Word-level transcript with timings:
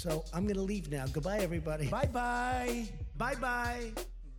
So 0.00 0.24
I'm 0.32 0.44
going 0.44 0.54
to 0.56 0.62
leave 0.62 0.90
now. 0.90 1.04
Goodbye, 1.12 1.40
everybody. 1.40 1.88
Bye 1.88 2.06
bye. 2.06 2.88
Bye 3.18 3.34
bye. 3.34 3.90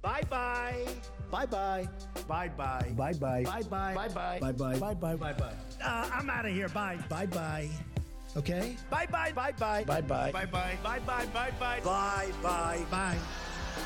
Bye 0.02 0.24
bye. 0.28 0.88
Bye 1.30 1.46
bye. 1.46 1.88
Bye 2.28 2.48
bye. 2.48 2.92
Bye 2.98 3.14
bye. 3.14 3.44
Bye 3.44 3.62
bye. 3.62 3.94
Bye 3.94 4.08
bye. 4.08 4.40
Bye 4.40 4.52
bye. 4.54 4.80
Bye 4.80 4.94
bye. 4.96 5.16
Bye 5.16 5.34
bye. 5.34 5.54
Uh, 5.86 6.10
I'm 6.16 6.28
out 6.32 6.48
of 6.48 6.52
here. 6.52 6.68
Bye. 6.70 6.98
Bye 7.08 7.28
bye. 7.28 7.70
Okay? 8.36 8.76
Bye 8.90 9.06
bye. 9.06 9.32
Bye 9.34 9.52
bye. 9.52 9.84
Bye 9.84 10.02
bye. 10.02 10.32
Bye 10.32 10.46
bye. 10.48 10.80
Bye 10.84 11.00
bye. 11.00 11.26
Bye 11.32 11.52
bye. 11.60 11.82
Bye 11.84 12.32
bye. 12.42 12.86
Bye. 12.90 13.18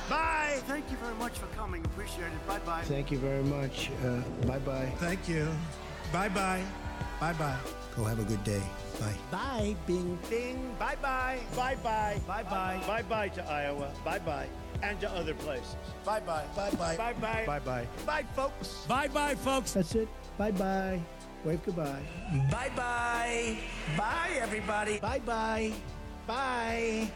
Bye. 0.10 0.62
Thank 0.68 0.90
you 0.92 0.98
very 0.98 1.16
much 1.16 1.38
for 1.38 1.48
coming. 1.48 1.84
Appreciate 1.86 2.32
it. 2.32 2.48
Bye 2.48 2.60
bye. 2.60 2.84
Thank 2.84 3.12
you 3.12 3.18
very 3.20 3.44
much. 3.44 3.92
Uh, 4.02 4.22
bye 4.48 4.60
bye. 4.60 4.94
Thank 5.00 5.28
you. 5.28 5.50
Bye 6.14 6.30
bye. 6.30 6.64
Bye 7.20 7.34
bye. 7.34 7.85
Go 7.96 8.04
have 8.04 8.20
a 8.20 8.24
good 8.24 8.44
day. 8.44 8.62
Bye. 9.00 9.16
Bye. 9.32 9.76
Bing. 9.88 10.20
Bing. 10.30 10.76
Bye 10.78 10.96
bye. 11.02 11.40
Bye 11.56 11.76
bye. 11.82 12.20
Bye 12.28 12.44
bye. 12.44 12.82
Bye 12.86 13.02
bye 13.04 13.30
to 13.30 13.44
Iowa. 13.50 13.92
Bye 14.04 14.20
bye. 14.20 14.48
And 14.84 15.00
to 15.02 15.10
other 15.12 15.34
places. 15.34 15.76
Bye 16.04 16.20
bye. 16.20 16.44
Bye 16.56 16.72
bye. 16.72 16.98
Bye 16.98 17.14
bye. 17.14 17.44
Bye 17.46 17.60
bye. 17.60 17.88
Bye 18.06 18.26
folks. 18.36 18.86
Bye 18.88 19.08
bye, 19.08 19.36
folks. 19.36 19.74
That's 19.74 19.96
it. 19.96 20.10
Bye 20.38 20.52
bye. 20.52 21.00
Wave 21.46 21.64
goodbye. 21.64 22.02
Bye 22.52 22.72
bye. 22.76 23.58
Bye 23.98 24.32
everybody. 24.42 25.00
Bye 25.00 25.20
bye. 25.20 25.72
Bye. 26.28 27.12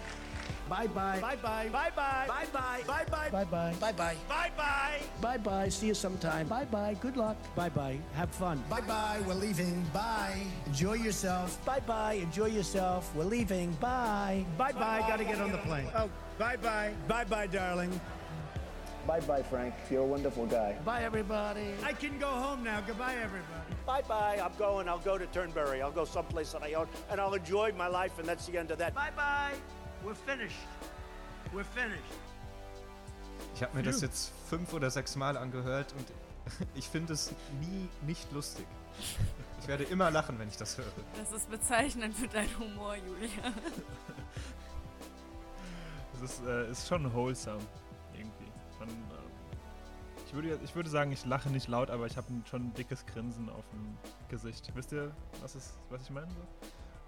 Bye 0.70 0.88
bye. 0.88 1.20
Bye 1.20 1.36
bye. 1.38 1.70
Bye 1.70 1.92
bye. 1.96 2.26
Bye 2.28 2.46
bye. 2.54 2.84
Bye 2.86 3.06
bye. 3.10 3.30
Bye 3.30 3.44
bye. 3.46 3.74
Bye 3.80 3.92
bye. 3.92 4.16
Bye 4.30 4.52
bye. 4.56 5.00
Bye 5.20 5.38
bye. 5.38 5.70
See 5.70 5.88
you 5.88 5.94
sometime. 5.96 6.48
Bye 6.48 6.66
bye. 6.66 6.96
Good 7.02 7.18
luck. 7.18 7.38
Bye 7.56 7.70
bye. 7.70 7.98
Have 8.14 8.30
fun. 8.30 8.64
Bye 8.70 8.82
bye. 8.82 9.20
We're 9.28 9.34
leaving. 9.34 9.84
Bye. 9.94 10.44
Enjoy 10.68 10.94
yourself. 10.94 11.64
Bye 11.66 11.80
bye. 11.88 12.14
Enjoy 12.14 12.46
yourself. 12.46 13.14
We're 13.16 13.26
leaving. 13.26 13.72
Bye. 13.82 14.46
Bye 14.58 14.72
bye. 14.74 15.00
Gotta 15.08 15.24
get 15.24 15.42
on 15.42 15.52
the 15.52 15.58
plane. 15.60 15.88
Oh, 15.96 16.10
bye 16.38 16.58
bye. 16.58 16.94
Bye 17.08 17.24
bye, 17.26 17.48
darling. 17.48 18.00
Bye 19.08 19.22
bye, 19.22 19.42
Frank. 19.42 19.74
You're 19.90 20.04
a 20.04 20.06
wonderful 20.06 20.46
guy. 20.46 20.76
Bye, 20.86 21.02
everybody. 21.04 21.74
I 21.84 21.94
can 21.94 22.20
go 22.20 22.28
home 22.28 22.64
now. 22.64 22.80
Goodbye, 22.86 23.16
everybody. 23.16 23.74
Bye 23.88 24.04
bye. 24.08 24.40
I'm 24.44 24.52
going. 24.60 24.88
I'll 24.88 25.00
go 25.00 25.18
to 25.18 25.26
Turnberry. 25.28 25.82
I'll 25.82 25.90
go 25.92 26.06
someplace 26.06 26.52
that 26.52 26.62
I 26.62 26.74
own, 26.74 26.88
and 27.10 27.20
I'll 27.20 27.34
enjoy 27.34 27.72
my 27.76 27.88
life, 27.88 28.20
and 28.20 28.28
that's 28.28 28.46
the 28.46 28.58
end 28.60 28.70
of 28.70 28.78
that. 28.78 28.94
Bye 28.94 29.10
bye. 29.16 29.54
We're 30.04 30.16
finished. 30.16 30.68
We're 31.54 31.64
finished. 31.64 32.04
Ich 33.56 33.64
habe 33.64 33.76
mir 33.76 33.84
das 33.84 34.02
jetzt 34.02 34.32
fünf 34.50 34.74
oder 34.74 34.90
sechs 34.90 35.16
Mal 35.16 35.38
angehört 35.38 35.94
und 35.98 36.68
ich 36.76 36.88
finde 36.88 37.14
es 37.14 37.34
nie 37.60 37.90
nicht 38.06 38.32
lustig. 38.32 38.66
Ich 39.62 39.68
werde 39.68 39.84
immer 39.84 40.10
lachen, 40.12 40.40
wenn 40.40 40.48
ich 40.48 40.58
das 40.58 40.78
höre. 40.78 40.86
Das 41.18 41.32
ist 41.32 41.50
bezeichnend 41.50 42.16
für 42.16 42.28
deinen 42.28 42.58
Humor, 42.58 42.96
Julia. 42.96 43.54
Es 46.16 46.22
ist, 46.22 46.46
äh, 46.46 46.70
ist 46.70 46.88
schon 46.88 47.14
wholesome, 47.14 47.62
irgendwie. 48.14 48.52
Man, 48.80 48.90
ähm, 48.90 48.96
ich, 50.26 50.34
würde, 50.34 50.60
ich 50.64 50.76
würde 50.76 50.90
sagen, 50.90 51.12
ich 51.12 51.26
lache 51.26 51.50
nicht 51.50 51.68
laut, 51.68 51.90
aber 51.90 52.08
ich 52.08 52.18
habe 52.18 52.28
schon 52.50 52.68
ein 52.68 52.74
dickes 52.74 53.06
Grinsen 53.06 53.50
auf 53.50 53.64
dem 53.70 53.98
Gesicht. 54.28 54.70
Wisst 54.76 54.92
ihr, 54.92 55.12
was, 55.42 55.56
ist, 55.56 55.74
was 55.90 56.02
ich 56.02 56.10
meine? 56.10 56.28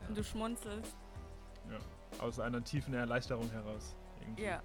Und 0.08 0.18
du 0.18 0.24
schmunzelst. 0.24 0.96
Ja. 1.72 1.78
Aus 2.20 2.40
einer 2.40 2.62
tiefen 2.64 2.94
Erleichterung 2.94 3.50
heraus. 3.50 3.96
Irgendwie. 4.20 4.44
Ja. 4.44 4.62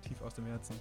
Tief 0.00 0.20
aus 0.22 0.34
dem 0.34 0.46
Herzen. 0.46 0.80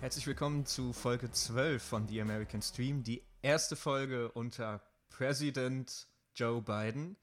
Herzlich 0.00 0.26
willkommen 0.28 0.64
zu 0.64 0.92
Folge 0.92 1.32
12 1.32 1.82
von 1.82 2.06
The 2.06 2.20
American 2.20 2.62
Stream, 2.62 3.02
die 3.02 3.24
erste 3.42 3.74
Folge 3.74 4.30
unter 4.30 4.80
Präsident 5.08 6.06
Joe 6.36 6.62
Biden. 6.62 7.16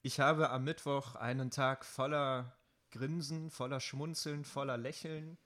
Ich 0.00 0.20
habe 0.20 0.48
am 0.48 0.64
Mittwoch 0.64 1.16
einen 1.16 1.50
Tag 1.50 1.84
voller 1.84 2.56
Grinsen, 2.90 3.50
voller 3.50 3.80
Schmunzeln, 3.80 4.44
voller 4.44 4.78
Lächeln 4.78 5.36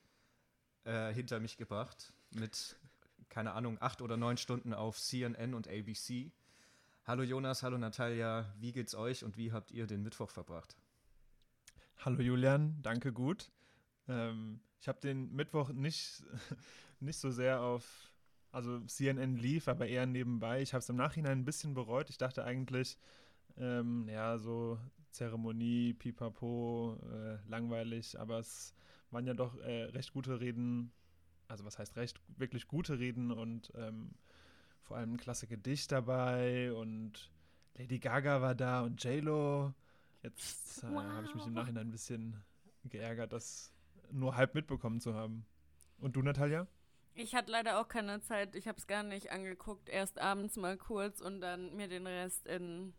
äh, 0.85 1.13
hinter 1.13 1.41
mich 1.41 1.57
gebracht. 1.57 2.13
Mit, 2.31 2.77
keine 3.31 3.53
Ahnung, 3.53 3.79
acht 3.81 4.03
oder 4.03 4.17
neun 4.17 4.37
Stunden 4.37 4.75
auf 4.75 4.99
CNN 4.99 5.55
und 5.55 5.69
ABC. 5.69 6.33
Hallo 7.05 7.23
Jonas, 7.23 7.63
hallo 7.63 7.79
Natalia, 7.79 8.53
wie 8.59 8.73
geht's 8.73 8.95
euch 8.95 9.25
und 9.25 9.37
wie 9.37 9.53
habt 9.53 9.71
ihr 9.71 9.87
den 9.87 10.03
Mittwoch 10.03 10.31
verbracht? 10.31 10.77
Hallo 11.99 12.21
Julian, 12.21 12.77
danke 12.83 13.13
gut. 13.13 13.51
Ähm, 14.09 14.61
ich 14.81 14.89
habe 14.89 15.01
den 15.01 15.33
Mittwoch 15.33 15.71
nicht, 15.71 16.25
nicht 17.01 17.19
so 17.19 17.31
sehr 17.31 17.63
auf, 17.63 18.13
also 18.51 18.81
CNN 18.81 19.37
lief, 19.37 19.69
aber 19.69 19.87
eher 19.87 20.07
nebenbei. 20.07 20.61
Ich 20.61 20.75
habe 20.75 20.81
es 20.81 20.89
im 20.89 20.97
Nachhinein 20.97 21.39
ein 21.39 21.45
bisschen 21.45 21.73
bereut. 21.73 22.11
Ich 22.11 22.19
dachte 22.19 22.45
eigentlich, 22.45 22.99
ähm, 23.57 24.09
ja, 24.09 24.39
so 24.39 24.79
Zeremonie, 25.13 25.95
Pipapo, 25.95 26.99
äh, 27.13 27.39
langweilig, 27.49 28.19
aber 28.19 28.41
es 28.41 28.75
waren 29.11 29.27
ja 29.27 29.35
doch 29.35 29.57
äh, 29.59 29.85
recht 29.85 30.13
gute 30.13 30.41
Reden, 30.41 30.93
also 31.51 31.65
was 31.65 31.79
heißt 31.79 31.97
recht, 31.97 32.21
wirklich 32.39 32.69
gute 32.69 32.99
Reden 32.99 33.31
und 33.31 33.73
ähm, 33.75 34.13
vor 34.83 34.97
allem 34.97 35.15
ein 35.15 35.17
klasse 35.19 35.47
Gedicht 35.47 35.93
dabei 35.93 36.73
und 36.73 37.31
Lady 37.77 37.99
Gaga 37.99 38.41
war 38.43 38.55
da 38.55 38.83
und 38.83 39.03
J-Lo. 39.03 39.73
Jetzt 40.23 40.83
äh, 40.83 40.89
Wow. 40.91 41.03
habe 41.03 41.27
ich 41.27 41.35
mich 41.35 41.47
im 41.47 41.55
Nachhinein 41.55 41.89
ein 41.89 41.91
bisschen 41.91 42.43
geärgert, 42.85 43.33
das 43.33 43.73
nur 44.11 44.37
halb 44.37 44.55
mitbekommen 44.55 45.01
zu 45.01 45.15
haben. 45.15 45.47
Und 45.99 46.17
du, 46.17 46.23
Natalia? 46.23 46.67
Ich 47.15 47.35
hatte 47.35 47.51
leider 47.51 47.81
auch 47.81 47.89
keine 47.89 48.21
Zeit. 48.21 48.55
Ich 48.57 48.67
habe 48.69 48.79
es 48.79 48.87
gar 48.87 49.03
nicht 49.03 49.31
angeguckt. 49.31 49.89
Erst 49.89 50.19
abends 50.19 50.57
mal 50.57 50.77
kurz 50.77 51.21
und 51.21 51.41
dann 51.41 51.75
mir 51.77 51.89
den 51.89 52.07
Rest 52.07 52.47
in 52.47 52.95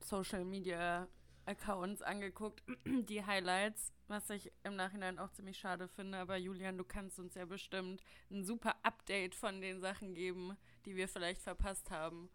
Social 0.00 0.44
Media 0.44 1.08
Accounts 1.44 2.02
angeguckt. 2.02 2.62
Die 2.86 3.24
Highlights, 3.24 3.92
was 4.12 4.30
ich 4.30 4.52
im 4.62 4.76
Nachhinein 4.76 5.18
auch 5.18 5.32
ziemlich 5.32 5.58
schade 5.58 5.88
finde. 5.88 6.18
Aber 6.18 6.36
Julian, 6.36 6.78
du 6.78 6.84
kannst 6.84 7.18
uns 7.18 7.34
ja 7.34 7.44
bestimmt 7.44 8.02
ein 8.30 8.44
super 8.44 8.76
Update 8.84 9.34
von 9.34 9.60
den 9.60 9.80
Sachen 9.80 10.14
geben, 10.14 10.56
die 10.86 10.94
wir 10.94 11.08
vielleicht 11.08 11.42
verpasst 11.42 11.90
haben. 11.90 12.30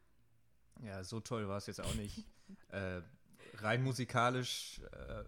Ja, 0.83 1.03
so 1.03 1.19
toll 1.21 1.47
war 1.47 1.57
es 1.57 1.67
jetzt 1.67 1.79
auch 1.81 1.95
nicht. 1.95 2.25
äh, 2.69 3.01
rein 3.55 3.83
musikalisch, 3.83 4.81
äh, 4.91 5.23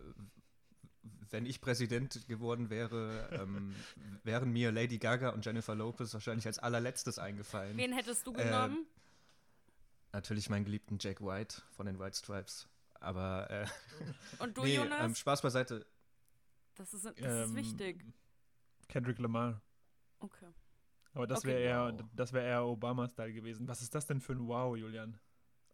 wenn 1.30 1.46
ich 1.46 1.62
Präsident 1.62 2.28
geworden 2.28 2.70
wäre, 2.70 3.30
ähm, 3.32 3.76
wären 4.24 4.52
mir 4.52 4.72
Lady 4.72 4.98
Gaga 4.98 5.30
und 5.30 5.46
Jennifer 5.46 5.76
Lopez 5.76 6.14
wahrscheinlich 6.14 6.48
als 6.48 6.60
allerletztes 6.60 7.20
eingefallen. 7.20 7.78
Wen 7.78 7.94
hättest 7.94 8.26
du 8.28 8.34
Äh, 8.34 8.44
genommen? 8.44 8.86
Natürlich 10.12 10.50
meinen 10.50 10.66
geliebten 10.66 10.98
Jack 11.00 11.22
White 11.22 11.62
von 11.72 11.86
den 11.86 12.00
White 12.00 12.18
Stripes. 12.18 12.68
Aber 13.00 13.50
äh, 13.50 13.66
und 14.40 14.58
du, 14.58 14.64
nee, 14.66 14.76
Jonas? 14.78 15.00
ähm, 15.02 15.16
Spaß 15.16 15.42
beiseite. 15.42 15.86
Das 16.80 16.94
ist, 16.94 17.06
das 17.06 17.14
ist 17.18 17.50
ähm, 17.50 17.56
wichtig. 17.56 18.06
Kendrick 18.88 19.20
Lamar. 19.20 19.62
Okay. 20.20 20.48
Aber 21.14 21.28
das 21.28 21.40
Okay, 21.40 21.50
wäre 21.50 21.60
eher, 21.60 21.94
wow. 21.94 22.10
das 22.14 22.32
wäre 22.32 22.46
eher 22.46 22.66
Obama-Style 22.66 23.34
gewesen. 23.34 23.68
Was 23.68 23.82
ist 23.82 23.94
das 23.94 24.06
denn 24.06 24.22
für 24.22 24.34
ein 24.34 24.48
Wow, 24.48 24.78
Julian? 24.78 25.20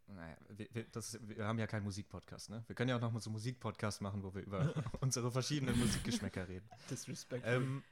Naja, 0.07 0.35
wir, 0.49 0.67
wir, 0.71 0.83
das, 0.85 1.19
wir 1.21 1.45
haben 1.45 1.59
ja 1.59 1.67
keinen 1.67 1.83
Musikpodcast, 1.83 2.49
ne? 2.49 2.63
Wir 2.67 2.75
können 2.75 2.89
ja 2.89 2.95
auch 2.95 3.01
noch 3.01 3.11
mal 3.11 3.19
so 3.19 3.29
einen 3.29 3.33
Musikpodcast 3.33 4.01
machen, 4.01 4.23
wo 4.23 4.33
wir 4.33 4.43
über 4.43 4.73
unsere 5.01 5.31
verschiedenen 5.31 5.77
Musikgeschmäcker 5.77 6.47
reden. 6.47 6.67
Disrespect. 6.89 7.43
Ähm, 7.45 7.83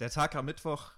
der 0.00 0.10
Tag 0.10 0.34
am 0.34 0.46
Mittwoch 0.46 0.92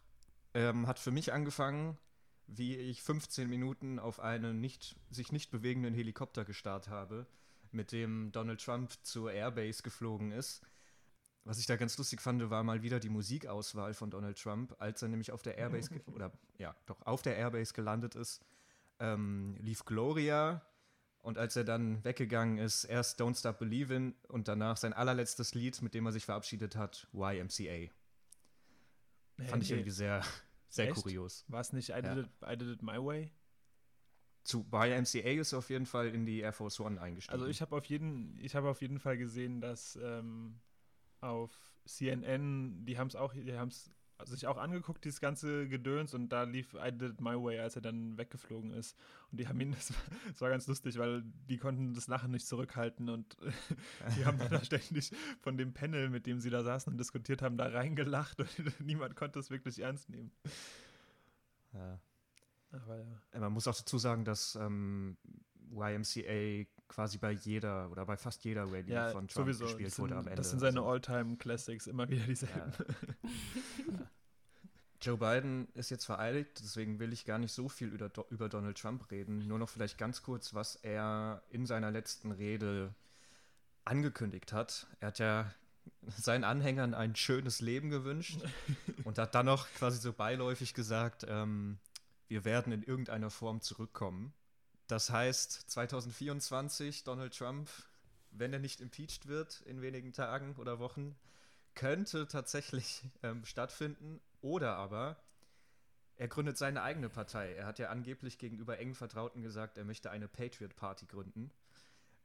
ähm, 0.55 0.87
hat 0.87 0.99
für 0.99 1.11
mich 1.11 1.33
angefangen, 1.33 1.99
wie 2.47 2.77
ich 2.77 3.03
15 3.03 3.49
Minuten 3.49 3.99
auf 3.99 4.21
einen 4.21 4.61
nicht, 4.61 4.97
sich 5.11 5.33
nicht 5.33 5.51
bewegenden 5.51 5.95
Helikopter 5.95 6.45
gestarrt 6.45 6.89
habe, 6.89 7.27
mit 7.73 7.93
dem 7.93 8.31
Donald 8.33 8.63
Trump 8.65 8.93
zur 9.03 9.33
Airbase 9.33 9.83
geflogen 9.83 10.33
ist. 10.33 10.63
Was 11.45 11.59
ich 11.59 11.67
da 11.67 11.77
ganz 11.77 11.99
lustig 11.99 12.21
fand, 12.21 12.49
war 12.51 12.63
mal 12.63 12.83
wieder 12.83 13.01
die 13.01 13.09
Musikauswahl 13.09 13.95
von 13.95 14.11
Donald 14.11 14.41
Trump, 14.41 14.77
als 14.79 15.03
er 15.03 15.09
nämlich 15.09 15.33
auf 15.33 15.43
der 15.43 15.59
Airbase 15.59 15.91
oder 16.15 16.33
ja, 16.59 16.75
doch 16.87 17.01
auf 17.03 17.23
der 17.23 17.37
Airbase 17.37 17.73
gelandet 17.75 18.15
ist, 18.15 18.45
ähm, 19.01 19.57
lief 19.61 19.85
Gloria 19.85 20.63
und 21.19 21.39
als 21.39 21.57
er 21.57 21.65
dann 21.65 22.05
weggegangen 22.05 22.59
ist, 22.59 22.85
erst 22.85 23.21
Don't 23.21 23.39
Stop 23.39 23.59
Believin' 23.59 24.15
und 24.29 24.47
danach 24.49 24.77
sein 24.77 24.93
allerletztes 24.93 25.55
Lied, 25.55 25.81
mit 25.83 25.95
dem 25.95 26.07
er 26.07 26.13
sich 26.13 26.25
verabschiedet 26.25 26.77
hat, 26.77 27.09
YMCA. 27.13 27.91
Fand 29.49 29.63
ich 29.63 29.71
irgendwie 29.71 29.91
sehr, 29.91 30.23
sehr 30.69 30.89
Echt? 30.89 30.95
kurios. 31.03 31.45
War 31.49 31.61
es 31.61 31.73
nicht 31.73 31.89
I, 31.89 31.93
Ja. 31.93 32.01
did 32.15 32.27
it, 32.27 32.31
I 32.45 32.57
Did 32.57 32.69
It 32.69 32.83
My 32.83 32.99
Way? 32.99 33.33
Zu 34.45 34.67
YMCA 34.73 35.41
ist 35.41 35.53
er 35.53 35.59
auf 35.59 35.71
jeden 35.71 35.87
Fall 35.87 36.09
in 36.09 36.27
die 36.27 36.41
Air 36.41 36.53
Force 36.53 36.81
One 36.81 37.01
eingestiegen. 37.01 37.35
Also 37.35 37.47
ich 37.47 37.61
habe 37.61 37.77
auf 37.77 37.85
jeden, 37.87 38.37
ich 38.41 38.55
habe 38.55 38.69
auf 38.69 38.83
jeden 38.83 38.99
Fall 38.99 39.17
gesehen, 39.17 39.61
dass 39.61 39.99
ähm, 40.03 40.61
auf 41.21 41.53
CNN, 41.87 42.85
die 42.85 42.99
haben 42.99 43.09
es 43.09 43.17
auch, 43.17 43.33
die 43.35 43.57
haben 43.57 43.69
es 43.69 43.91
sich 44.25 44.47
auch 44.47 44.57
angeguckt, 44.57 45.05
dieses 45.05 45.21
ganze 45.21 45.69
Gedöns 45.69 46.15
und 46.15 46.29
da 46.29 46.45
lief 46.45 46.75
I 46.75 46.93
Did 46.93 47.15
It 47.15 47.21
My 47.21 47.35
Way, 47.35 47.61
als 47.61 47.77
er 47.77 47.83
dann 47.83 48.17
weggeflogen 48.19 48.73
ist. 48.73 48.97
Und 49.31 49.39
die 49.39 49.49
haben 49.49 49.61
ihn, 49.61 49.73
das 49.75 49.93
war, 49.93 50.01
das 50.29 50.41
war 50.41 50.51
ganz 50.51 50.67
lustig, 50.67 50.99
weil 50.99 51.23
die 51.49 51.59
konnten 51.59 51.95
das 51.95 52.09
Lachen 52.09 52.31
nicht 52.31 52.47
zurückhalten 52.47 53.09
und 53.09 53.37
die 54.17 54.25
haben 54.25 54.39
dann 54.39 54.51
da 54.51 54.65
ständig 54.65 55.13
von 55.41 55.57
dem 55.57 55.73
Panel, 55.73 56.09
mit 56.09 56.27
dem 56.27 56.41
sie 56.41 56.51
da 56.51 56.63
saßen 56.63 56.93
und 56.93 56.99
diskutiert 56.99 57.43
haben, 57.43 57.57
da 57.57 57.67
reingelacht 57.67 58.41
und 58.41 58.81
niemand 58.81 59.17
konnte 59.17 59.39
es 59.39 59.51
wirklich 59.51 59.81
ernst 59.81 60.09
nehmen. 60.09 60.33
Ja. 61.73 62.01
Aber 62.73 62.99
ja. 62.99 63.05
Äh, 63.33 63.39
Man 63.41 63.53
muss 63.53 63.69
auch 63.69 63.77
dazu 63.77 63.99
sagen, 63.99 64.25
dass 64.25 64.57
ähm, 64.57 65.17
YMCA 65.71 66.67
quasi 66.89 67.19
bei 67.19 67.33
jeder 67.33 67.91
oder 67.91 68.05
bei 68.05 68.17
fast 68.17 68.45
jeder 68.45 68.65
Radio 68.65 68.95
Ja, 68.95 69.09
von 69.11 69.29
Trump 69.29 69.47
sowieso. 69.47 69.65
gespielt 69.65 69.93
sind, 69.93 70.03
wurde 70.05 70.15
am 70.17 70.27
Ende. 70.27 70.37
das 70.37 70.51
sind 70.51 70.59
seine 70.61 70.81
Also, 70.81 70.91
All-Time-Classics, 70.91 71.87
immer 71.87 72.09
wieder 72.09 72.25
dieselben. 72.27 72.73
Joe 75.01 75.17
Biden 75.17 75.67
ist 75.75 75.91
jetzt 75.91 76.05
vereidigt, 76.05 76.61
deswegen 76.63 77.01
will 77.01 77.13
ich 77.13 77.25
gar 77.25 77.39
nicht 77.39 77.53
so 77.53 77.69
viel 77.69 77.89
über, 77.89 78.11
über 78.31 78.49
Donald 78.49 78.79
Trump 78.79 79.11
reden. 79.11 79.49
Nur 79.49 79.59
noch 79.59 79.69
vielleicht 79.69 79.99
ganz 79.99 80.23
kurz, 80.23 80.55
was 80.55 80.77
er 80.77 81.43
in 81.51 81.67
seiner 81.67 81.91
letzten 81.91 82.31
Rede 82.31 82.95
angekündigt 83.85 84.53
hat. 84.53 84.87
Er 85.01 85.09
hat 85.09 85.19
ja 85.19 85.53
seinen 86.07 86.45
Anhängern 86.45 86.95
ein 86.95 87.17
schönes 87.17 87.61
Leben 87.61 87.91
gewünscht 87.91 88.39
und 89.05 89.19
hat 89.19 89.35
dann 89.35 89.47
noch 89.47 89.67
quasi 89.75 89.99
so 89.99 90.13
beiläufig 90.13 90.73
gesagt, 90.73 91.27
ähm, 91.29 91.79
wir 92.33 92.47
werden 92.47 92.73
in 92.73 92.83
irgendeiner 92.83 93.29
Form 93.29 93.61
zurückkommen. 93.61 94.33
Das 94.87 95.11
heißt, 95.11 95.71
2024 95.71 97.05
Donald 97.05 97.37
Trump, 97.37 97.69
wenn 98.31 98.55
er 98.55 98.59
nicht 98.59 98.81
impeached 98.81 99.29
wird 99.29 99.61
in 99.67 99.83
wenigen 99.83 100.15
Tagen 100.15 100.57
oder 100.57 100.79
Wochen, 100.79 101.15
könnte 101.75 102.27
tatsächlich 102.27 103.03
ähm, 103.23 103.45
stattfinden. 103.45 104.19
Oder 104.41 104.77
aber 104.77 105.19
er 106.17 106.29
gründet 106.29 106.57
seine 106.57 106.81
eigene 106.81 107.11
Partei. 107.11 107.53
Er 107.53 107.67
hat 107.67 107.79
ja 107.79 107.91
angeblich 107.91 108.39
gegenüber 108.39 108.79
engen 108.79 108.95
Vertrauten 108.95 109.43
gesagt, 109.43 109.77
er 109.77 109.85
möchte 109.85 110.11
eine 110.11 110.27
Patriot 110.27 110.75
Party 110.75 111.05
gründen 111.05 111.51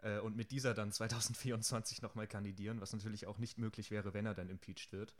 äh, 0.03 0.19
und 0.19 0.37
mit 0.37 0.51
dieser 0.51 0.73
dann 0.73 0.93
2024 0.93 2.01
nochmal 2.01 2.27
kandidieren, 2.27 2.79
was 2.79 2.93
natürlich 2.93 3.27
auch 3.27 3.39
nicht 3.39 3.57
möglich 3.57 3.91
wäre, 3.91 4.13
wenn 4.13 4.25
er 4.25 4.35
dann 4.35 4.49
impeached 4.49 4.93
wird. 4.93 5.13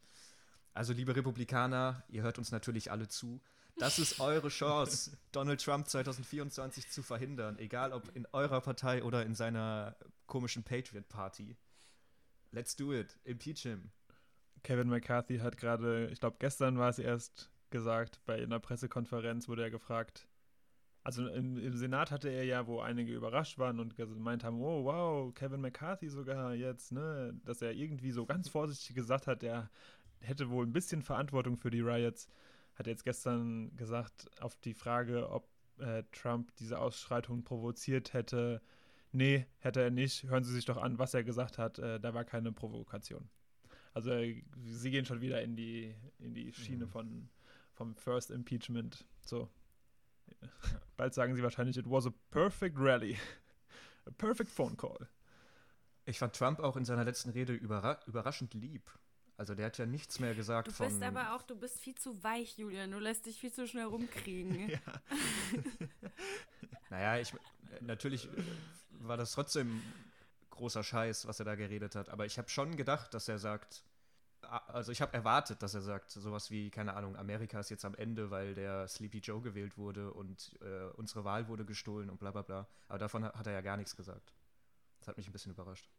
Also, 0.74 0.94
liebe 0.94 1.14
Republikaner, 1.14 2.04
ihr 2.08 2.22
hört 2.22 2.38
uns 2.38 2.52
natürlich 2.52 2.90
alle 2.90 3.10
zu. 3.10 3.42
Das 3.80 4.00
ist 4.00 4.20
eure 4.20 4.50
Chance, 4.50 5.18
Donald 5.32 5.64
Trump 5.64 5.88
2024 5.88 6.90
zu 6.90 7.04
verhindern, 7.04 7.60
egal 7.60 7.94
ob 7.94 8.16
in 8.16 8.26
eurer 8.34 8.60
Partei 8.60 9.04
oder 9.04 9.24
in 9.24 9.36
seiner 9.36 9.96
komischen 10.26 10.64
Patriot 10.64 11.08
Party. 11.08 11.56
Let's 12.52 12.76
do 12.76 12.92
it. 12.92 13.20
Impeach 13.24 13.62
him. 13.62 13.92
Kevin 14.64 14.90
McCarthy 14.90 15.38
hat 15.38 15.58
gerade, 15.58 16.08
ich 16.08 16.20
glaube 16.20 16.38
gestern 16.40 16.80
war 16.80 16.90
es 16.90 16.98
erst 16.98 17.52
gesagt, 17.70 18.20
bei 18.26 18.42
einer 18.42 18.60
Pressekonferenz 18.60 19.48
wurde 19.48 19.64
er 19.64 19.70
gefragt, 19.70 20.28
also 21.04 21.28
im, 21.28 21.58
im 21.58 21.78
Senat 21.78 22.10
hatte 22.10 22.30
er 22.30 22.46
ja, 22.46 22.66
wo 22.66 22.80
einige 22.80 23.14
überrascht 23.14 23.60
waren 23.60 23.80
und 23.80 23.96
gemeint 23.96 24.44
haben, 24.44 24.60
oh 24.60 24.86
wow, 24.86 25.34
Kevin 25.36 25.62
McCarthy 25.62 26.10
sogar 26.10 26.56
jetzt, 26.56 26.92
ne, 26.92 27.40
dass 27.46 27.62
er 27.62 27.74
irgendwie 27.74 28.12
so 28.12 28.26
ganz 28.26 28.50
vorsichtig 28.50 28.96
gesagt 28.96 29.28
hat, 29.28 29.44
er 29.44 29.70
hätte 30.20 30.50
wohl 30.50 30.66
ein 30.66 30.74
bisschen 30.74 31.04
Verantwortung 31.04 31.58
für 31.58 31.70
die 31.70 31.82
Riots, 31.82 32.28
hat 32.80 32.88
jetzt 32.88 33.04
gestern 33.04 33.76
gesagt 33.76 34.30
auf 34.42 34.56
die 34.58 34.74
Frage, 34.74 35.30
ob 35.30 35.50
äh, 35.80 36.04
Trump 36.12 36.56
diese 36.58 36.80
Ausschreitungen 36.80 37.44
provoziert 37.44 38.14
hätte. 38.14 38.62
Nee, 39.12 39.48
hätte 39.60 39.82
er 39.82 39.90
nicht. 39.92 40.24
Hören 40.24 40.44
Sie 40.44 40.54
sich 40.54 40.66
doch 40.66 40.78
an, 40.78 41.00
was 41.00 41.14
er 41.14 41.24
gesagt 41.24 41.58
hat. 41.58 41.80
Äh, 41.80 42.00
da 42.00 42.14
war 42.14 42.24
keine 42.26 42.52
Provokation. 42.52 43.30
Also 43.94 44.12
äh, 44.12 44.44
sie 44.66 44.92
gehen 44.92 45.06
schon 45.06 45.22
wieder 45.22 45.42
in 45.42 45.56
die, 45.56 45.96
in 46.20 46.34
die 46.34 46.54
Schiene 46.54 46.86
Mhm. 46.86 46.90
von, 46.90 47.30
vom 47.74 47.96
First 47.96 48.32
Impeachment. 48.32 49.06
So. 49.26 49.50
Bald 50.98 51.14
sagen 51.14 51.36
sie 51.36 51.44
wahrscheinlich, 51.44 51.78
it 51.78 51.90
was 51.90 52.06
a 52.06 52.14
perfect 52.32 52.76
rally. 52.78 53.18
A 54.06 54.12
perfect 54.12 54.50
phone 54.52 54.76
call. 54.78 55.08
Ich 56.06 56.20
fand 56.20 56.34
Trump 56.36 56.60
auch 56.60 56.78
in 56.78 56.86
seiner 56.86 57.04
letzten 57.04 57.32
Rede 57.32 57.54
überra 57.54 58.00
überraschend 58.08 58.54
lieb. 58.54 58.90
Also 59.38 59.54
der 59.54 59.68
hat 59.68 59.78
ja 59.78 59.86
nichts 59.86 60.20
mehr 60.20 60.34
gesagt 60.34 60.68
Du 60.68 60.72
von. 60.72 60.88
bist 60.88 61.02
aber 61.04 61.36
auch, 61.36 61.44
du 61.44 61.56
bist 61.56 61.80
viel 61.80 61.94
zu 61.96 62.24
weich, 62.24 62.58
Julian. 62.58 62.92
Du 62.92 62.98
lässt 62.98 63.28
dich 63.28 63.40
viel 63.40 63.54
zu 63.54 63.68
schnell 63.68 63.86
rumkriegen. 63.86 64.80
Naja, 66.90 67.20
ich 67.20 67.34
natürlich 67.82 68.30
war 69.02 69.18
das 69.18 69.34
trotzdem 69.34 69.82
großer 70.52 70.84
Scheiß, 70.84 71.28
was 71.28 71.40
er 71.40 71.46
da 71.46 71.56
geredet 71.56 71.96
hat. 71.96 72.10
Aber 72.10 72.26
ich 72.26 72.38
habe 72.38 72.50
schon 72.50 72.78
gedacht, 72.78 73.14
dass 73.14 73.28
er 73.28 73.40
sagt, 73.40 73.84
also 74.42 74.92
ich 74.92 75.02
habe 75.02 75.14
erwartet, 75.14 75.62
dass 75.62 75.74
er 75.74 75.82
sagt, 75.82 76.12
sowas 76.12 76.50
wie, 76.50 76.70
keine 76.70 76.94
Ahnung, 76.96 77.16
Amerika 77.18 77.60
ist 77.60 77.70
jetzt 77.70 77.86
am 77.86 77.96
Ende, 77.96 78.32
weil 78.32 78.56
der 78.56 78.88
Sleepy 78.88 79.20
Joe 79.20 79.42
gewählt 79.42 79.78
wurde 79.78 80.14
und 80.14 80.58
äh, 80.62 80.86
unsere 80.96 81.26
Wahl 81.26 81.48
wurde 81.48 81.66
gestohlen 81.66 82.10
und 82.10 82.20
bla 82.20 82.32
bla 82.32 82.42
bla. 82.42 82.68
Aber 82.88 83.00
davon 83.00 83.26
hat 83.26 83.46
er 83.46 83.54
ja 83.54 83.62
gar 83.62 83.78
nichts 83.78 83.96
gesagt. 83.96 84.34
Das 85.00 85.10
hat 85.10 85.18
mich 85.18 85.28
ein 85.28 85.34
bisschen 85.34 85.52
überrascht. 85.52 85.90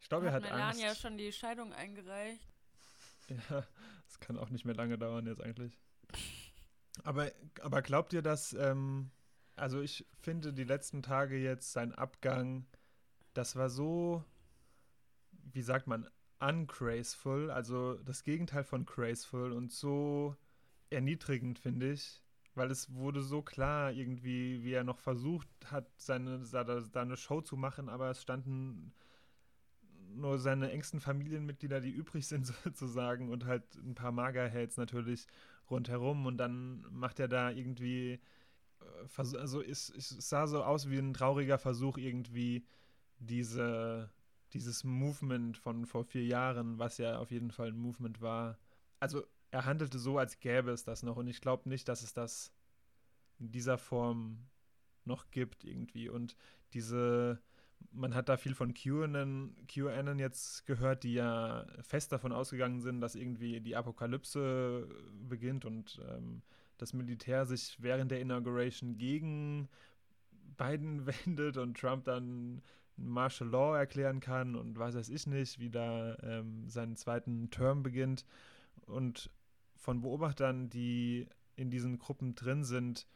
Ich 0.00 0.08
glaube, 0.08 0.26
er 0.26 0.32
Hat 0.32 0.42
Melania 0.42 0.88
Angst. 0.88 1.00
schon 1.00 1.16
die 1.16 1.32
Scheidung 1.32 1.72
eingereicht? 1.72 2.40
Ja, 3.48 3.64
das 4.06 4.18
kann 4.18 4.36
auch 4.36 4.50
nicht 4.50 4.64
mehr 4.64 4.74
lange 4.74 4.98
dauern 4.98 5.24
jetzt 5.24 5.40
eigentlich. 5.40 5.78
Aber, 7.04 7.30
aber 7.60 7.80
glaubt 7.80 8.12
ihr, 8.12 8.22
dass, 8.22 8.54
ähm, 8.54 9.12
also 9.54 9.80
ich 9.80 10.04
finde 10.20 10.52
die 10.52 10.64
letzten 10.64 11.00
Tage 11.00 11.36
jetzt 11.36 11.72
sein 11.72 11.94
Abgang, 11.94 12.66
das 13.32 13.54
war 13.54 13.70
so, 13.70 14.24
wie 15.52 15.62
sagt 15.62 15.86
man, 15.86 16.08
ungraceful, 16.40 17.52
also 17.52 17.94
das 17.98 18.24
Gegenteil 18.24 18.64
von 18.64 18.84
graceful 18.84 19.52
und 19.52 19.70
so 19.70 20.36
erniedrigend, 20.90 21.58
finde 21.58 21.92
ich. 21.92 22.20
Weil 22.56 22.70
es 22.72 22.92
wurde 22.92 23.22
so 23.22 23.42
klar 23.42 23.92
irgendwie, 23.92 24.64
wie 24.64 24.72
er 24.72 24.82
noch 24.82 24.98
versucht 24.98 25.48
hat, 25.66 25.86
seine, 25.96 26.44
seine, 26.44 26.80
seine 26.82 27.16
Show 27.16 27.40
zu 27.42 27.56
machen, 27.56 27.88
aber 27.88 28.10
es 28.10 28.20
standen 28.20 28.92
nur 30.14 30.38
seine 30.38 30.70
engsten 30.70 31.00
Familienmitglieder, 31.00 31.80
die 31.80 31.90
übrig 31.90 32.26
sind 32.26 32.46
sozusagen 32.64 33.30
und 33.30 33.46
halt 33.46 33.62
ein 33.76 33.94
paar 33.94 34.12
Magerheads 34.12 34.76
natürlich 34.76 35.26
rundherum. 35.70 36.26
Und 36.26 36.38
dann 36.38 36.84
macht 36.90 37.20
er 37.20 37.28
da 37.28 37.50
irgendwie 37.50 38.20
äh, 38.80 39.36
also 39.38 39.62
es, 39.62 39.90
es 39.90 40.08
sah 40.08 40.46
so 40.46 40.62
aus 40.64 40.90
wie 40.90 40.98
ein 40.98 41.14
trauriger 41.14 41.58
Versuch 41.58 41.98
irgendwie 41.98 42.64
diese 43.18 44.10
dieses 44.52 44.84
Movement 44.84 45.56
von 45.56 45.86
vor 45.86 46.04
vier 46.04 46.24
Jahren, 46.24 46.78
was 46.78 46.98
ja 46.98 47.18
auf 47.18 47.30
jeden 47.30 47.50
Fall 47.50 47.68
ein 47.68 47.78
Movement 47.78 48.20
war. 48.20 48.58
Also 48.98 49.24
er 49.50 49.64
handelte 49.64 49.98
so, 49.98 50.18
als 50.18 50.40
gäbe 50.40 50.70
es 50.70 50.84
das 50.84 51.02
noch. 51.02 51.16
Und 51.16 51.28
ich 51.28 51.40
glaube 51.40 51.68
nicht, 51.68 51.88
dass 51.88 52.02
es 52.02 52.12
das 52.12 52.52
in 53.38 53.52
dieser 53.52 53.78
Form 53.78 54.48
noch 55.04 55.30
gibt 55.30 55.64
irgendwie. 55.64 56.08
Und 56.08 56.36
diese 56.72 57.40
man 57.92 58.14
hat 58.14 58.28
da 58.28 58.36
viel 58.36 58.54
von 58.54 58.74
QAnon, 58.74 59.56
QAnon 59.68 60.18
jetzt 60.18 60.66
gehört, 60.66 61.02
die 61.02 61.14
ja 61.14 61.66
fest 61.82 62.12
davon 62.12 62.32
ausgegangen 62.32 62.80
sind, 62.80 63.00
dass 63.00 63.14
irgendwie 63.14 63.60
die 63.60 63.76
Apokalypse 63.76 64.88
beginnt 65.28 65.64
und 65.64 66.00
ähm, 66.08 66.42
das 66.78 66.92
Militär 66.92 67.46
sich 67.46 67.76
während 67.80 68.10
der 68.10 68.20
Inauguration 68.20 68.96
gegen 68.96 69.68
Biden 70.56 71.06
wendet 71.26 71.56
und 71.56 71.78
Trump 71.78 72.04
dann 72.04 72.62
Martial 72.96 73.48
Law 73.48 73.76
erklären 73.76 74.20
kann 74.20 74.56
und 74.56 74.78
weiß 74.78 74.94
weiß 74.94 75.08
ich 75.08 75.26
nicht, 75.26 75.58
wie 75.58 75.70
da 75.70 76.16
ähm, 76.22 76.68
seinen 76.68 76.96
zweiten 76.96 77.50
Term 77.50 77.82
beginnt. 77.82 78.26
Und 78.86 79.30
von 79.76 80.02
Beobachtern, 80.02 80.68
die 80.68 81.26
in 81.56 81.70
diesen 81.70 81.98
Gruppen 81.98 82.34
drin 82.34 82.64
sind, 82.64 83.06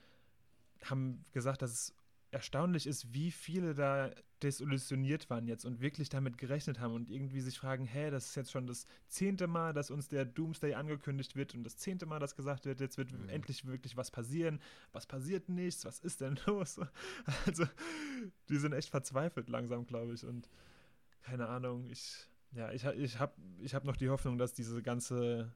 haben 0.82 1.24
gesagt, 1.32 1.62
dass 1.62 1.72
es 1.72 1.94
erstaunlich 2.34 2.86
ist, 2.86 3.14
wie 3.14 3.30
viele 3.30 3.74
da 3.74 4.10
desillusioniert 4.42 5.30
waren 5.30 5.46
jetzt 5.46 5.64
und 5.64 5.80
wirklich 5.80 6.08
damit 6.08 6.36
gerechnet 6.36 6.80
haben 6.80 6.92
und 6.92 7.08
irgendwie 7.10 7.40
sich 7.40 7.58
fragen, 7.58 7.86
hä, 7.86 8.10
das 8.10 8.26
ist 8.26 8.34
jetzt 8.34 8.50
schon 8.50 8.66
das 8.66 8.86
zehnte 9.08 9.46
Mal, 9.46 9.72
dass 9.72 9.90
uns 9.90 10.08
der 10.08 10.24
Doomsday 10.24 10.74
angekündigt 10.74 11.36
wird 11.36 11.54
und 11.54 11.64
das 11.64 11.78
zehnte 11.78 12.04
Mal, 12.06 12.18
dass 12.18 12.34
gesagt 12.36 12.66
wird, 12.66 12.80
jetzt 12.80 12.98
wird 12.98 13.12
Mhm. 13.12 13.28
endlich 13.28 13.64
wirklich 13.66 13.96
was 13.96 14.10
passieren. 14.10 14.60
Was 14.92 15.06
passiert 15.06 15.48
nichts? 15.48 15.84
Was 15.84 16.00
ist 16.00 16.20
denn 16.20 16.38
los? 16.46 16.80
Also, 17.46 17.64
die 18.48 18.56
sind 18.56 18.72
echt 18.72 18.90
verzweifelt 18.90 19.48
langsam, 19.48 19.86
glaube 19.86 20.12
ich. 20.12 20.24
Und 20.24 20.50
keine 21.22 21.48
Ahnung, 21.48 21.88
ich, 21.88 22.28
ja, 22.52 22.70
ich, 22.72 22.84
ich 22.84 23.18
habe 23.18 23.34
ich 23.60 23.74
hab 23.74 23.84
noch 23.84 23.96
die 23.96 24.10
Hoffnung, 24.10 24.36
dass 24.36 24.52
diese 24.52 24.82
ganze 24.82 25.54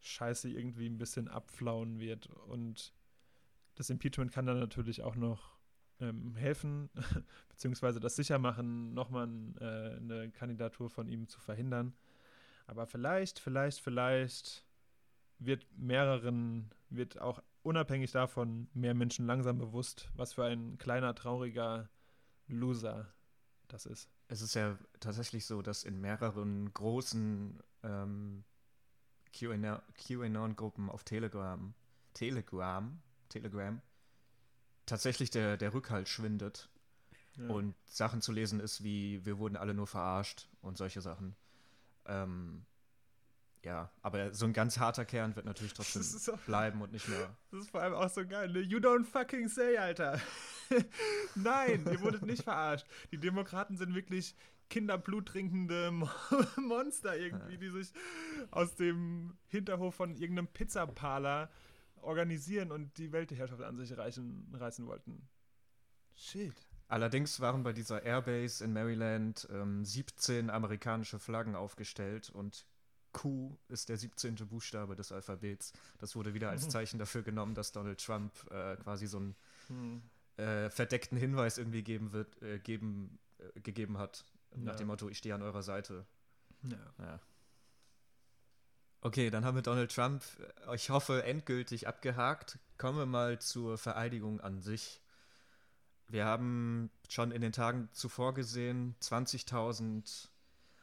Scheiße 0.00 0.50
irgendwie 0.50 0.86
ein 0.86 0.98
bisschen 0.98 1.28
abflauen 1.28 1.98
wird 2.00 2.26
und 2.48 2.92
das 3.76 3.90
Impeachment 3.90 4.30
kann 4.32 4.44
dann 4.46 4.58
natürlich 4.58 5.02
auch 5.02 5.14
noch 5.16 5.53
ähm, 6.08 6.36
helfen, 6.36 6.90
beziehungsweise 7.48 8.00
das 8.00 8.16
sicher 8.16 8.38
machen, 8.38 8.94
nochmal 8.94 9.28
äh, 9.60 9.96
eine 9.96 10.30
Kandidatur 10.30 10.90
von 10.90 11.08
ihm 11.08 11.28
zu 11.28 11.40
verhindern. 11.40 11.94
Aber 12.66 12.86
vielleicht, 12.86 13.38
vielleicht, 13.38 13.80
vielleicht 13.80 14.64
wird 15.38 15.66
mehreren, 15.76 16.70
wird 16.88 17.20
auch 17.20 17.42
unabhängig 17.62 18.12
davon 18.12 18.68
mehr 18.74 18.94
Menschen 18.94 19.26
langsam 19.26 19.58
bewusst, 19.58 20.10
was 20.14 20.34
für 20.34 20.44
ein 20.44 20.78
kleiner, 20.78 21.14
trauriger 21.14 21.88
Loser 22.46 23.12
das 23.68 23.86
ist. 23.86 24.08
Es 24.28 24.42
ist 24.42 24.54
ja 24.54 24.78
tatsächlich 25.00 25.46
so, 25.46 25.62
dass 25.62 25.84
in 25.84 26.00
mehreren 26.00 26.72
großen 26.72 27.62
ähm, 27.82 28.44
QAnon 29.32 29.80
QAnon-Gruppen 29.94 30.88
auf 30.88 31.04
Telegram, 31.04 31.74
Telegram, 32.14 33.02
Telegram, 33.28 33.80
tatsächlich 34.86 35.30
der, 35.30 35.56
der 35.56 35.72
Rückhalt 35.74 36.08
schwindet 36.08 36.68
Ja. 37.36 37.48
und 37.48 37.74
Sachen 37.86 38.20
zu 38.20 38.32
lesen 38.32 38.60
ist 38.60 38.84
wie, 38.84 39.24
wir 39.24 39.38
wurden 39.38 39.56
alle 39.56 39.74
nur 39.74 39.86
verarscht 39.86 40.48
und 40.60 40.76
solche 40.78 41.00
Sachen. 41.00 41.36
Ähm, 42.06 42.64
ja, 43.64 43.90
aber 44.02 44.34
so 44.34 44.44
ein 44.44 44.52
ganz 44.52 44.78
harter 44.78 45.04
Kern 45.04 45.34
wird 45.36 45.46
natürlich 45.46 45.72
trotzdem 45.74 46.02
auch, 46.34 46.38
bleiben 46.40 46.82
und 46.82 46.92
nicht 46.92 47.08
mehr. 47.08 47.34
Das 47.50 47.60
ist 47.62 47.70
vor 47.70 47.80
allem 47.82 47.94
auch 47.94 48.10
so 48.10 48.26
geil. 48.26 48.50
Ne? 48.50 48.60
You 48.60 48.78
don't 48.78 49.04
fucking 49.04 49.48
say, 49.48 49.76
Alter. 49.78 50.20
Nein, 51.34 51.86
ihr 51.90 52.00
wurdet 52.00 52.22
nicht 52.22 52.42
verarscht. 52.44 52.86
Die 53.10 53.18
Demokraten 53.18 53.76
sind 53.76 53.94
wirklich 53.94 54.34
Kinderblut 54.70 55.26
trinkende 55.26 55.90
Monster 56.56 57.16
irgendwie, 57.16 57.58
die 57.58 57.70
sich 57.70 57.92
aus 58.50 58.74
dem 58.74 59.36
Hinterhof 59.48 59.94
von 59.94 60.14
irgendeinem 60.16 60.48
Pizzaparler 60.48 61.50
organisieren 62.04 62.72
und 62.72 62.96
die 62.98 63.12
Weltherrschaft 63.12 63.62
an 63.62 63.76
sich 63.76 63.96
reichen, 63.96 64.48
reißen 64.52 64.86
wollten. 64.86 65.28
Shit. 66.14 66.54
Allerdings 66.88 67.40
waren 67.40 67.62
bei 67.62 67.72
dieser 67.72 68.02
Airbase 68.02 68.64
in 68.64 68.72
Maryland 68.72 69.48
ähm, 69.50 69.84
17 69.84 70.50
amerikanische 70.50 71.18
Flaggen 71.18 71.56
aufgestellt 71.56 72.30
und 72.30 72.66
Q 73.12 73.56
ist 73.68 73.88
der 73.88 73.96
17. 73.96 74.34
Buchstabe 74.48 74.94
des 74.96 75.12
Alphabets. 75.12 75.72
Das 75.98 76.14
wurde 76.14 76.34
wieder 76.34 76.50
als 76.50 76.68
Zeichen 76.68 76.98
dafür 76.98 77.22
genommen, 77.22 77.54
dass 77.54 77.72
Donald 77.72 78.04
Trump 78.04 78.32
äh, 78.50 78.76
quasi 78.76 79.06
so 79.06 79.18
einen 79.18 79.36
hm. 79.68 80.02
äh, 80.36 80.68
verdeckten 80.68 81.16
Hinweis 81.16 81.56
irgendwie 81.56 81.82
geben 81.82 82.12
wird, 82.12 82.42
äh, 82.42 82.58
geben, 82.58 83.18
äh, 83.38 83.60
gegeben 83.60 83.98
hat, 83.98 84.24
nach 84.56 84.72
ja. 84.72 84.78
dem 84.78 84.88
Motto, 84.88 85.08
ich 85.08 85.18
stehe 85.18 85.34
an 85.34 85.42
eurer 85.42 85.62
Seite. 85.62 86.06
Ja. 86.62 86.78
ja. 86.98 87.20
Okay, 89.06 89.28
dann 89.28 89.44
haben 89.44 89.54
wir 89.54 89.60
Donald 89.60 89.94
Trump, 89.94 90.22
äh, 90.66 90.74
ich 90.74 90.88
hoffe, 90.88 91.24
endgültig 91.24 91.86
abgehakt. 91.86 92.58
Kommen 92.78 92.96
wir 92.96 93.04
mal 93.04 93.38
zur 93.38 93.76
Vereidigung 93.76 94.40
an 94.40 94.62
sich. 94.62 95.02
Wir 96.08 96.24
haben 96.24 96.90
schon 97.10 97.30
in 97.30 97.42
den 97.42 97.52
Tagen 97.52 97.90
zuvor 97.92 98.32
gesehen, 98.32 98.96
20.000 99.02 100.28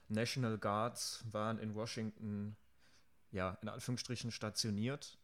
National 0.07 0.59
Guards 0.59 1.25
waren 1.31 1.57
in 1.57 1.73
Washington, 1.73 2.55
ja, 3.31 3.57
in 3.63 3.69
Anführungsstrichen 3.69 4.31
stationiert. 4.31 5.17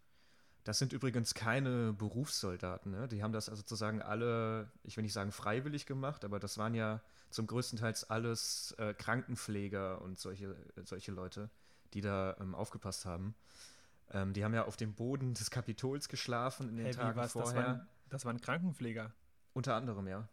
Das 0.63 0.79
sind 0.79 0.91
übrigens 0.91 1.35
keine 1.35 1.93
Berufssoldaten, 1.93 2.91
ne? 2.91 3.07
Die 3.07 3.21
haben 3.21 3.31
das 3.31 3.47
also 3.47 3.61
sozusagen 3.61 4.01
alle, 4.01 4.71
ich 4.83 4.97
will 4.97 5.03
nicht 5.03 5.13
sagen 5.13 5.31
freiwillig 5.31 5.85
gemacht, 5.85 6.25
aber 6.25 6.39
das 6.39 6.57
waren 6.57 6.73
ja 6.73 7.03
zum 7.29 7.45
größten 7.45 7.77
Teil 7.77 7.93
alles 8.09 8.71
äh, 8.79 8.95
Krankenpfleger 8.95 10.01
und 10.01 10.17
solche, 10.17 10.55
solche 10.83 11.11
Leute, 11.11 11.51
die 11.97 12.01
da 12.01 12.37
ähm, 12.39 12.53
aufgepasst 12.53 13.05
haben. 13.05 13.33
Ähm, 14.11 14.33
die 14.33 14.43
haben 14.45 14.53
ja 14.53 14.65
auf 14.65 14.77
dem 14.77 14.93
Boden 14.93 15.33
des 15.33 15.49
Kapitols 15.49 16.07
geschlafen 16.09 16.69
in 16.69 16.77
den 16.77 16.85
hey, 16.85 16.93
Tagen 16.93 17.27
vorher. 17.27 17.55
Das 17.55 17.65
waren, 17.65 17.87
das 18.09 18.25
waren 18.25 18.39
Krankenpfleger. 18.39 19.11
Unter 19.53 19.75
anderem, 19.75 20.07
ja. 20.07 20.29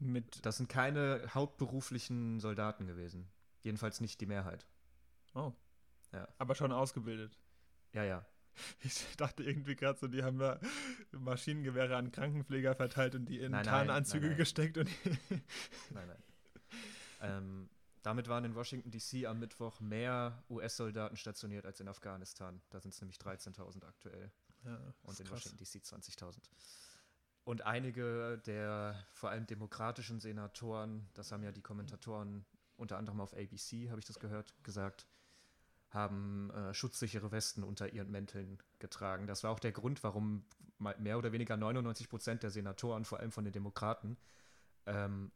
Mit 0.00 0.44
das 0.44 0.56
sind 0.56 0.68
keine 0.68 1.22
hauptberuflichen 1.32 2.40
Soldaten 2.40 2.86
gewesen. 2.86 3.28
Jedenfalls 3.62 4.00
nicht 4.00 4.20
die 4.20 4.26
Mehrheit. 4.26 4.66
Oh. 5.34 5.52
Ja. 6.12 6.26
Aber 6.38 6.56
schon 6.56 6.72
ausgebildet. 6.72 7.38
Ja, 7.92 8.04
ja. 8.04 8.26
Ich 8.82 9.16
dachte 9.16 9.44
irgendwie 9.44 9.76
gerade 9.76 9.98
so, 9.98 10.08
die 10.08 10.24
haben 10.24 10.40
ja 10.40 10.58
Maschinengewehre 11.12 11.96
an 11.96 12.10
Krankenpfleger 12.10 12.74
verteilt 12.74 13.14
und 13.14 13.26
die 13.26 13.38
in 13.38 13.52
nein, 13.52 13.64
Tarnanzüge 13.64 14.26
nein, 14.26 14.30
nein, 14.30 14.38
gesteckt. 14.38 14.76
Und 14.76 14.90
nein, 15.90 16.08
nein. 16.08 16.22
Ähm, 17.22 17.68
damit 18.02 18.28
waren 18.28 18.44
in 18.44 18.54
Washington 18.54 18.90
DC 18.90 19.26
am 19.26 19.38
Mittwoch 19.38 19.80
mehr 19.80 20.42
US-Soldaten 20.48 21.16
stationiert 21.16 21.66
als 21.66 21.80
in 21.80 21.88
Afghanistan. 21.88 22.60
Da 22.70 22.80
sind 22.80 22.94
es 22.94 23.00
nämlich 23.00 23.18
13.000 23.18 23.84
aktuell. 23.84 24.30
Ja, 24.64 24.78
und 25.02 25.18
in 25.18 25.26
krass. 25.26 25.44
Washington 25.44 25.58
DC 25.58 25.82
20.000. 25.82 26.38
Und 27.44 27.62
einige 27.62 28.38
der 28.46 29.04
vor 29.12 29.30
allem 29.30 29.46
demokratischen 29.46 30.20
Senatoren, 30.20 31.08
das 31.14 31.32
haben 31.32 31.42
ja 31.42 31.52
die 31.52 31.62
Kommentatoren 31.62 32.44
unter 32.76 32.96
anderem 32.96 33.20
auf 33.20 33.34
ABC, 33.34 33.90
habe 33.90 34.00
ich 34.00 34.06
das 34.06 34.18
gehört, 34.18 34.54
gesagt, 34.62 35.06
haben 35.90 36.50
äh, 36.50 36.72
schutzsichere 36.72 37.32
Westen 37.32 37.64
unter 37.64 37.92
ihren 37.92 38.10
Mänteln 38.10 38.58
getragen. 38.78 39.26
Das 39.26 39.42
war 39.42 39.50
auch 39.50 39.58
der 39.58 39.72
Grund, 39.72 40.02
warum 40.02 40.44
mehr 40.78 41.18
oder 41.18 41.32
weniger 41.32 41.56
99 41.56 42.08
Prozent 42.08 42.42
der 42.42 42.50
Senatoren, 42.50 43.04
vor 43.04 43.20
allem 43.20 43.32
von 43.32 43.44
den 43.44 43.52
Demokraten, 43.52 44.16
ähm, 44.86 45.32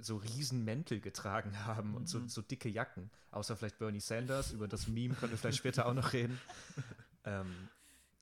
so 0.00 0.16
riesen 0.16 0.64
Mäntel 0.64 1.00
getragen 1.00 1.64
haben 1.64 1.90
mhm. 1.90 1.96
und 1.96 2.08
so, 2.08 2.18
mhm. 2.18 2.28
so, 2.28 2.42
dicke 2.42 2.68
Jacken. 2.68 3.10
Außer 3.30 3.56
vielleicht 3.56 3.78
Bernie 3.78 4.00
Sanders, 4.00 4.52
über 4.52 4.68
das 4.68 4.88
Meme 4.88 5.14
können 5.14 5.32
wir 5.32 5.38
vielleicht 5.38 5.58
später 5.58 5.86
auch 5.86 5.94
noch 5.94 6.12
reden. 6.12 6.40
Ähm, 7.24 7.68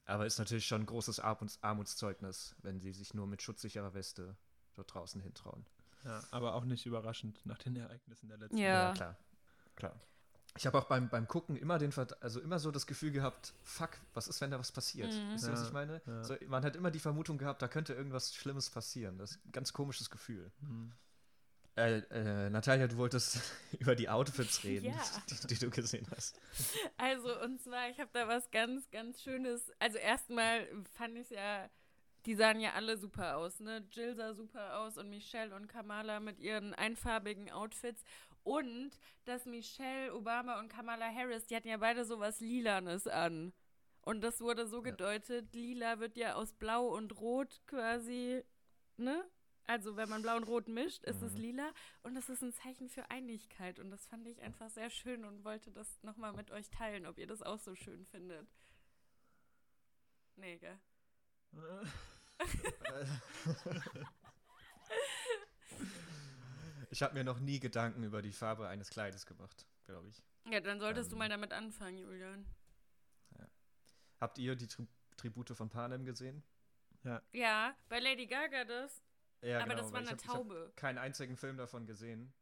aber 0.05 0.27
ist 0.27 0.39
natürlich 0.39 0.67
schon 0.67 0.83
ein 0.83 0.87
großes 0.87 1.21
Armuts 1.21 1.59
Armutszeugnis, 1.63 2.55
wenn 2.61 2.81
sie 2.81 2.93
sich 2.93 3.15
nur 3.15 3.27
mit 3.27 3.41
schutzsicherer 3.41 3.95
Weste 3.95 4.37
dort 4.75 4.93
draußen 4.93 5.23
hintrauen. 5.23 5.65
Ja, 6.05 6.23
aber 6.31 6.55
auch 6.55 6.67
nicht 6.67 6.85
überraschend 6.85 7.41
nach 7.47 7.57
den 7.57 7.77
Ereignissen 7.77 8.29
der 8.29 8.37
letzten 8.37 8.59
ja. 8.59 8.89
ja 8.89 8.93
klar. 8.93 9.17
Klar. 9.77 9.95
Ich 10.57 10.67
habe 10.67 10.79
auch 10.79 10.85
beim, 10.85 11.09
beim 11.09 11.29
Gucken 11.29 11.57
immer 11.57 11.79
den 11.79 11.93
also 12.21 12.41
immer 12.41 12.59
so 12.59 12.71
das 12.71 12.87
Gefühl 12.87 13.13
gehabt, 13.13 13.55
fuck, 13.63 13.91
was 14.15 14.27
ist, 14.27 14.41
wenn 14.41 14.51
da 14.51 14.59
was 14.59 14.73
passiert? 14.73 15.13
Mhm. 15.13 15.33
Wisst 15.33 15.45
ihr, 15.45 15.51
ja, 15.51 15.55
was 15.55 15.67
ich 15.67 15.73
meine? 15.73 16.03
Ja. 16.07 16.25
So, 16.25 16.35
man 16.49 16.65
hat 16.65 16.75
immer 16.75 16.91
die 16.91 16.99
Vermutung 16.99 17.39
gehabt, 17.39 17.63
da 17.63 17.69
könnte 17.69 17.95
irgendwas 17.95 18.35
Schlimmes 18.35 18.69
passieren. 18.69 19.17
Das 19.19 19.33
ist 19.33 19.47
ein 19.47 19.53
ganz 19.53 19.73
komisches 19.73 20.11
Gefühl. 20.11 20.51
Mhm. 20.61 20.93
Äh, 21.77 21.99
äh, 22.11 22.51
Natalia, 22.51 22.89
du 22.89 22.97
wolltest 22.97 23.41
über 23.79 23.95
die 23.95 24.09
Outfits 24.09 24.65
reden, 24.65 24.87
ja. 24.87 25.03
die, 25.29 25.47
die, 25.49 25.59
du 25.59 25.71
gesehen 25.71 26.07
hast. 26.15 26.41
Also, 26.97 27.41
und 27.43 27.61
zwar, 27.61 27.89
ich 27.89 27.99
habe 27.99 28.11
da 28.13 28.29
was 28.29 28.51
ganz, 28.51 28.91
ganz 28.91 29.23
Schönes. 29.23 29.71
Also, 29.79 29.99
erstmal 29.99 30.67
fand 30.93 31.17
ich 31.17 31.23
es 31.23 31.31
ja, 31.31 31.71
die 32.27 32.35
sahen 32.35 32.61
ja 32.61 32.73
alle 32.75 32.99
super 32.99 33.37
aus, 33.37 33.61
ne? 33.61 33.87
Jill 33.93 34.15
sah 34.15 34.35
super 34.35 34.81
aus 34.81 34.99
und 34.99 35.09
Michelle 35.09 35.55
und 35.55 35.69
Kamala 35.69 36.21
mit 36.21 36.39
ihren 36.39 36.75
einfarbigen 36.75 37.51
Outfits. 37.51 38.03
Und 38.43 38.91
dass 39.25 39.47
Michelle 39.47 40.15
Obama 40.15 40.59
und 40.59 40.69
Kamala 40.69 41.07
Harris, 41.15 41.47
die 41.47 41.57
hatten 41.57 41.69
ja 41.69 41.77
beide 41.77 42.05
sowas 42.05 42.41
Lilanes 42.41 43.07
an. 43.07 43.53
Und 44.03 44.23
das 44.23 44.41
wurde 44.41 44.67
so 44.67 44.83
gedeutet, 44.83 45.55
ja. 45.55 45.61
lila 45.61 46.01
wird 46.01 46.17
ja 46.17 46.35
aus 46.35 46.53
Blau 46.55 46.87
und 46.89 47.21
Rot 47.21 47.61
quasi, 47.67 48.43
ne? 48.97 49.25
Also 49.71 49.95
wenn 49.97 50.09
man 50.09 50.21
Blau 50.21 50.37
und 50.37 50.43
Rot 50.49 50.67
mischt, 50.67 51.05
ist 51.05 51.21
mhm. 51.21 51.29
es 51.29 51.35
lila 51.35 51.73
und 52.03 52.17
das 52.17 52.29
ist 52.29 52.43
ein 52.43 52.53
Zeichen 52.53 52.89
für 52.89 53.09
Einigkeit 53.09 53.79
und 53.79 53.89
das 53.93 54.05
fand 54.05 54.27
ich 54.27 54.43
einfach 54.43 54.69
sehr 54.69 54.91
schön 54.91 55.25
und 55.25 55.45
wollte 55.45 55.71
das 55.71 56.03
nochmal 56.03 56.33
mit 56.33 56.51
euch 56.51 56.69
teilen, 56.71 57.07
ob 57.07 57.19
ihr 57.19 57.29
das 57.29 57.41
auch 57.41 57.61
so 57.61 57.77
schön 57.77 58.05
findet. 58.07 58.49
Nee, 60.35 60.59
gell? 60.59 60.77
ich 66.91 67.01
habe 67.05 67.15
mir 67.15 67.23
noch 67.23 67.39
nie 67.39 67.61
Gedanken 67.61 68.03
über 68.03 68.23
die 68.23 68.33
Farbe 68.33 68.67
eines 68.67 68.91
Kleides 68.91 69.25
gemacht, 69.25 69.69
glaube 69.87 70.09
ich. 70.09 70.21
Ja, 70.51 70.59
dann 70.59 70.81
solltest 70.81 71.11
ähm, 71.11 71.13
du 71.13 71.19
mal 71.19 71.29
damit 71.29 71.53
anfangen, 71.53 71.99
Julian. 71.99 72.45
Ja. 73.39 73.47
Habt 74.19 74.37
ihr 74.39 74.57
die 74.57 74.67
Tri 74.67 74.89
Tribute 75.17 75.51
von 75.51 75.71
Panem 75.71 76.05
gesehen? 76.05 76.43
Ja. 77.05 77.23
Ja, 77.31 77.77
bei 77.89 78.01
Lady 78.01 78.27
Gaga 78.27 78.65
das. 78.65 79.01
Ja, 79.43 79.59
aber 79.61 79.71
genau, 79.71 79.83
das 79.83 79.93
war 79.93 80.01
eine 80.01 80.07
ich 80.07 80.13
hab, 80.13 80.23
Taube. 80.23 80.55
Ich 80.55 80.61
habe 80.61 80.73
keinen 80.77 80.99
einzigen 80.99 81.37
Film 81.37 81.57
davon 81.57 81.87
gesehen. 81.87 82.33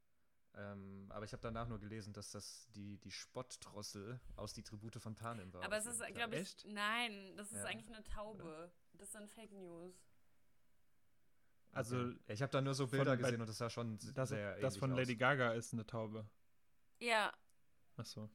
Ähm, 0.55 1.07
aber 1.11 1.25
ich 1.25 1.33
habe 1.33 1.43
danach 1.43 1.69
nur 1.69 1.78
gelesen, 1.78 2.12
dass 2.12 2.31
das 2.31 2.69
die, 2.75 2.99
die 2.99 3.12
Spottdrossel 3.12 4.21
aus 4.35 4.55
die 4.55 4.62
Tribute 4.62 4.97
von 4.97 5.14
Panem 5.14 5.52
war. 5.52 5.62
Aber 5.62 5.76
es 5.76 5.87
ist, 5.87 6.05
glaube 6.14 6.35
ich, 6.35 6.40
Echt? 6.40 6.67
nein, 6.67 7.37
das 7.37 7.52
ist 7.52 7.59
ja. 7.59 7.64
eigentlich 7.67 7.95
eine 7.95 8.02
Taube. 8.02 8.43
Oder? 8.43 8.73
Das 8.95 9.12
sind 9.12 9.31
Fake 9.31 9.52
News. 9.52 9.95
Also, 11.71 11.97
okay. 11.99 12.33
ich 12.33 12.43
habe 12.43 12.50
da 12.50 12.61
nur 12.61 12.75
so 12.75 12.88
Bilder 12.88 13.17
gesehen 13.17 13.40
und 13.40 13.49
das 13.49 13.59
sah 13.59 13.71
schon 13.71 13.99
das, 14.14 14.31
sehr 14.31 14.59
Das 14.59 14.76
von 14.76 14.90
Lady 14.90 15.12
aus. 15.12 15.19
Gaga 15.19 15.52
ist 15.52 15.73
eine 15.75 15.87
Taube. 15.87 16.26
Ja. 16.99 17.33
Ach 17.97 18.07
so. 18.07 18.28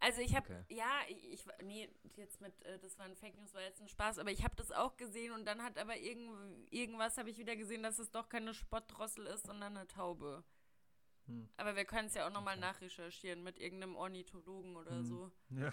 Also 0.00 0.20
ich 0.20 0.36
habe, 0.36 0.46
okay. 0.46 0.74
ja, 0.74 0.90
ich, 1.08 1.44
nee, 1.62 1.88
jetzt 2.16 2.40
mit, 2.40 2.62
äh, 2.64 2.78
das 2.78 2.98
war 2.98 3.06
ein 3.06 3.16
Fake 3.16 3.36
News, 3.36 3.54
war 3.54 3.62
jetzt 3.62 3.80
ein 3.80 3.88
Spaß, 3.88 4.18
aber 4.18 4.30
ich 4.30 4.44
habe 4.44 4.54
das 4.56 4.70
auch 4.70 4.96
gesehen 4.96 5.32
und 5.32 5.44
dann 5.44 5.62
hat 5.62 5.76
aber 5.76 5.96
irgend, 5.96 6.72
irgendwas 6.72 7.18
habe 7.18 7.30
ich 7.30 7.38
wieder 7.38 7.56
gesehen, 7.56 7.82
dass 7.82 7.98
es 7.98 8.10
doch 8.10 8.28
keine 8.28 8.54
Spottdrossel 8.54 9.26
ist, 9.26 9.46
sondern 9.46 9.76
eine 9.76 9.88
Taube. 9.88 10.44
Hm. 11.26 11.48
Aber 11.56 11.74
wir 11.74 11.84
können 11.84 12.06
es 12.06 12.14
ja 12.14 12.28
auch 12.28 12.32
nochmal 12.32 12.56
okay. 12.56 12.66
nachrecherchieren 12.66 13.42
mit 13.42 13.58
irgendeinem 13.58 13.96
Ornithologen 13.96 14.76
oder 14.76 14.92
hm. 14.92 15.04
so. 15.04 15.32
Ja. 15.50 15.72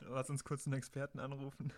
Lass 0.08 0.30
uns 0.30 0.42
kurz 0.42 0.66
einen 0.66 0.74
Experten 0.74 1.18
anrufen. 1.18 1.70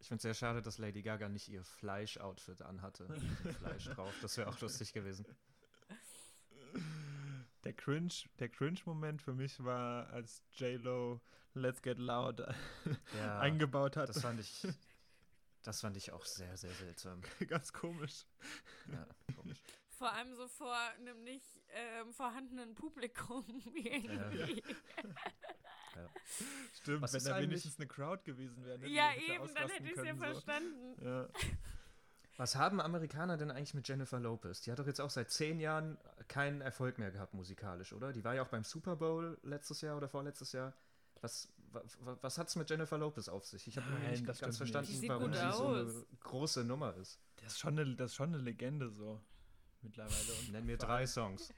Ich 0.00 0.06
finde 0.08 0.16
es 0.16 0.22
sehr 0.22 0.34
schade, 0.34 0.62
dass 0.62 0.78
Lady 0.78 1.02
Gaga 1.02 1.28
nicht 1.28 1.48
ihr 1.48 1.64
Fleisch-Outfit 1.64 2.62
anhatte. 2.62 3.08
Fleisch 3.58 3.86
drauf, 3.86 4.14
das 4.22 4.36
wäre 4.36 4.48
auch 4.48 4.60
lustig 4.60 4.92
gewesen 4.92 5.26
der 7.64 7.72
Cringe, 7.72 8.12
der 8.38 8.48
Cringe-Moment 8.48 9.22
für 9.22 9.32
mich 9.32 9.62
war, 9.62 10.08
als 10.10 10.42
J-Lo 10.52 11.20
Let's 11.54 11.82
Get 11.82 11.98
Loud 11.98 12.40
ja, 13.18 13.38
eingebaut 13.40 13.96
hat. 13.96 14.08
Das 14.08 14.20
fand 14.20 14.40
ich, 14.40 14.66
das 15.62 15.80
fand 15.80 15.96
ich 15.96 16.12
auch 16.12 16.24
sehr, 16.24 16.56
sehr 16.56 16.72
seltsam. 16.72 17.20
Ganz 17.48 17.72
komisch. 17.72 18.26
Ja, 18.90 19.06
komisch. 19.36 19.58
Vor 19.90 20.12
allem 20.12 20.34
so 20.34 20.48
vor 20.48 20.76
einem 20.98 21.22
nicht 21.22 21.60
ähm, 21.68 22.12
vorhandenen 22.12 22.74
Publikum 22.74 23.44
irgendwie. 23.74 24.62
Ja. 25.94 26.08
Stimmt, 26.80 27.02
Was 27.02 27.12
wenn 27.12 27.24
da 27.24 27.38
wenigstens 27.38 27.78
eine 27.78 27.86
Crowd 27.86 28.22
gewesen 28.24 28.64
wäre. 28.64 28.78
Ne, 28.78 28.88
ja, 28.88 29.14
eben, 29.14 29.54
dann 29.54 29.68
hätte 29.68 29.84
ich 29.84 29.96
es 29.96 30.04
ja 30.04 30.16
verstanden. 30.16 31.04
Ja. 31.04 31.28
Was 32.36 32.56
haben 32.56 32.80
Amerikaner 32.80 33.36
denn 33.36 33.50
eigentlich 33.50 33.74
mit 33.74 33.86
Jennifer 33.86 34.18
Lopez? 34.18 34.62
Die 34.62 34.72
hat 34.72 34.78
doch 34.78 34.86
jetzt 34.86 35.00
auch 35.00 35.10
seit 35.10 35.30
zehn 35.30 35.60
Jahren 35.60 35.98
keinen 36.28 36.60
Erfolg 36.60 36.98
mehr 36.98 37.10
gehabt 37.10 37.34
musikalisch, 37.34 37.92
oder? 37.92 38.12
Die 38.12 38.24
war 38.24 38.34
ja 38.34 38.42
auch 38.42 38.48
beim 38.48 38.64
Super 38.64 38.96
Bowl 38.96 39.38
letztes 39.42 39.80
Jahr 39.82 39.96
oder 39.96 40.08
vorletztes 40.08 40.52
Jahr. 40.52 40.72
Was, 41.20 41.48
was, 41.70 41.98
was 42.00 42.38
hat 42.38 42.48
es 42.48 42.56
mit 42.56 42.68
Jennifer 42.68 42.98
Lopez 42.98 43.28
auf 43.28 43.44
sich? 43.44 43.68
Ich 43.68 43.76
habe 43.76 43.88
nicht 44.10 44.26
das 44.28 44.40
ganz 44.40 44.56
stimmt 44.56 44.70
verstanden, 44.70 44.90
nicht. 44.92 45.02
Die 45.04 45.08
warum 45.08 45.32
sie 45.32 45.52
so 45.52 45.66
eine 45.68 46.06
große 46.20 46.64
Nummer 46.64 46.94
ist. 46.96 47.20
Das 47.36 47.52
ist 47.52 47.60
schon 47.60 47.78
eine, 47.78 47.94
das 47.94 48.10
ist 48.10 48.16
schon 48.16 48.34
eine 48.34 48.42
Legende 48.42 48.90
so 48.90 49.20
mittlerweile. 49.82 50.32
Und 50.40 50.52
Nenn 50.52 50.66
mir 50.66 50.78
drei 50.78 51.06
Songs. 51.06 51.52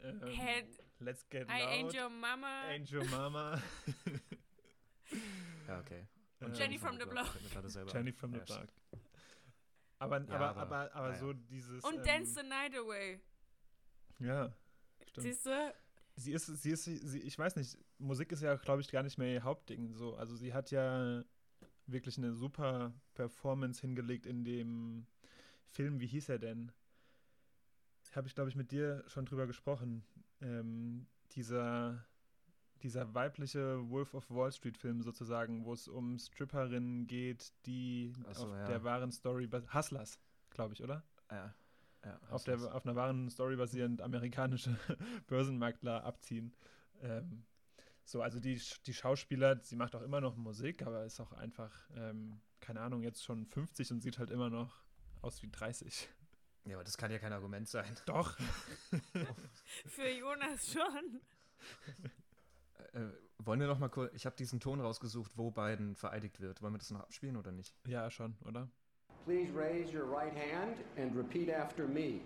Ähm, 0.00 0.20
Hey, 0.24 0.64
Let's 0.98 1.28
Get 1.28 1.48
I 1.48 1.62
ain't 1.62 1.92
Loud, 1.92 1.94
your 1.94 2.10
mama. 2.10 2.62
Angel 2.68 3.04
Mama, 3.06 3.60
Ja, 5.66 5.78
okay. 5.80 6.06
Äh, 6.40 6.50
Jenny 6.52 6.78
from 6.78 6.98
the 6.98 7.06
Block. 7.06 7.28
Jenny 7.92 8.12
from 8.12 8.32
the 8.32 8.40
Block. 8.40 8.66
Aber, 10.00 10.18
Ja, 10.20 10.34
aber, 10.34 10.48
aber- 10.48 10.60
aber, 10.60 10.94
aber 10.94 11.08
naja. 11.10 11.20
so 11.20 11.32
dieses. 11.32 11.84
Und 11.84 11.96
ähm, 11.98 12.02
Dance 12.04 12.34
the 12.40 12.46
Night 12.48 12.74
Away. 12.74 13.20
Ja, 14.18 14.52
stimmt. 15.06 15.24
Siehst 15.26 15.46
du? 15.46 15.74
Sie 16.16 16.32
ist, 16.32 16.46
sie 16.46 16.70
ist, 16.72 16.84
sie, 16.84 17.20
ich 17.20 17.38
weiß 17.38 17.56
nicht, 17.56 17.78
Musik 17.98 18.32
ist 18.32 18.42
ja, 18.42 18.56
glaube 18.56 18.80
ich, 18.82 18.90
gar 18.90 19.02
nicht 19.02 19.16
mehr 19.16 19.32
ihr 19.32 19.42
Hauptding. 19.44 19.94
So. 19.94 20.16
Also 20.16 20.34
sie 20.36 20.52
hat 20.52 20.70
ja 20.70 21.22
wirklich 21.86 22.18
eine 22.18 22.32
super 22.34 22.92
Performance 23.14 23.80
hingelegt 23.80 24.26
in 24.26 24.44
dem 24.44 25.06
Film, 25.68 26.00
wie 26.00 26.06
hieß 26.06 26.28
er 26.28 26.38
denn? 26.38 26.72
Habe 28.14 28.26
ich, 28.26 28.34
glaube 28.34 28.50
ich, 28.50 28.56
mit 28.56 28.72
dir 28.72 29.04
schon 29.06 29.24
drüber 29.24 29.46
gesprochen. 29.46 30.04
Ähm, 30.40 31.06
dieser, 31.32 32.04
dieser 32.82 33.14
weibliche 33.14 33.88
Wolf 33.90 34.14
of 34.14 34.30
Wall 34.30 34.52
Street 34.52 34.76
Film 34.76 35.02
sozusagen, 35.02 35.64
wo 35.64 35.72
es 35.72 35.88
um 35.88 36.18
Stripperinnen 36.18 37.06
geht, 37.06 37.52
die 37.66 38.12
so, 38.32 38.46
auf 38.46 38.52
ja. 38.52 38.66
der 38.66 38.84
wahren 38.84 39.12
Story, 39.12 39.48
Hustlers, 39.72 40.18
glaube 40.50 40.74
ich, 40.74 40.82
oder? 40.82 41.02
Ja. 41.30 41.54
ja 42.04 42.20
auf, 42.30 42.44
der, 42.44 42.56
auf 42.74 42.84
einer 42.84 42.96
wahren 42.96 43.30
Story 43.30 43.56
basierend 43.56 44.02
amerikanische 44.02 44.76
Börsenmakler 45.26 46.04
abziehen. 46.04 46.54
Ähm, 47.02 47.44
so, 48.04 48.22
also 48.22 48.40
die, 48.40 48.60
die 48.86 48.94
Schauspieler, 48.94 49.60
sie 49.62 49.76
macht 49.76 49.94
auch 49.94 50.02
immer 50.02 50.20
noch 50.20 50.36
Musik, 50.36 50.82
aber 50.82 51.04
ist 51.04 51.20
auch 51.20 51.32
einfach, 51.32 51.72
ähm, 51.94 52.40
keine 52.60 52.80
Ahnung, 52.80 53.02
jetzt 53.02 53.22
schon 53.22 53.46
50 53.46 53.92
und 53.92 54.00
sieht 54.00 54.18
halt 54.18 54.30
immer 54.30 54.50
noch 54.50 54.82
aus 55.22 55.42
wie 55.42 55.48
30. 55.48 56.08
ja, 56.64 56.74
aber 56.74 56.84
das 56.84 56.96
kann 56.96 57.12
ja 57.12 57.18
kein 57.18 57.32
Argument 57.32 57.68
sein. 57.68 57.94
Doch. 58.06 58.36
Für 59.86 60.10
Jonas 60.10 60.72
schon. 60.72 61.20
Äh, 62.92 62.98
äh, 62.98 63.12
wollen 63.38 63.60
wir 63.60 63.66
noch 63.66 63.78
mal 63.78 63.88
kurz, 63.88 64.12
ich 64.14 64.26
habe 64.26 64.36
diesen 64.36 64.60
Ton 64.60 64.80
rausgesucht, 64.80 65.32
wo 65.36 65.50
Biden 65.50 65.96
vereidigt 65.96 66.40
wird. 66.40 66.60
Wollen 66.62 66.74
wir 66.74 66.78
das 66.78 66.90
noch 66.90 67.00
abspielen 67.00 67.36
oder 67.36 67.52
nicht? 67.52 67.74
Ja, 67.86 68.10
schon, 68.10 68.36
oder? 68.46 68.68
Please 69.24 69.50
raise 69.54 69.94
your 69.94 70.04
right 70.04 70.34
hand 70.34 70.78
and 70.98 71.14
repeat 71.16 71.50
after 71.50 71.86
me. 71.86 72.20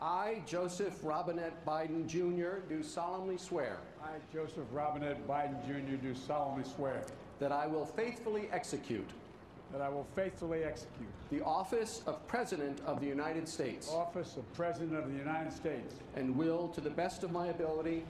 I, 0.00 0.42
Joseph 0.46 1.02
Robinette 1.02 1.54
Biden 1.64 2.06
Jr., 2.06 2.60
do 2.68 2.82
solemnly 2.82 3.38
swear 3.38 3.78
I, 4.02 4.18
Joseph 4.32 4.66
Robinette 4.72 5.26
Biden 5.26 5.56
Jr., 5.66 5.96
do 5.96 6.14
solemnly 6.14 6.64
swear 6.64 7.04
that 7.38 7.52
I 7.52 7.66
will 7.66 7.86
faithfully 7.86 8.48
execute 8.52 9.08
that 9.72 9.80
I 9.80 9.88
will 9.88 10.06
faithfully 10.14 10.62
execute 10.62 11.08
the 11.30 11.42
office 11.42 12.02
of 12.06 12.24
President 12.28 12.80
of 12.86 13.00
the 13.00 13.06
United 13.06 13.48
States 13.48 13.88
the 13.88 13.94
office 13.94 14.36
of 14.36 14.52
President 14.54 14.94
of 14.96 15.10
the 15.10 15.18
United 15.18 15.52
States, 15.52 15.94
and 16.16 16.36
will, 16.36 16.68
to 16.68 16.80
the 16.80 16.90
best 16.90 17.24
of 17.24 17.32
my 17.32 17.48
ability, 17.48 18.04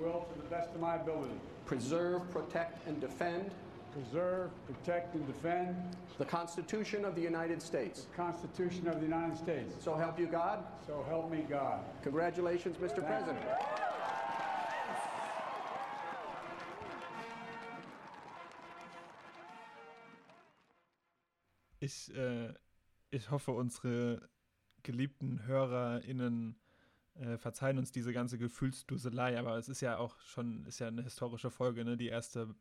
will 0.00 0.26
to 0.32 0.42
the 0.42 0.48
best 0.48 0.70
of 0.74 0.80
my 0.80 0.96
ability 0.96 1.34
preserve, 1.66 2.28
protect, 2.30 2.86
and 2.88 3.00
defend 3.00 3.50
preserve, 3.92 4.50
protect, 4.66 5.14
and 5.14 5.26
defend 5.26 5.76
the 6.18 6.24
Constitution 6.24 7.04
of 7.04 7.14
the 7.14 7.22
United 7.22 7.60
States. 7.60 8.04
the 8.04 8.16
Constitution 8.16 8.86
of 8.88 8.96
the 8.96 9.06
United 9.06 9.36
States. 9.36 9.74
So 9.82 9.94
help 9.94 10.18
you 10.18 10.26
God. 10.26 10.64
So 10.86 11.04
help 11.08 11.30
me 11.30 11.44
God. 11.48 11.80
Congratulations, 12.02 12.76
Mr. 12.76 13.02
President. 13.04 13.38
Ich, 21.82 22.14
äh, 22.14 22.52
ich 23.10 23.30
hoffe, 23.30 23.52
unsere 23.52 24.28
geliebten 24.82 25.46
HörerInnen 25.46 26.59
äh, 27.20 27.36
verzeihen 27.38 27.78
uns 27.78 27.92
diese 27.92 28.12
ganze 28.12 28.38
Gefühlsduselei, 28.38 29.38
aber 29.38 29.56
es 29.58 29.68
ist 29.68 29.80
ja 29.80 29.98
auch 29.98 30.18
schon, 30.20 30.64
ist 30.66 30.78
ja 30.78 30.88
eine 30.88 31.02
historische 31.02 31.50
Folge, 31.50 31.84
ne? 31.84 31.96
Die 31.96 32.08
erste 32.08 32.54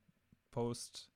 Post 0.51 1.11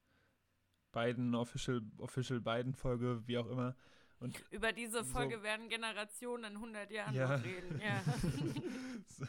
Biden, 0.92 1.36
Official, 1.36 1.82
Official 1.98 2.40
Biden-Folge, 2.40 3.28
wie 3.28 3.38
auch 3.38 3.48
immer. 3.50 3.76
Und 4.20 4.42
Über 4.52 4.72
diese 4.72 5.04
So. 5.04 5.12
Folge 5.12 5.42
werden 5.44 5.68
Generationen 5.70 6.46
in 6.46 6.56
100 6.58 6.92
Jahren 6.92 7.16
Ja. 7.16 7.38
noch 7.38 7.44
reden. 7.44 7.82
Ja. 7.82 8.04
So, 9.08 9.26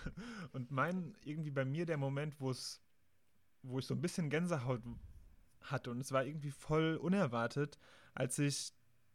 Und 0.53 0.70
mein, 0.70 1.16
irgendwie 1.24 1.50
bei 1.50 1.64
mir 1.64 1.85
der 1.85 1.96
Moment, 1.96 2.38
wo 2.40 2.50
es, 2.50 2.81
wo 3.62 3.79
ich 3.81 3.87
so 3.87 3.94
ein 3.94 4.00
bisschen 4.00 4.31
Gänsehaut 4.31 4.83
hatte 5.62 5.90
und 5.90 5.98
es 6.00 6.12
war 6.12 6.24
irgendwie 6.24 6.50
voll 6.53 6.96
unerwartet, 6.96 7.79
als 8.14 8.38
ich, 8.38 8.72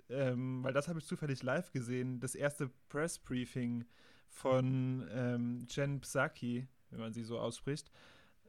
ähm, 0.10 0.64
weil 0.64 0.74
das 0.74 0.88
habe 0.90 1.00
ich 1.00 1.06
zufällig 1.06 1.44
live 1.44 1.72
gesehen, 1.72 2.20
das 2.20 2.36
erste 2.36 2.70
Press-Briefing 2.90 3.86
von 4.30 5.08
ähm, 5.12 5.66
Jen 5.70 6.00
Psaki, 6.02 6.68
wenn 6.92 7.00
man 7.00 7.14
sie 7.14 7.24
so 7.24 7.40
ausspricht, 7.40 7.92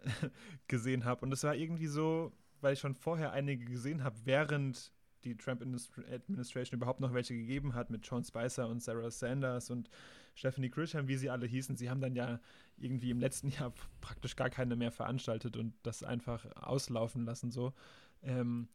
gesehen 0.69 1.05
habe. 1.05 1.25
Und 1.25 1.33
es 1.33 1.43
war 1.45 1.55
irgendwie 1.55 1.87
so, 1.87 2.33
weil 2.61 2.75
ich 2.75 2.81
schon 2.81 2.95
vorher 2.95 3.33
einige 3.33 3.65
gesehen 3.65 4.05
habe, 4.05 4.17
während 4.25 4.93
die 5.25 5.37
Trump 5.37 5.63
Administra- 5.63 6.11
Administration 6.13 6.79
überhaupt 6.79 7.01
noch 7.01 7.13
welche 7.13 7.35
gegeben 7.35 7.75
hat 7.75 7.91
mit 7.91 8.07
Sean 8.07 8.25
Spicer 8.25 8.69
und 8.69 8.83
Sarah 8.83 9.11
Sanders 9.11 9.71
und 9.71 9.91
Stephanie 10.35 10.71
Grisham, 10.71 11.09
wie 11.09 11.17
sie 11.17 11.29
alle 11.29 11.47
hießen. 11.47 11.77
Sie 11.77 11.91
haben 11.91 12.01
dann 12.01 12.15
ja 12.15 12.41
irgendwie 12.79 13.11
im 13.11 13.21
letzten 13.21 13.49
Jahr 13.51 13.73
praktisch 14.01 14.37
gar 14.37 14.51
keine 14.51 14.77
mehr 14.77 14.93
veranstaltet 14.93 15.57
und 15.57 15.75
das 15.83 16.03
einfach 16.03 16.47
auslaufen 16.57 17.25
lassen 17.25 17.51
so. 17.51 17.75
Ähm, 18.23 18.69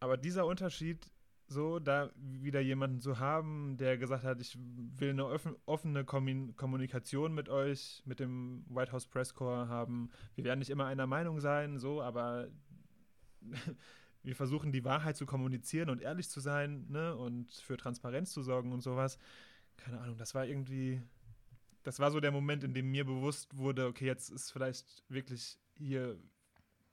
aber 0.00 0.16
dieser 0.16 0.46
Unterschied, 0.46 1.10
so 1.52 1.78
da 1.78 2.10
wieder 2.16 2.60
jemanden 2.60 3.00
zu 3.00 3.18
haben, 3.18 3.76
der 3.76 3.98
gesagt 3.98 4.24
hat, 4.24 4.40
ich 4.40 4.58
will 4.58 5.10
eine 5.10 5.26
offen, 5.26 5.54
offene 5.66 6.04
Kommun 6.04 6.56
Kommunikation 6.56 7.34
mit 7.34 7.48
euch, 7.48 8.02
mit 8.04 8.18
dem 8.18 8.64
White 8.68 8.92
House 8.92 9.06
Press 9.06 9.34
Corps 9.34 9.68
haben. 9.68 10.10
Wir 10.34 10.44
werden 10.44 10.58
nicht 10.58 10.70
immer 10.70 10.86
einer 10.86 11.06
Meinung 11.06 11.40
sein, 11.40 11.78
so, 11.78 12.02
aber 12.02 12.48
wir 14.22 14.36
versuchen 14.36 14.72
die 14.72 14.84
Wahrheit 14.84 15.16
zu 15.16 15.26
kommunizieren 15.26 15.90
und 15.90 16.00
ehrlich 16.00 16.28
zu 16.28 16.40
sein, 16.40 16.86
ne, 16.88 17.16
und 17.16 17.52
für 17.52 17.76
Transparenz 17.76 18.32
zu 18.32 18.42
sorgen 18.42 18.72
und 18.72 18.80
sowas. 18.80 19.18
Keine 19.76 20.00
Ahnung, 20.00 20.16
das 20.18 20.34
war 20.34 20.46
irgendwie, 20.46 21.02
das 21.82 21.98
war 22.00 22.10
so 22.10 22.20
der 22.20 22.32
Moment, 22.32 22.64
in 22.64 22.74
dem 22.74 22.90
mir 22.90 23.04
bewusst 23.04 23.56
wurde, 23.56 23.86
okay, 23.86 24.06
jetzt 24.06 24.30
ist 24.30 24.50
vielleicht 24.50 25.04
wirklich 25.08 25.58
hier 25.76 26.18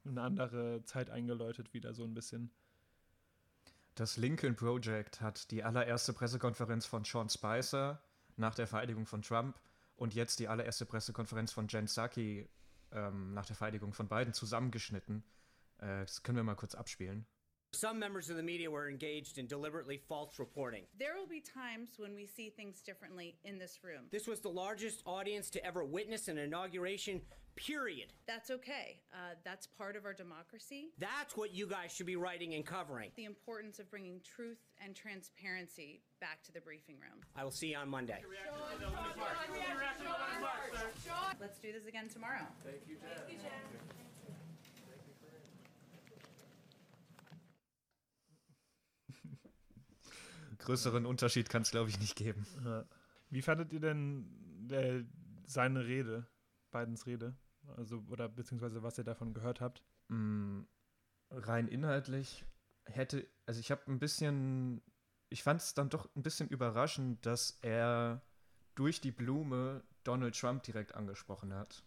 eine 0.06 0.22
andere 0.22 0.84
Zeit 0.84 1.10
eingeläutet 1.10 1.74
wieder 1.74 1.94
so 1.94 2.04
ein 2.04 2.14
bisschen. 2.14 2.52
Das 4.00 4.16
Lincoln 4.16 4.56
Project 4.56 5.20
hat 5.20 5.52
die 5.52 5.62
allererste 5.62 6.14
Pressekonferenz 6.14 6.86
von 6.86 7.04
Sean 7.04 7.28
Spicer 7.28 8.02
nach 8.38 8.56
der 8.56 8.66
Vereidigung 8.66 9.06
von 9.06 9.22
Trump 9.22 9.60
und 9.98 10.16
jetzt 10.16 10.40
die 10.40 10.48
allererste 10.48 10.86
Pressekonferenz 10.86 11.52
von 11.52 11.68
Jen 11.68 11.84
Psaki 11.84 12.48
ähm, 12.94 13.34
nach 13.34 13.46
der 13.46 13.58
Vereidigung 13.58 13.92
von 13.92 14.08
Biden 14.08 14.34
zusammengeschnitten. 14.34 15.26
Äh, 15.80 16.06
das 16.06 16.24
können 16.24 16.38
wir 16.38 16.46
mal 16.46 16.56
kurz 16.56 16.76
abspielen. 16.76 17.26
Some 17.76 18.00
members 18.00 18.30
of 18.30 18.38
the 18.38 18.42
media 18.42 18.72
were 18.72 18.90
engaged 18.90 19.38
in 19.38 19.50
deliberately 19.50 19.98
false 19.98 20.40
reporting. 20.40 20.88
There 20.98 21.14
will 21.16 21.28
be 21.28 21.42
times 21.42 22.00
when 22.00 22.16
we 22.16 22.26
see 22.26 22.50
things 22.50 22.82
differently 22.82 23.38
in 23.44 23.60
this 23.60 23.84
room. 23.84 24.08
This 24.12 24.28
was 24.28 24.40
the 24.42 24.50
largest 24.50 25.06
audience 25.06 25.52
to 25.52 25.60
ever 25.60 25.84
witness 25.84 26.30
an 26.30 26.38
inauguration, 26.38 27.22
period. 27.56 28.14
That's 28.28 28.52
okay. 28.52 29.02
Uh, 29.14 29.36
that's 29.44 29.68
part 29.68 29.96
of 29.96 30.06
our 30.06 30.14
democracy. 30.14 30.90
That's 30.98 31.36
what 31.36 31.54
you 31.54 31.68
guys 31.68 31.92
should 31.92 32.06
be 32.06 32.16
writing 32.16 32.54
and 32.56 32.66
covering. 32.66 33.12
The 33.16 33.26
importance 33.26 33.80
of 33.80 33.90
bringing 33.90 34.22
truth 34.24 34.60
and 34.84 34.96
transparency 34.96 36.02
back 36.22 36.42
to 36.44 36.52
the 36.52 36.62
briefing 36.62 36.96
room. 36.96 37.22
I 37.36 37.44
will 37.44 37.52
see 37.52 37.72
you 37.72 37.78
on 37.78 37.90
Monday. 37.90 38.22
Let's 41.40 41.60
do 41.60 41.72
this 41.72 41.86
again 41.88 42.10
tomorrow. 42.10 42.46
Thank 42.64 42.82
you. 42.88 42.98
Größeren 50.60 51.06
Unterschied 51.06 51.50
kann 51.50 51.62
es, 51.62 51.72
glaube 51.72 51.90
ich, 51.90 52.00
nicht 52.00 52.16
geben. 52.16 52.46
Wie 53.30 53.42
fandet 53.42 53.74
ihr 53.74 53.80
denn 53.80 54.68
äh, 54.72 55.04
seine 55.46 55.86
Rede, 55.86 56.28
Bidens 56.72 57.06
Rede? 57.06 57.36
Also, 57.78 58.04
oder 58.10 58.30
beziehungsweise 58.30 58.84
was 58.84 58.98
ihr 58.98 59.04
davon 59.04 59.34
gehört 59.34 59.62
habt? 59.62 59.84
Mm, 60.08 60.62
rein 61.30 61.68
inhaltlich 61.68 62.46
hätte, 62.86 63.28
also 63.46 63.60
ich 63.60 63.72
habe 63.72 63.82
ein 63.88 64.00
bisschen, 64.00 64.82
ich 65.30 65.44
fand 65.44 65.62
es 65.62 65.74
dann 65.74 65.90
doch 65.90 66.10
ein 66.16 66.24
bisschen 66.24 66.50
überraschend, 66.50 67.26
dass 67.26 67.60
er 67.62 68.22
durch 68.76 69.02
die 69.02 69.12
Blume 69.12 69.84
Donald 70.04 70.40
Trump 70.40 70.64
direkt 70.64 70.96
angesprochen 70.96 71.54
hat. 71.54 71.84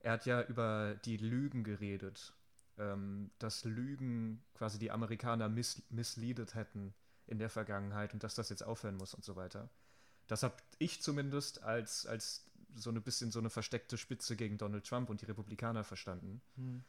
Er 0.00 0.12
hat 0.12 0.26
ja 0.26 0.42
über 0.42 0.96
die 1.04 1.16
Lügen 1.16 1.64
geredet, 1.64 2.34
ähm, 2.78 3.30
dass 3.38 3.64
Lügen 3.64 4.44
quasi 4.54 4.78
die 4.78 4.90
Amerikaner 4.90 5.48
miss 5.48 5.82
misleadet 5.90 6.54
hätten 6.54 6.94
in 7.26 7.38
der 7.38 7.50
Vergangenheit 7.50 8.12
und 8.12 8.22
dass 8.22 8.34
das 8.34 8.50
jetzt 8.50 8.62
aufhören 8.62 8.96
muss 8.96 9.14
und 9.14 9.24
so 9.24 9.36
weiter. 9.36 9.70
Das 10.26 10.42
habe 10.42 10.56
ich 10.78 11.02
zumindest 11.02 11.62
als, 11.62 12.06
als 12.06 12.50
so 12.74 12.90
ein 12.90 13.02
bisschen 13.02 13.30
so 13.30 13.38
eine 13.38 13.50
versteckte 13.50 13.96
Spitze 13.96 14.36
gegen 14.36 14.58
Donald 14.58 14.86
Trump 14.86 15.10
und 15.10 15.20
die 15.20 15.26
Republikaner 15.26 15.84
verstanden. 15.84 16.40
Hm. 16.56 16.84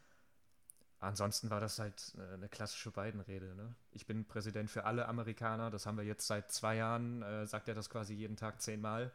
Ansonsten 1.00 1.50
war 1.50 1.60
das 1.60 1.78
halt 1.78 2.13
äh, 2.17 2.34
eine 2.34 2.50
klassische 2.50 2.91
Biden-Rede. 2.91 3.54
Ne? 3.56 3.76
Ich 3.91 4.06
bin 4.06 4.26
Präsident 4.26 4.71
für 4.71 4.86
alle 4.86 5.08
Amerikaner. 5.08 5.69
Das 5.69 5.86
haben 5.86 5.98
wir 5.98 6.06
jetzt 6.06 6.26
seit 6.26 6.52
zwei 6.52 6.78
Jahren. 6.78 7.21
Äh, 7.21 7.45
sagt 7.45 7.67
er 7.67 7.76
das 7.76 7.89
quasi 7.89 8.13
jeden 8.13 8.38
Tag 8.38 8.62
zehnmal. 8.62 9.12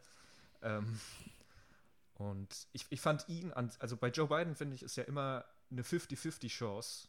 Ähm, 0.63 1.01
und 2.15 2.69
ich, 2.73 2.87
ich 2.91 3.01
fand 3.01 3.29
ihn, 3.29 3.53
an, 3.53 3.73
also 3.79 3.97
bei 3.97 4.09
Joe 4.09 4.29
Biden 4.29 4.55
finde 4.55 4.77
ich, 4.77 4.83
ist 4.83 4.97
ja 4.97 5.05
immer 5.05 5.45
eine 5.71 5.83
50-50 5.83 6.49
Chance, 6.49 7.09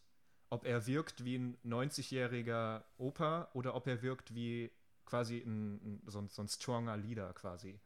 ob 0.49 0.65
er 0.65 0.87
wirkt 0.87 1.25
wie 1.25 1.37
ein 1.37 1.57
90-jähriger 1.65 2.83
Opa 2.97 3.49
oder 3.53 3.75
ob 3.75 3.87
er 3.87 4.01
wirkt 4.01 4.33
wie 4.33 4.71
quasi 5.05 5.37
ein, 5.39 5.75
ein, 5.75 6.01
so, 6.07 6.19
ein, 6.19 6.29
so 6.29 6.41
ein 6.41 6.47
stronger 6.47 6.97
Leader 6.97 7.33
quasi. 7.33 7.79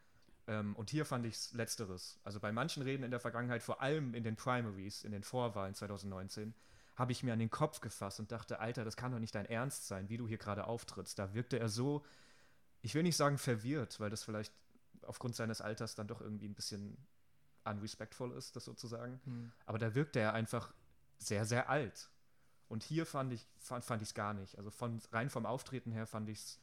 Ähm, 0.48 0.76
und 0.76 0.90
hier 0.90 1.06
fand 1.06 1.26
ich 1.26 1.36
es 1.36 1.54
letzteres. 1.54 2.20
Also 2.24 2.40
bei 2.40 2.52
manchen 2.52 2.84
Reden 2.84 3.04
in 3.04 3.12
der 3.12 3.20
Vergangenheit, 3.20 3.64
vor 3.64 3.82
allem 3.82 4.14
in 4.14 4.24
den 4.24 4.36
Primaries, 4.36 5.04
in 5.04 5.12
den 5.12 5.24
Vorwahlen 5.24 5.74
2019, 5.74 6.54
habe 6.96 7.12
ich 7.12 7.24
mir 7.24 7.34
an 7.34 7.40
den 7.40 7.50
Kopf 7.50 7.82
gefasst 7.82 8.20
und 8.20 8.32
dachte, 8.32 8.60
Alter, 8.60 8.86
das 8.86 8.96
kann 8.96 9.12
doch 9.12 9.20
nicht 9.20 9.36
dein 9.36 9.46
Ernst 9.46 9.88
sein, 9.88 10.10
wie 10.10 10.18
du 10.18 10.28
hier 10.28 10.38
gerade 10.38 10.66
auftrittst. 10.66 11.20
Da 11.20 11.34
wirkte 11.34 11.60
er 11.60 11.68
so, 11.68 12.06
ich 12.82 12.96
will 12.96 13.04
nicht 13.04 13.18
sagen 13.18 13.38
verwirrt, 13.38 14.00
weil 14.00 14.10
das 14.10 14.24
vielleicht 14.24 14.54
aufgrund 15.02 15.36
seines 15.36 15.62
Alters 15.62 15.96
dann 15.96 16.08
doch 16.08 16.22
irgendwie 16.22 16.48
ein 16.48 16.54
bisschen 16.54 16.98
unrespectful 17.66 18.32
ist, 18.32 18.56
das 18.56 18.66
sozusagen. 18.66 19.20
Hm. 19.26 19.52
Aber 19.66 19.78
da 19.78 19.96
wirkte 19.96 20.20
er 20.20 20.34
einfach 20.34 20.74
sehr, 21.18 21.46
sehr 21.46 21.70
alt. 21.70 22.10
Und 22.68 22.84
hier 22.84 23.06
fand 23.06 23.34
ich 23.34 23.46
es 23.60 23.68
fand, 23.68 23.84
fand 23.84 24.16
gar 24.16 24.34
nicht. 24.34 24.58
Also 24.58 24.72
von, 24.72 25.02
rein 25.12 25.30
vom 25.30 25.46
Auftreten 25.46 25.92
her 25.92 26.08
fand 26.08 26.30
ich 26.30 26.40
es, 26.40 26.60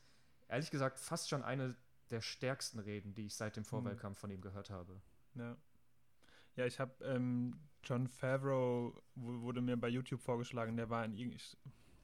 ehrlich 0.49 0.71
gesagt, 0.71 0.99
fast 0.99 1.29
schon 1.29 1.42
eine 1.42 1.77
der 2.12 2.20
stärksten 2.20 2.79
Reden, 2.79 3.14
die 3.14 3.27
ich 3.27 3.35
seit 3.35 3.57
dem 3.57 3.64
hm. 3.64 3.68
Vorwahlkampf 3.68 4.18
von 4.18 4.31
ihm 4.31 4.40
gehört 4.40 4.70
habe. 4.70 5.01
Ja. 5.35 5.57
Ja, 6.55 6.66
ich 6.66 6.79
habe 6.79 7.03
ähm, 7.05 7.59
John 7.83 8.07
Favreau 8.07 8.94
wurde 9.14 9.62
mir 9.62 9.77
bei 9.77 9.88
YouTube 9.88 10.20
vorgeschlagen, 10.20 10.77
der 10.77 10.90
war 10.90 11.05
in 11.05 11.35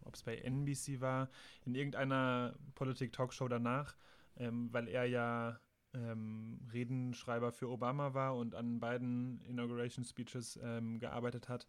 ob 0.05 0.15
es 0.15 0.23
bei 0.23 0.37
NBC 0.37 1.01
war, 1.01 1.29
in 1.67 1.75
irgendeiner 1.75 2.55
Politik-Talkshow 2.75 3.47
danach, 3.47 3.95
ähm, 4.37 4.73
weil 4.73 4.89
er 4.89 5.05
ja 5.05 5.61
ähm, 5.93 6.61
Redenschreiber 6.73 7.53
für 7.53 7.69
Obama 7.69 8.15
war 8.15 8.37
und 8.37 8.55
an 8.55 8.81
beiden 8.81 9.43
Inauguration 9.43 10.05
Speeches 10.05 10.59
ähm, 10.63 10.99
gearbeitet 10.99 11.49
hat. 11.49 11.67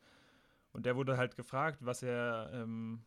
Und 0.71 0.85
der 0.85 0.95
wurde 0.95 1.17
halt 1.17 1.35
gefragt, 1.35 1.79
was 1.81 2.01
er, 2.01 2.49
ähm, 2.53 3.03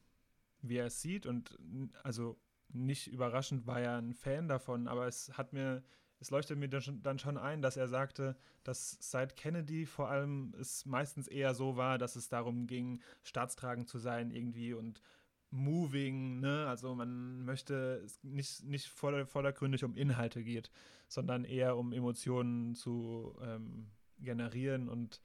wie 0.61 0.77
er 0.77 0.87
es 0.87 1.01
sieht. 1.01 1.27
Und 1.27 1.59
also 2.03 2.39
nicht 2.75 3.09
überraschend 3.09 3.67
war 3.67 3.81
er 3.81 3.97
ein 3.97 4.15
Fan 4.15 4.49
davon, 4.49 4.89
aber 4.89 5.07
es 5.07 5.37
hat 5.37 5.53
mir, 5.53 5.83
es 6.21 6.31
leuchtet 6.31 6.59
mir 6.59 6.69
dann 6.69 7.19
schon 7.19 7.39
ein, 7.39 7.63
dass 7.63 7.77
er 7.77 7.89
sagte, 7.89 8.37
dass 8.65 8.99
seit 9.01 9.37
Kennedy 9.37 9.87
vor 9.87 10.09
allem 10.09 10.55
es 10.61 10.87
meistens 10.87 11.29
eher 11.29 11.55
so 11.55 11.77
war, 11.77 11.99
dass 11.99 12.17
es 12.17 12.29
darum 12.29 12.67
ging, 12.67 13.01
staatstragend 13.23 13.89
zu 13.89 13.99
sein 13.99 14.31
irgendwie 14.31 14.73
und 14.73 15.03
moving, 15.51 16.41
ne? 16.41 16.67
Also 16.67 16.95
man 16.95 17.45
möchte 17.45 18.07
nicht, 18.23 18.65
nicht 18.65 18.89
vordergründig 18.89 19.85
um 19.85 19.97
Inhalte 19.97 20.43
geht, 20.43 20.71
sondern 21.09 21.45
eher 21.45 21.77
um 21.77 21.93
Emotionen 21.93 22.75
zu 22.75 23.37
ähm, 23.43 23.91
generieren 24.19 24.89
und 24.89 25.21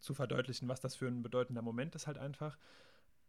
zu 0.00 0.14
verdeutlichen, 0.14 0.68
was 0.68 0.80
das 0.80 0.94
für 0.94 1.08
ein 1.08 1.22
bedeutender 1.22 1.62
Moment 1.62 1.94
ist 1.94 2.06
halt 2.06 2.18
einfach. 2.18 2.58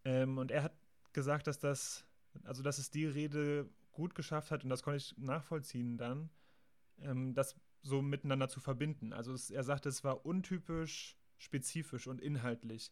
Ähm, 0.04 0.38
und 0.38 0.52
er 0.52 0.63
hat 0.63 0.74
gesagt, 1.13 1.48
dass 1.48 1.60
das, 1.60 2.06
also 2.43 2.63
dass 2.63 2.78
es 2.78 2.91
die 2.91 3.06
Rede 3.06 3.69
gut 3.91 4.15
geschafft 4.15 4.52
hat, 4.52 4.63
und 4.63 4.69
das 4.69 4.84
konnte 4.84 4.98
ich 4.98 5.17
nachvollziehen 5.17 5.98
dann, 5.98 6.30
ähm, 7.00 7.34
das 7.34 7.56
so 7.82 8.02
miteinander 8.02 8.50
zu 8.50 8.60
verbinden. 8.60 9.13
Also 9.13 9.34
es, 9.34 9.50
er 9.52 9.63
sagte, 9.63 9.89
es 9.89 10.04
war 10.04 10.26
untypisch, 10.26 11.17
spezifisch 11.38 12.08
und 12.08 12.21
inhaltlich. 12.21 12.91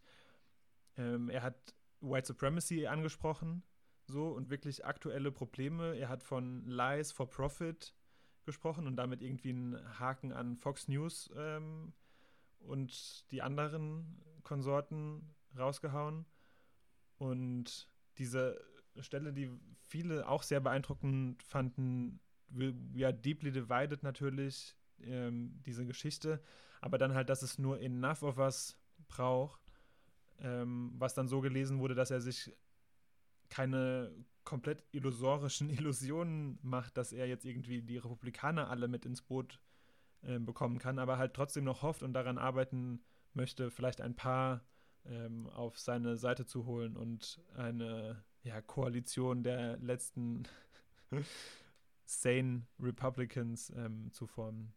Ähm, 0.98 1.30
er 1.30 1.42
hat 1.42 1.76
White 2.00 2.28
Supremacy 2.28 2.88
angesprochen, 2.88 3.64
so 4.06 4.30
und 4.30 4.50
wirklich 4.50 4.86
aktuelle 4.86 5.32
Probleme. 5.32 5.96
Er 5.96 6.10
hat 6.10 6.24
von 6.24 6.66
Lies 6.68 7.12
for 7.12 7.30
Profit 7.30 7.94
gesprochen 8.46 8.88
und 8.88 8.96
damit 8.98 9.22
irgendwie 9.22 9.50
einen 9.50 10.00
Haken 10.00 10.32
an 10.32 10.58
Fox 10.58 10.88
News 10.88 11.32
ähm, 11.36 11.94
und 12.60 13.32
die 13.32 13.42
anderen 13.42 14.22
Konsorten 14.44 15.34
rausgehauen. 15.58 16.26
Und 17.18 17.88
diese 18.18 18.60
Stelle, 19.02 19.34
die 19.34 19.50
viele 19.82 20.28
auch 20.28 20.44
sehr 20.44 20.60
beeindruckend 20.60 21.42
fanden, 21.44 22.20
ja, 22.94 23.12
deeply 23.12 23.52
divided 23.52 24.04
natürlich, 24.04 24.76
ähm, 25.02 25.60
diese 25.66 25.86
Geschichte, 25.86 26.42
aber 26.82 26.98
dann 26.98 27.14
halt, 27.14 27.30
dass 27.30 27.42
es 27.42 27.58
nur 27.58 27.80
enough 27.80 28.24
of 28.24 28.38
us 28.38 28.78
braucht, 29.08 29.60
ähm, 30.40 30.94
was 30.98 31.14
dann 31.14 31.28
so 31.28 31.42
gelesen 31.42 31.80
wurde, 31.80 31.96
dass 31.96 32.12
er 32.12 32.22
sich 32.22 32.56
keine 33.50 34.14
komplett 34.44 34.84
illusorischen 34.92 35.70
Illusionen 35.78 36.60
macht, 36.62 36.98
dass 36.98 37.14
er 37.14 37.28
jetzt 37.28 37.46
irgendwie 37.46 37.82
die 37.82 37.98
Republikaner 37.98 38.70
alle 38.70 38.88
mit 38.88 39.06
ins 39.06 39.22
Boot 39.22 39.60
äh, 40.22 40.40
bekommen 40.40 40.80
kann, 40.80 41.00
aber 41.00 41.18
halt 41.18 41.34
trotzdem 41.34 41.64
noch 41.64 41.82
hofft 41.82 42.04
und 42.04 42.14
daran 42.14 42.38
arbeiten 42.38 43.04
möchte, 43.34 43.72
vielleicht 43.72 44.02
ein 44.02 44.16
paar 44.16 44.62
ähm, 45.06 45.48
auf 45.48 45.80
seine 45.80 46.18
Seite 46.18 46.46
zu 46.46 46.66
holen 46.66 46.96
und 46.96 47.42
eine 47.56 48.24
ja, 48.44 48.62
Koalition 48.62 49.44
der 49.44 49.78
letzten 49.78 50.44
sane 52.06 52.64
Republicans 52.80 53.72
ähm, 53.76 54.12
zu 54.12 54.28
formen. 54.28 54.74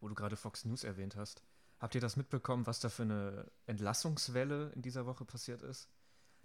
Wo 0.00 0.08
du 0.08 0.14
gerade 0.14 0.36
Fox 0.36 0.64
News 0.64 0.84
erwähnt 0.84 1.16
hast, 1.16 1.42
Habt 1.78 1.94
ihr 1.94 2.00
das 2.00 2.16
mitbekommen, 2.16 2.66
was 2.66 2.80
da 2.80 2.88
für 2.88 3.02
eine 3.02 3.50
Entlassungswelle 3.66 4.72
in 4.74 4.82
dieser 4.82 5.06
Woche 5.06 5.24
passiert 5.24 5.62
ist? 5.62 5.88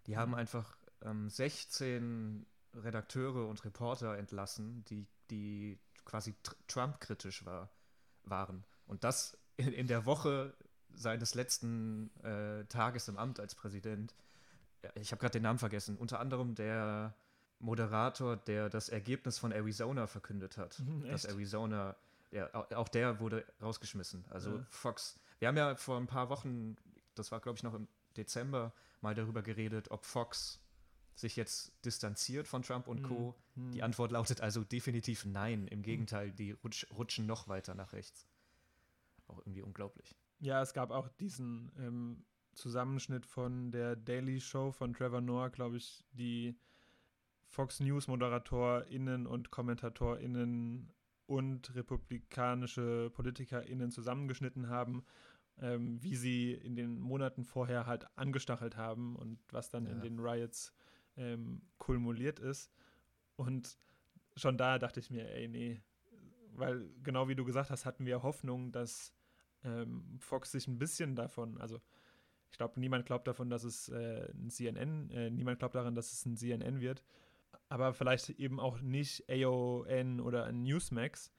Die 0.06 0.16
haben 0.16 0.32
mhm. 0.32 0.38
einfach 0.38 0.78
ähm, 1.02 1.30
16 1.30 2.46
Redakteure 2.76 3.48
und 3.48 3.64
Reporter 3.66 4.18
entlassen, 4.18 4.84
die, 4.86 5.08
die 5.32 5.80
quasi 6.06 6.36
Trump-kritisch 6.68 7.46
war, 7.46 7.70
waren. 8.24 8.64
Und 8.86 9.04
das 9.04 9.38
in, 9.58 9.74
in, 9.74 9.88
der 9.88 10.06
Woche 10.06 10.56
seines 10.94 11.34
letzten 11.34 12.16
äh, 12.24 12.66
Tages 12.66 13.08
im 13.08 13.18
Amt 13.18 13.40
als 13.40 13.56
Präsident. 13.56 14.16
Ich 14.96 15.12
habe 15.12 15.20
gerade 15.20 15.34
den 15.34 15.44
Namen 15.44 15.60
vergessen. 15.60 15.98
Unter 15.98 16.20
anderem 16.20 16.56
der 16.56 17.14
Moderator, 17.60 18.36
der 18.36 18.70
das 18.70 18.90
Ergebnis 18.90 19.38
von 19.38 19.52
Arizona 19.52 20.08
verkündet 20.08 20.58
hat. 20.58 20.80
Mhm, 20.80 21.10
dass 21.10 21.26
Arizona, 21.26 21.96
ja, 22.32 22.50
auch 22.54 22.90
der 22.90 23.20
wurde 23.20 23.46
rausgeschmissen. 23.62 24.26
Also 24.30 24.58
ja. 24.58 24.66
Fox 24.70 25.20
wir 25.44 25.50
haben 25.50 25.58
ja 25.58 25.76
vor 25.76 25.98
ein 25.98 26.08
paar 26.08 26.30
Wochen, 26.30 26.78
das 27.16 27.34
war 27.34 27.42
glaube 27.42 27.58
ich 27.58 27.64
noch 27.64 27.74
im 27.74 27.90
Dezember, 28.16 28.72
mal 29.02 29.14
darüber 29.14 29.42
geredet, 29.42 29.92
ob 29.92 30.06
Fox 30.06 30.62
sich 31.16 31.36
jetzt 31.36 31.74
distanziert 31.84 32.48
von 32.48 32.62
Trump 32.62 32.88
und 32.88 33.04
Co. 33.04 33.36
Mhm. 33.56 33.72
Die 33.74 33.84
Antwort 33.84 34.14
lautet 34.14 34.40
also 34.40 34.64
definitiv 34.64 35.26
nein. 35.26 35.68
Im 35.68 35.82
Gegenteil, 35.82 36.32
die 36.32 36.52
rutsch, 36.52 36.88
rutschen 36.96 37.26
noch 37.26 37.50
weiter 37.50 37.76
nach 37.76 37.92
rechts. 37.92 38.26
Auch 39.28 39.40
irgendwie 39.40 39.64
unglaublich. 39.64 40.16
Ja, 40.40 40.62
es 40.62 40.74
gab 40.74 40.92
auch 40.92 41.10
diesen 41.10 41.74
ähm, 41.78 42.24
Zusammenschnitt 42.54 43.26
von 43.26 43.72
der 43.72 43.96
Daily 43.96 44.40
Show 44.40 44.72
von 44.72 44.94
Trevor 44.94 45.22
Noah, 45.22 45.50
glaube 45.50 45.78
ich, 45.78 46.04
die 46.12 46.56
Fox 47.48 47.80
News 47.80 48.08
ModeratorInnen 48.08 49.28
und 49.28 49.52
KommentatorInnen 49.52 50.92
und 51.28 51.76
republikanische 51.76 53.12
PolitikerInnen 53.14 53.92
zusammengeschnitten 53.92 54.70
haben, 54.70 55.04
ähm, 55.60 56.02
wie 56.02 56.16
sie 56.16 56.54
in 56.54 56.76
den 56.76 57.00
Monaten 57.00 57.44
vorher 57.44 57.86
halt 57.86 58.08
angestachelt 58.18 58.76
haben 58.76 59.16
und 59.16 59.40
was 59.52 59.70
dann 59.70 59.86
ja. 59.86 59.92
in 59.92 60.02
den 60.02 60.20
Riots 60.20 60.74
ähm, 61.16 61.62
kulmuliert 61.78 62.40
ist. 62.40 62.72
Und 63.36 63.78
schon 64.36 64.58
da 64.58 64.80
dachte 64.80 65.00
ich 65.00 65.10
mir, 65.10 65.30
ey, 65.30 65.48
nee, 65.48 65.82
weil 66.56 66.90
genau 67.04 67.28
wie 67.28 67.36
du 67.36 67.46
gesagt 67.46 67.70
hast, 67.70 67.86
hatten 67.86 68.06
wir 68.06 68.24
Hoffnung, 68.24 68.72
dass 68.72 69.14
ähm, 69.64 70.18
Fox 70.20 70.52
sich 70.52 70.68
ein 70.68 70.80
bisschen 70.80 71.16
davon, 71.16 71.60
also 71.60 71.82
ich 72.54 72.58
glaube, 72.58 72.80
niemand 72.80 73.08
glaubt 73.08 73.28
davon, 73.28 73.50
dass 73.50 73.64
es 73.64 73.90
äh, 73.90 74.32
ein 74.32 74.52
CNN, 74.52 75.10
äh, 75.10 75.32
niemand 75.32 75.58
glaubt 75.58 75.74
daran, 75.74 75.96
dass 75.96 76.14
es 76.14 76.24
ein 76.24 76.38
CNN 76.38 76.82
wird, 76.82 77.04
aber 77.68 77.96
vielleicht 77.96 78.30
eben 78.30 78.60
auch 78.60 78.80
nicht 78.80 79.28
AON 79.28 80.20
oder 80.20 80.46
ein 80.46 80.62
Newsmax. 80.62 81.32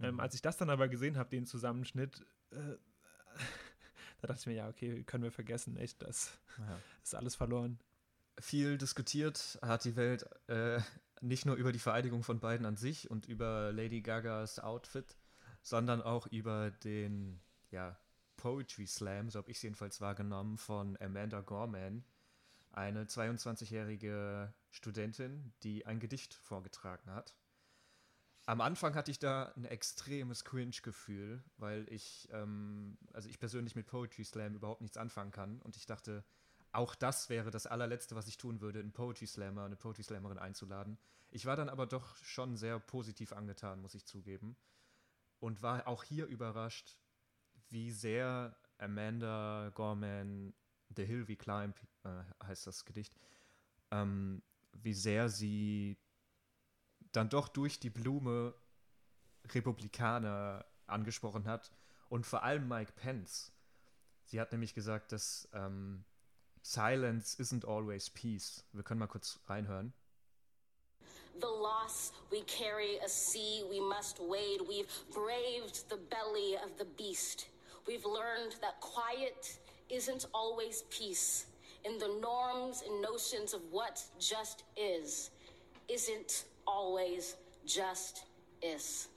Ähm, 0.00 0.14
mhm. 0.14 0.20
als 0.20 0.34
ich 0.34 0.40
das 0.40 0.56
dann 0.56 0.70
aber 0.70 0.88
gesehen 0.88 1.18
habe, 1.18 1.28
den 1.28 1.44
Zusammenschnitt, 1.44 2.24
äh, 2.52 2.56
da 4.22 4.28
dachte 4.28 4.40
ich 4.40 4.46
mir, 4.46 4.54
ja, 4.54 4.68
okay, 4.70 5.02
können 5.02 5.24
wir 5.24 5.30
vergessen, 5.30 5.76
echt, 5.76 6.00
das 6.00 6.32
ja. 6.56 6.78
ist 7.04 7.14
alles 7.14 7.34
verloren. 7.34 7.78
Viel 8.38 8.78
diskutiert 8.78 9.58
hat 9.60 9.84
die 9.84 9.94
Welt 9.94 10.24
äh, 10.48 10.80
nicht 11.20 11.44
nur 11.44 11.56
über 11.56 11.70
die 11.70 11.78
Vereidigung 11.78 12.22
von 12.22 12.40
beiden 12.40 12.64
an 12.64 12.76
sich 12.76 13.10
und 13.10 13.26
über 13.26 13.72
Lady 13.72 14.00
Gagas 14.00 14.58
Outfit, 14.58 15.18
sondern 15.60 16.00
auch 16.00 16.26
über 16.28 16.70
den 16.70 17.42
ja, 17.70 17.98
Poetry 18.40 18.86
Slam, 18.86 19.28
so 19.28 19.38
habe 19.38 19.50
ich 19.50 19.58
es 19.58 19.62
jedenfalls 19.62 20.00
wahrgenommen, 20.00 20.56
von 20.56 20.96
Amanda 20.98 21.42
Gorman 21.42 22.02
eine 22.72 23.04
22-jährige 23.04 24.54
Studentin, 24.70 25.52
die 25.62 25.84
ein 25.84 26.00
Gedicht 26.00 26.32
vorgetragen 26.32 27.12
hat. 27.12 27.34
Am 28.46 28.62
Anfang 28.62 28.94
hatte 28.94 29.10
ich 29.10 29.18
da 29.18 29.52
ein 29.56 29.66
extremes 29.66 30.44
Cringe-Gefühl, 30.46 31.44
weil 31.58 31.86
ich, 31.92 32.30
ähm, 32.32 32.96
also 33.12 33.28
ich 33.28 33.38
persönlich 33.38 33.76
mit 33.76 33.86
Poetry 33.86 34.24
Slam 34.24 34.54
überhaupt 34.54 34.80
nichts 34.80 34.96
anfangen 34.96 35.32
kann 35.32 35.60
und 35.60 35.76
ich 35.76 35.84
dachte, 35.84 36.24
auch 36.72 36.94
das 36.94 37.28
wäre 37.28 37.50
das 37.50 37.66
allerletzte, 37.66 38.16
was 38.16 38.26
ich 38.26 38.38
tun 38.38 38.62
würde, 38.62 38.80
einen 38.80 38.92
Poetry 38.92 39.26
Slammer, 39.26 39.64
eine 39.64 39.76
Poetry 39.76 40.02
Slammerin 40.02 40.38
einzuladen. 40.38 40.96
Ich 41.30 41.44
war 41.44 41.56
dann 41.56 41.68
aber 41.68 41.86
doch 41.86 42.16
schon 42.16 42.56
sehr 42.56 42.78
positiv 42.78 43.34
angetan, 43.34 43.82
muss 43.82 43.94
ich 43.94 44.06
zugeben. 44.06 44.56
Und 45.40 45.60
war 45.60 45.86
auch 45.86 46.04
hier 46.04 46.26
überrascht, 46.26 46.96
wie 47.70 47.90
sehr 47.90 48.56
Amanda 48.78 49.70
Gorman 49.74 50.52
The 50.96 51.04
Hill 51.04 51.28
We 51.28 51.36
Climb 51.36 51.76
äh, 52.04 52.22
heißt 52.44 52.66
das 52.66 52.84
Gedicht, 52.84 53.14
ähm, 53.90 54.42
wie 54.72 54.94
sehr 54.94 55.28
sie 55.28 55.98
dann 57.12 57.28
doch 57.28 57.48
durch 57.48 57.78
die 57.78 57.90
Blume 57.90 58.54
Republikaner 59.54 60.64
angesprochen 60.86 61.46
hat 61.46 61.72
und 62.08 62.26
vor 62.26 62.42
allem 62.42 62.68
Mike 62.68 62.92
Pence. 62.92 63.52
Sie 64.24 64.40
hat 64.40 64.52
nämlich 64.52 64.74
gesagt, 64.74 65.12
dass 65.12 65.48
ähm, 65.52 66.04
Silence 66.62 67.40
isn't 67.40 67.66
always 67.66 68.10
peace. 68.10 68.64
Wir 68.72 68.82
können 68.82 69.00
mal 69.00 69.06
kurz 69.06 69.40
reinhören. 69.46 69.92
The 71.40 71.46
loss 71.46 72.12
we 72.30 72.42
carry 72.44 72.98
a 73.04 73.08
sea 73.08 73.64
we 73.70 73.80
must 73.80 74.18
wade. 74.18 74.60
We've 74.68 74.86
braved 75.10 75.88
the 75.88 75.96
belly 75.96 76.56
of 76.56 76.72
the 76.78 76.84
beast. 76.84 77.49
We've 77.86 78.04
learned 78.04 78.56
that 78.60 78.80
quiet 78.80 79.58
isn't 79.88 80.26
always 80.32 80.84
peace. 80.90 81.46
In 81.84 81.98
the 81.98 82.08
norms 82.20 82.82
and 82.86 83.00
notions 83.00 83.54
of 83.54 83.60
what 83.70 84.02
just 84.18 84.64
is, 84.76 85.30
isn't 85.88 86.44
always 86.66 87.36
just 87.66 88.24
is. 88.62 89.08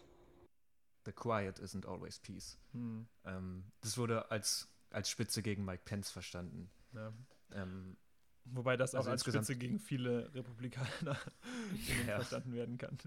The 1.03 1.11
quiet 1.11 1.59
isn't 1.59 1.85
always 1.85 2.19
peace. 2.19 2.57
Hm. 2.71 3.05
Ähm, 3.25 3.63
das 3.81 3.97
wurde 3.97 4.31
als, 4.31 4.67
als 4.91 5.09
Spitze 5.09 5.41
gegen 5.41 5.65
Mike 5.65 5.83
Pence 5.83 6.09
verstanden. 6.09 6.69
Ja. 6.93 7.11
Ähm, 7.53 7.97
Wobei 8.45 8.77
das 8.77 8.93
also 8.93 9.09
auch 9.09 9.11
als 9.11 9.21
Spitze 9.21 9.55
gegen 9.55 9.79
viele 9.79 10.33
Republikaner 10.33 11.17
ja. 12.07 12.15
verstanden 12.15 12.53
werden 12.53 12.77
kann. 12.77 12.97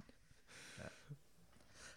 Ja. 0.78 0.90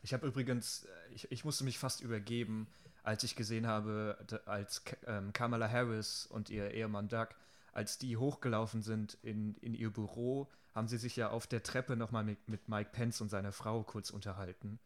Ich 0.01 0.13
habe 0.13 0.27
übrigens, 0.27 0.83
äh, 0.83 1.13
ich, 1.13 1.31
ich 1.31 1.45
musste 1.45 1.63
mich 1.63 1.79
fast 1.79 2.01
übergeben, 2.01 2.67
als 3.03 3.23
ich 3.23 3.35
gesehen 3.35 3.67
habe, 3.67 4.17
als 4.45 4.83
ähm, 5.05 5.33
Kamala 5.33 5.69
Harris 5.69 6.25
und 6.25 6.49
ihr 6.49 6.71
Ehemann 6.71 7.07
Doug, 7.07 7.27
als 7.73 7.97
die 7.97 8.17
hochgelaufen 8.17 8.81
sind 8.81 9.17
in, 9.21 9.55
in 9.55 9.73
ihr 9.73 9.91
Büro, 9.91 10.49
haben 10.73 10.87
sie 10.87 10.97
sich 10.97 11.15
ja 11.15 11.29
auf 11.29 11.47
der 11.47 11.63
Treppe 11.63 11.95
nochmal 11.95 12.23
mit, 12.23 12.47
mit 12.47 12.69
Mike 12.69 12.91
Pence 12.91 13.21
und 13.21 13.29
seiner 13.29 13.51
Frau 13.51 13.83
kurz 13.83 14.09
unterhalten. 14.09 14.79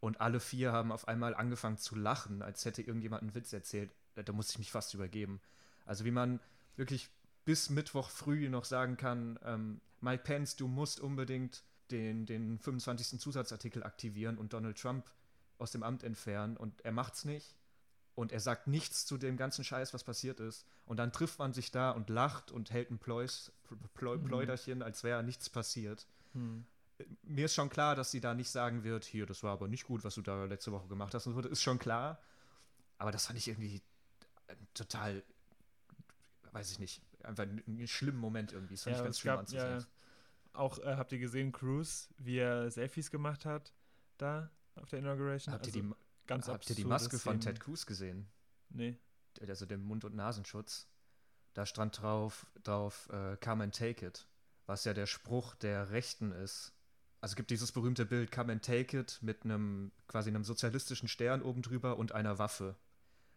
Und 0.00 0.20
alle 0.20 0.40
vier 0.40 0.72
haben 0.72 0.92
auf 0.92 1.08
einmal 1.08 1.34
angefangen 1.34 1.78
zu 1.78 1.96
lachen, 1.96 2.42
als 2.42 2.64
hätte 2.64 2.82
irgendjemand 2.82 3.22
einen 3.22 3.34
Witz 3.34 3.52
erzählt. 3.52 3.90
Da 4.14 4.32
musste 4.32 4.52
ich 4.52 4.58
mich 4.58 4.70
fast 4.70 4.92
übergeben. 4.94 5.40
Also 5.86 6.04
wie 6.04 6.10
man 6.10 6.40
wirklich 6.76 7.10
bis 7.44 7.70
Mittwoch 7.70 8.10
früh 8.10 8.48
noch 8.48 8.64
sagen 8.64 8.96
kann, 8.96 9.38
ähm, 9.44 9.80
Mike 10.00 10.24
Pence, 10.24 10.56
du 10.56 10.68
musst 10.68 11.00
unbedingt 11.00 11.62
den, 11.90 12.26
den 12.26 12.58
25. 12.58 13.18
Zusatzartikel 13.18 13.82
aktivieren 13.82 14.38
und 14.38 14.52
Donald 14.52 14.78
Trump 14.78 15.10
aus 15.58 15.70
dem 15.70 15.82
Amt 15.82 16.02
entfernen 16.02 16.56
und 16.56 16.84
er 16.84 16.92
macht's 16.92 17.24
nicht 17.24 17.56
und 18.14 18.32
er 18.32 18.40
sagt 18.40 18.66
nichts 18.66 19.06
zu 19.06 19.18
dem 19.18 19.36
ganzen 19.36 19.64
Scheiß, 19.64 19.94
was 19.94 20.04
passiert 20.04 20.40
ist 20.40 20.66
und 20.86 20.98
dann 20.98 21.12
trifft 21.12 21.38
man 21.38 21.52
sich 21.52 21.70
da 21.70 21.90
und 21.90 22.10
lacht 22.10 22.50
und 22.50 22.70
hält 22.70 22.90
ein 22.90 22.98
Pläus, 22.98 23.52
Plä, 23.94 24.16
mhm. 24.16 24.24
Pläuderchen, 24.24 24.82
als 24.82 25.04
wäre 25.04 25.22
nichts 25.22 25.50
passiert. 25.50 26.06
Mhm. 26.32 26.66
Mir 27.22 27.46
ist 27.46 27.54
schon 27.54 27.70
klar, 27.70 27.96
dass 27.96 28.10
sie 28.10 28.20
da 28.20 28.34
nicht 28.34 28.50
sagen 28.50 28.84
wird, 28.84 29.04
hier, 29.04 29.26
das 29.26 29.42
war 29.42 29.52
aber 29.52 29.66
nicht 29.66 29.84
gut, 29.84 30.04
was 30.04 30.14
du 30.14 30.22
da 30.22 30.44
letzte 30.44 30.70
Woche 30.70 30.86
gemacht 30.86 31.12
hast. 31.12 31.26
Und 31.26 31.34
so, 31.34 31.40
ist 31.40 31.62
schon 31.62 31.80
klar. 31.80 32.20
Aber 32.98 33.10
das 33.10 33.26
fand 33.26 33.36
ich 33.36 33.48
irgendwie 33.48 33.82
total, 34.74 35.24
weiß 36.52 36.70
ich 36.70 36.78
nicht, 36.78 37.02
einfach 37.24 37.42
einen 37.42 37.88
schlimmen 37.88 38.18
Moment 38.18 38.52
irgendwie. 38.52 38.74
Das 38.74 38.84
fand 38.84 38.94
ja, 38.94 39.00
ich 39.00 39.04
ganz 39.04 39.18
schlimm 39.18 39.32
gab, 39.32 39.40
anzusehen. 39.40 39.80
Ja, 39.80 39.86
auch 40.52 40.78
äh, 40.78 40.96
habt 40.96 41.10
ihr 41.10 41.18
gesehen, 41.18 41.50
Cruz, 41.50 42.08
wie 42.18 42.38
er 42.38 42.70
Selfies 42.70 43.10
gemacht 43.10 43.44
hat 43.44 43.72
da 44.18 44.50
auf 44.76 44.88
der 44.88 44.98
Inauguration? 45.00 45.52
Habt 45.52 45.66
also, 45.66 45.78
ihr 45.78 45.82
die, 45.82 45.94
ganz 46.26 46.48
habt 46.48 46.68
ihr 46.68 46.76
die 46.76 46.84
Maske 46.84 47.18
von 47.18 47.40
Ted 47.40 47.60
Cruz 47.60 47.86
gesehen? 47.86 48.28
Nee. 48.70 48.98
Also 49.46 49.66
den 49.66 49.82
Mund- 49.82 50.04
und 50.04 50.14
Nasenschutz. 50.14 50.88
Da 51.54 51.66
stand 51.66 52.00
drauf, 52.00 52.46
drauf 52.62 53.08
uh, 53.12 53.36
Come 53.42 53.64
and 53.64 53.74
take 53.74 54.04
it. 54.04 54.26
Was 54.66 54.84
ja 54.84 54.94
der 54.94 55.06
Spruch 55.06 55.54
der 55.54 55.90
Rechten 55.90 56.32
ist. 56.32 56.72
Also 57.20 57.32
es 57.32 57.36
gibt 57.36 57.50
dieses 57.50 57.72
berühmte 57.72 58.04
Bild 58.04 58.32
Come 58.32 58.52
and 58.52 58.64
take 58.64 58.98
it 58.98 59.18
mit 59.22 59.44
einem 59.44 59.92
quasi 60.08 60.30
einem 60.30 60.44
sozialistischen 60.44 61.08
Stern 61.08 61.42
oben 61.42 61.62
drüber 61.62 61.96
und 61.96 62.12
einer 62.12 62.38
Waffe. 62.38 62.76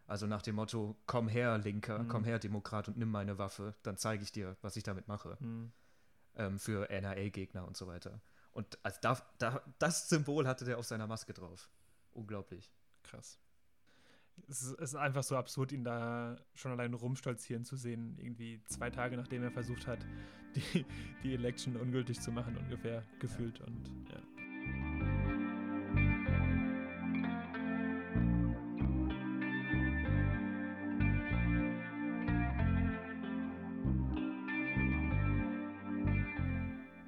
Also 0.08 0.26
nach 0.26 0.42
dem 0.42 0.56
Motto, 0.56 0.98
komm 1.06 1.28
her, 1.28 1.58
Linker, 1.58 2.00
mhm. 2.00 2.08
komm 2.08 2.24
her, 2.24 2.40
Demokrat 2.40 2.88
und 2.88 2.98
nimm 2.98 3.12
meine 3.12 3.38
Waffe, 3.38 3.76
dann 3.84 3.98
zeige 3.98 4.24
ich 4.24 4.32
dir, 4.32 4.56
was 4.62 4.78
ich 4.78 4.84
damit 4.84 5.08
mache. 5.08 5.38
Mhm. 5.40 5.74
Ähm, 6.36 6.60
für 6.60 6.90
NRA-Gegner 6.90 7.68
und 7.68 7.76
so 7.76 7.88
weiter. 7.88 8.22
Und 8.58 8.80
also 8.82 8.98
da, 9.04 9.22
da, 9.38 9.62
das 9.78 10.10
Symbol 10.10 10.48
hatte 10.48 10.66
der 10.66 10.80
auf 10.80 10.86
seiner 10.86 11.06
Maske 11.06 11.32
drauf. 11.32 11.70
Unglaublich. 12.14 12.74
Krass. 13.04 13.38
Es 14.50 14.64
ist 14.64 14.96
einfach 14.96 15.22
so 15.22 15.38
absurd, 15.38 15.72
ihn 15.72 15.84
da 15.84 16.38
schon 16.56 16.72
allein 16.72 16.96
rumstolzieren 16.96 17.66
zu 17.66 17.76
sehen. 17.76 18.18
Irgendwie 18.18 18.64
zwei 18.66 18.90
Tage 18.90 19.16
nachdem 19.16 19.44
er 19.44 19.52
versucht 19.52 19.86
hat, 19.86 20.00
die, 20.56 20.88
die 21.22 21.36
Election 21.36 21.78
ungültig 21.78 22.20
zu 22.20 22.32
machen, 22.32 22.58
ungefähr 22.58 23.04
gefühlt. 23.20 23.62
Und 23.62 23.92
ja. 24.10 25.17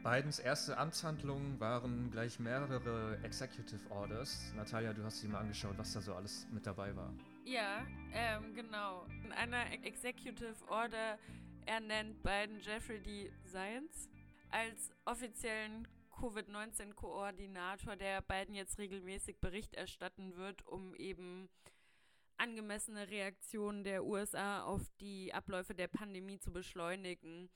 Bidens 0.09 0.39
erste 0.39 0.75
Amtshandlungen 0.75 1.59
waren 1.59 2.09
gleich 2.09 2.39
mehrere 2.39 3.19
Executive 3.21 3.91
Orders. 3.91 4.51
Natalia, 4.55 4.91
du 4.91 5.03
hast 5.03 5.19
sie 5.19 5.27
mal 5.27 5.41
angeschaut, 5.41 5.77
was 5.77 5.93
da 5.93 6.01
so 6.01 6.15
alles 6.15 6.47
mit 6.51 6.65
dabei 6.65 6.95
war. 6.95 7.13
Ja, 7.45 7.85
ähm, 8.11 8.55
genau. 8.55 9.05
In 9.23 9.31
einer 9.31 9.71
Executive 9.85 10.55
Order 10.67 11.19
ernennt 11.67 12.23
Biden 12.23 12.59
Jeffrey 12.59 12.99
D. 12.99 13.31
Science 13.45 14.09
als 14.49 14.91
offiziellen 15.05 15.87
Covid-19-Koordinator, 16.09 17.95
der 17.95 18.23
Biden 18.23 18.55
jetzt 18.55 18.79
regelmäßig 18.79 19.37
Bericht 19.39 19.75
erstatten 19.75 20.35
wird, 20.37 20.65
um 20.65 20.95
eben 20.95 21.49
angemessene 22.37 23.07
Reaktionen 23.09 23.83
der 23.83 24.03
USA 24.03 24.63
auf 24.63 24.89
die 25.01 25.31
Abläufe 25.35 25.75
der 25.75 25.87
Pandemie 25.87 26.39
zu 26.39 26.51
beschleunigen. 26.51 27.51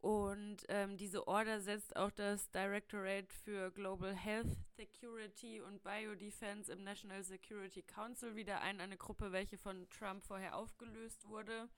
Und 0.00 0.58
ähm, 0.68 0.96
diese 0.96 1.26
Order 1.26 1.60
setzt 1.60 1.96
auch 1.96 2.10
das 2.10 2.50
Directorate 2.50 3.34
für 3.44 3.70
Global 3.72 4.14
Health 4.14 4.56
Security 4.76 5.60
und 5.60 5.82
Biodefense 5.82 6.72
im 6.72 6.84
National 6.84 7.24
Security 7.24 7.82
Council 7.82 8.36
wieder 8.36 8.60
ein, 8.60 8.80
eine 8.80 8.96
Gruppe, 8.96 9.32
welche 9.32 9.58
von 9.58 9.88
Trump 9.90 10.24
vorher 10.24 10.56
aufgelöst 10.56 11.26
wurde. 11.28 11.68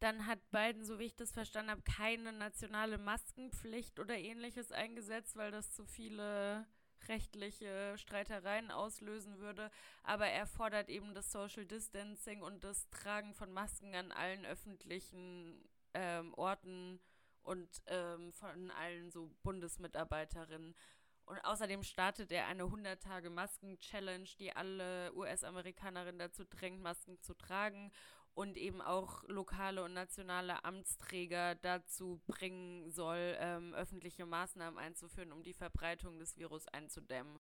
Dann 0.00 0.26
hat 0.26 0.50
Biden, 0.50 0.84
so 0.84 0.98
wie 0.98 1.04
ich 1.04 1.16
das 1.16 1.32
verstanden 1.32 1.70
habe, 1.70 1.82
keine 1.82 2.32
nationale 2.32 2.98
Maskenpflicht 2.98 4.00
oder 4.00 4.16
ähnliches 4.18 4.72
eingesetzt, 4.72 5.36
weil 5.36 5.50
das 5.50 5.72
zu 5.72 5.84
viele 5.86 6.66
rechtliche 7.08 7.96
Streitereien 7.96 8.70
auslösen 8.70 9.38
würde. 9.38 9.70
Aber 10.02 10.26
er 10.26 10.46
fordert 10.46 10.88
eben 10.88 11.14
das 11.14 11.30
Social 11.30 11.64
Distancing 11.64 12.42
und 12.42 12.64
das 12.64 12.88
Tragen 12.90 13.34
von 13.34 13.52
Masken 13.52 13.94
an 13.94 14.12
allen 14.12 14.44
öffentlichen 14.44 15.62
ähm, 15.94 16.34
Orten 16.34 17.00
und 17.42 17.68
ähm, 17.86 18.32
von 18.32 18.70
allen 18.72 19.10
so 19.10 19.30
Bundesmitarbeiterinnen. 19.42 20.74
Und 21.26 21.38
außerdem 21.44 21.82
startet 21.82 22.30
er 22.32 22.46
eine 22.46 22.64
100-Tage-Masken-Challenge, 22.64 24.28
die 24.38 24.52
alle 24.54 25.12
US-Amerikanerinnen 25.14 26.18
dazu 26.18 26.44
drängt, 26.44 26.82
Masken 26.82 27.18
zu 27.22 27.34
tragen 27.34 27.90
und 28.34 28.58
eben 28.58 28.82
auch 28.82 29.22
lokale 29.28 29.82
und 29.82 29.94
nationale 29.94 30.64
Amtsträger 30.64 31.54
dazu 31.54 32.20
bringen 32.26 32.90
soll, 32.90 33.36
ähm, 33.38 33.72
öffentliche 33.74 34.26
Maßnahmen 34.26 34.78
einzuführen, 34.78 35.32
um 35.32 35.42
die 35.42 35.54
Verbreitung 35.54 36.18
des 36.18 36.36
Virus 36.36 36.66
einzudämmen. 36.68 37.38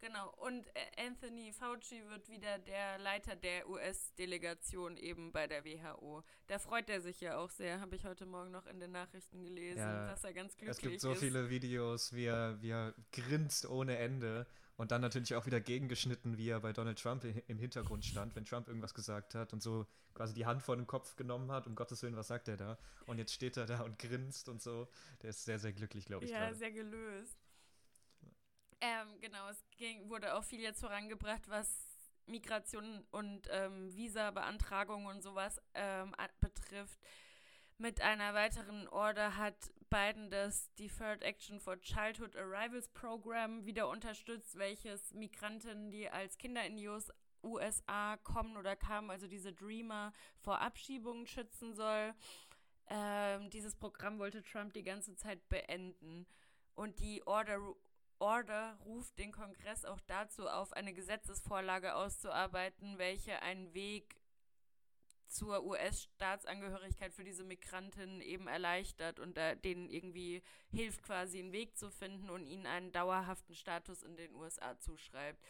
Genau, 0.00 0.30
und 0.38 0.66
äh, 0.74 1.06
Anthony 1.06 1.52
Fauci 1.52 2.02
wird 2.08 2.28
wieder 2.28 2.58
der 2.58 2.98
Leiter 2.98 3.34
der 3.34 3.68
US-Delegation 3.68 4.96
eben 4.98 5.32
bei 5.32 5.46
der 5.46 5.64
WHO. 5.64 6.22
Da 6.48 6.58
freut 6.58 6.90
er 6.90 7.00
sich 7.00 7.20
ja 7.20 7.38
auch 7.38 7.50
sehr, 7.50 7.80
habe 7.80 7.96
ich 7.96 8.04
heute 8.04 8.26
Morgen 8.26 8.50
noch 8.50 8.66
in 8.66 8.78
den 8.78 8.92
Nachrichten 8.92 9.42
gelesen, 9.42 9.78
ja, 9.78 10.06
dass 10.06 10.22
er 10.22 10.34
ganz 10.34 10.56
glücklich 10.56 10.70
ist. 10.70 10.76
Es 10.78 10.82
gibt 10.82 11.00
so 11.00 11.12
ist. 11.12 11.20
viele 11.20 11.48
Videos, 11.48 12.12
wie 12.12 12.26
er, 12.26 12.60
wie 12.60 12.70
er 12.70 12.94
grinst 13.12 13.66
ohne 13.66 13.96
Ende 13.96 14.46
und 14.76 14.90
dann 14.90 15.00
natürlich 15.00 15.34
auch 15.34 15.46
wieder 15.46 15.60
gegengeschnitten, 15.60 16.36
wie 16.36 16.50
er 16.50 16.60
bei 16.60 16.72
Donald 16.72 17.00
Trump 17.00 17.24
im 17.24 17.58
Hintergrund 17.58 18.04
stand, 18.04 18.36
wenn 18.36 18.44
Trump 18.44 18.68
irgendwas 18.68 18.92
gesagt 18.92 19.34
hat 19.34 19.54
und 19.54 19.62
so 19.62 19.86
quasi 20.12 20.34
die 20.34 20.44
Hand 20.44 20.62
vor 20.62 20.76
den 20.76 20.86
Kopf 20.86 21.16
genommen 21.16 21.50
hat, 21.50 21.66
um 21.66 21.74
Gottes 21.74 22.02
Willen, 22.02 22.16
was 22.16 22.28
sagt 22.28 22.48
er 22.48 22.56
da? 22.56 22.78
Und 23.06 23.18
jetzt 23.18 23.32
steht 23.32 23.56
er 23.56 23.66
da 23.66 23.80
und 23.80 23.98
grinst 23.98 24.48
und 24.48 24.60
so. 24.60 24.88
Der 25.22 25.30
ist 25.30 25.44
sehr, 25.44 25.58
sehr 25.58 25.72
glücklich, 25.72 26.04
glaube 26.04 26.26
ich. 26.26 26.30
Ja, 26.30 26.40
grade. 26.40 26.56
sehr 26.56 26.72
gelöst. 26.72 27.45
Ähm, 28.80 29.20
genau, 29.20 29.48
es 29.48 29.64
ging, 29.76 30.08
wurde 30.08 30.34
auch 30.34 30.44
viel 30.44 30.60
jetzt 30.60 30.80
vorangebracht, 30.80 31.48
was 31.48 31.96
Migration 32.26 33.06
und 33.10 33.48
ähm, 33.50 33.94
Visa-Beantragung 33.94 35.06
und 35.06 35.22
sowas 35.22 35.60
ähm, 35.74 36.14
betrifft. 36.40 36.98
Mit 37.78 38.00
einer 38.00 38.34
weiteren 38.34 38.88
Order 38.88 39.36
hat 39.36 39.72
Biden 39.90 40.30
das 40.30 40.72
Deferred 40.74 41.22
Action 41.22 41.60
for 41.60 41.80
Childhood 41.80 42.34
Arrivals 42.34 42.88
Program 42.88 43.66
wieder 43.66 43.88
unterstützt, 43.88 44.56
welches 44.56 45.12
Migranten, 45.12 45.90
die 45.90 46.08
als 46.08 46.38
Kinder 46.38 46.64
in 46.64 46.76
die 46.76 46.88
USA 47.42 48.16
kommen 48.18 48.56
oder 48.56 48.76
kamen, 48.76 49.10
also 49.10 49.26
diese 49.26 49.52
Dreamer, 49.52 50.12
vor 50.40 50.60
Abschiebungen 50.60 51.26
schützen 51.26 51.74
soll. 51.74 52.14
Ähm, 52.88 53.50
dieses 53.50 53.76
Programm 53.76 54.18
wollte 54.18 54.42
Trump 54.42 54.72
die 54.72 54.82
ganze 54.82 55.14
Zeit 55.14 55.46
beenden. 55.48 56.26
Und 56.74 56.98
die 56.98 57.26
Order 57.26 57.74
Order 58.18 58.78
ruft 58.84 59.18
den 59.18 59.32
Kongress 59.32 59.84
auch 59.84 60.00
dazu 60.06 60.48
auf, 60.48 60.72
eine 60.72 60.94
Gesetzesvorlage 60.94 61.94
auszuarbeiten, 61.94 62.98
welche 62.98 63.42
einen 63.42 63.74
Weg 63.74 64.20
zur 65.28 65.64
US-Staatsangehörigkeit 65.64 67.12
für 67.12 67.24
diese 67.24 67.44
Migranten 67.44 68.20
eben 68.20 68.46
erleichtert 68.46 69.18
und 69.18 69.36
denen 69.64 69.90
irgendwie 69.90 70.42
hilft, 70.70 71.02
quasi 71.02 71.40
einen 71.40 71.52
Weg 71.52 71.76
zu 71.76 71.90
finden 71.90 72.30
und 72.30 72.46
ihnen 72.46 72.66
einen 72.66 72.92
dauerhaften 72.92 73.54
Status 73.54 74.02
in 74.02 74.16
den 74.16 74.34
USA 74.34 74.78
zuschreibt. 74.78 75.42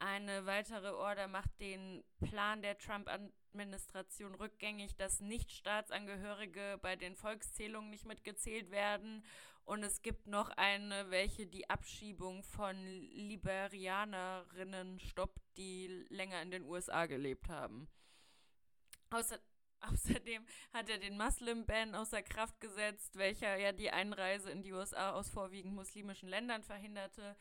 Eine 0.00 0.46
weitere 0.46 0.90
Order 0.90 1.26
macht 1.26 1.50
den 1.60 2.04
Plan 2.20 2.62
der 2.62 2.78
Trump-Administration 2.78 4.34
rückgängig, 4.36 4.96
dass 4.96 5.20
Nicht-Staatsangehörige 5.20 6.78
bei 6.80 6.94
den 6.94 7.16
Volkszählungen 7.16 7.90
nicht 7.90 8.06
mitgezählt 8.06 8.70
werden. 8.70 9.24
Und 9.68 9.82
es 9.82 10.00
gibt 10.00 10.26
noch 10.26 10.48
eine, 10.56 11.10
welche 11.10 11.46
die 11.46 11.68
Abschiebung 11.68 12.42
von 12.42 12.74
Liberianerinnen 13.12 14.98
stoppt, 14.98 15.42
die 15.58 16.06
länger 16.08 16.40
in 16.40 16.50
den 16.50 16.64
USA 16.64 17.04
gelebt 17.04 17.50
haben. 17.50 17.86
Außer, 19.10 19.38
außerdem 19.80 20.46
hat 20.72 20.88
er 20.88 20.96
den 20.96 21.18
Muslim-Ban 21.18 21.94
außer 21.94 22.22
Kraft 22.22 22.58
gesetzt, 22.62 23.18
welcher 23.18 23.58
ja 23.58 23.72
die 23.72 23.90
Einreise 23.90 24.50
in 24.50 24.62
die 24.62 24.72
USA 24.72 25.10
aus 25.10 25.28
vorwiegend 25.28 25.74
muslimischen 25.74 26.30
Ländern 26.30 26.62
verhinderte. 26.62 27.36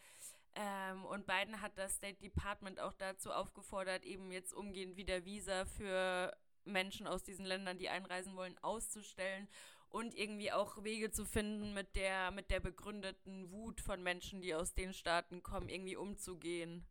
Ähm, 0.56 1.06
und 1.06 1.28
Biden 1.28 1.62
hat 1.62 1.78
das 1.78 1.96
State 1.96 2.20
Department 2.20 2.82
auch 2.82 2.94
dazu 2.94 3.32
aufgefordert, 3.32 4.04
eben 4.04 4.32
jetzt 4.32 4.54
umgehend 4.54 4.98
wieder 4.98 5.24
Visa 5.24 5.64
für 5.64 6.36
Menschen 6.66 7.08
aus 7.08 7.24
diesen 7.24 7.46
Ländern, 7.46 7.78
die 7.78 7.88
einreisen 7.88 8.36
wollen, 8.36 8.58
auszustellen 8.58 9.48
und 9.90 10.16
irgendwie 10.16 10.52
auch 10.52 10.84
Wege 10.84 11.12
zu 11.12 11.26
finden, 11.26 11.74
mit 11.74 11.96
der, 11.96 12.32
mit 12.32 12.50
der 12.50 12.60
begründeten 12.60 13.52
Wut 13.52 13.82
von 13.82 14.04
Menschen, 14.04 14.42
die 14.42 14.54
aus 14.54 14.74
den 14.74 14.94
Staaten 14.94 15.44
kommen, 15.44 15.70
irgendwie 15.70 15.96
umzugehen. 15.96 16.86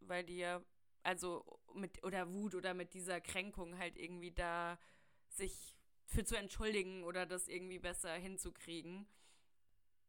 Weil 0.00 0.24
die 0.24 0.38
ja, 0.38 0.62
also 1.02 1.44
mit, 1.74 2.02
oder 2.04 2.32
Wut 2.32 2.54
oder 2.54 2.74
mit 2.74 2.94
dieser 2.94 3.20
Kränkung 3.20 3.78
halt 3.78 3.96
irgendwie 3.98 4.32
da 4.32 4.78
sich 5.28 5.76
für 6.06 6.24
zu 6.24 6.36
entschuldigen 6.36 7.04
oder 7.04 7.26
das 7.26 7.48
irgendwie 7.48 7.78
besser 7.78 8.12
hinzukriegen. 8.14 9.06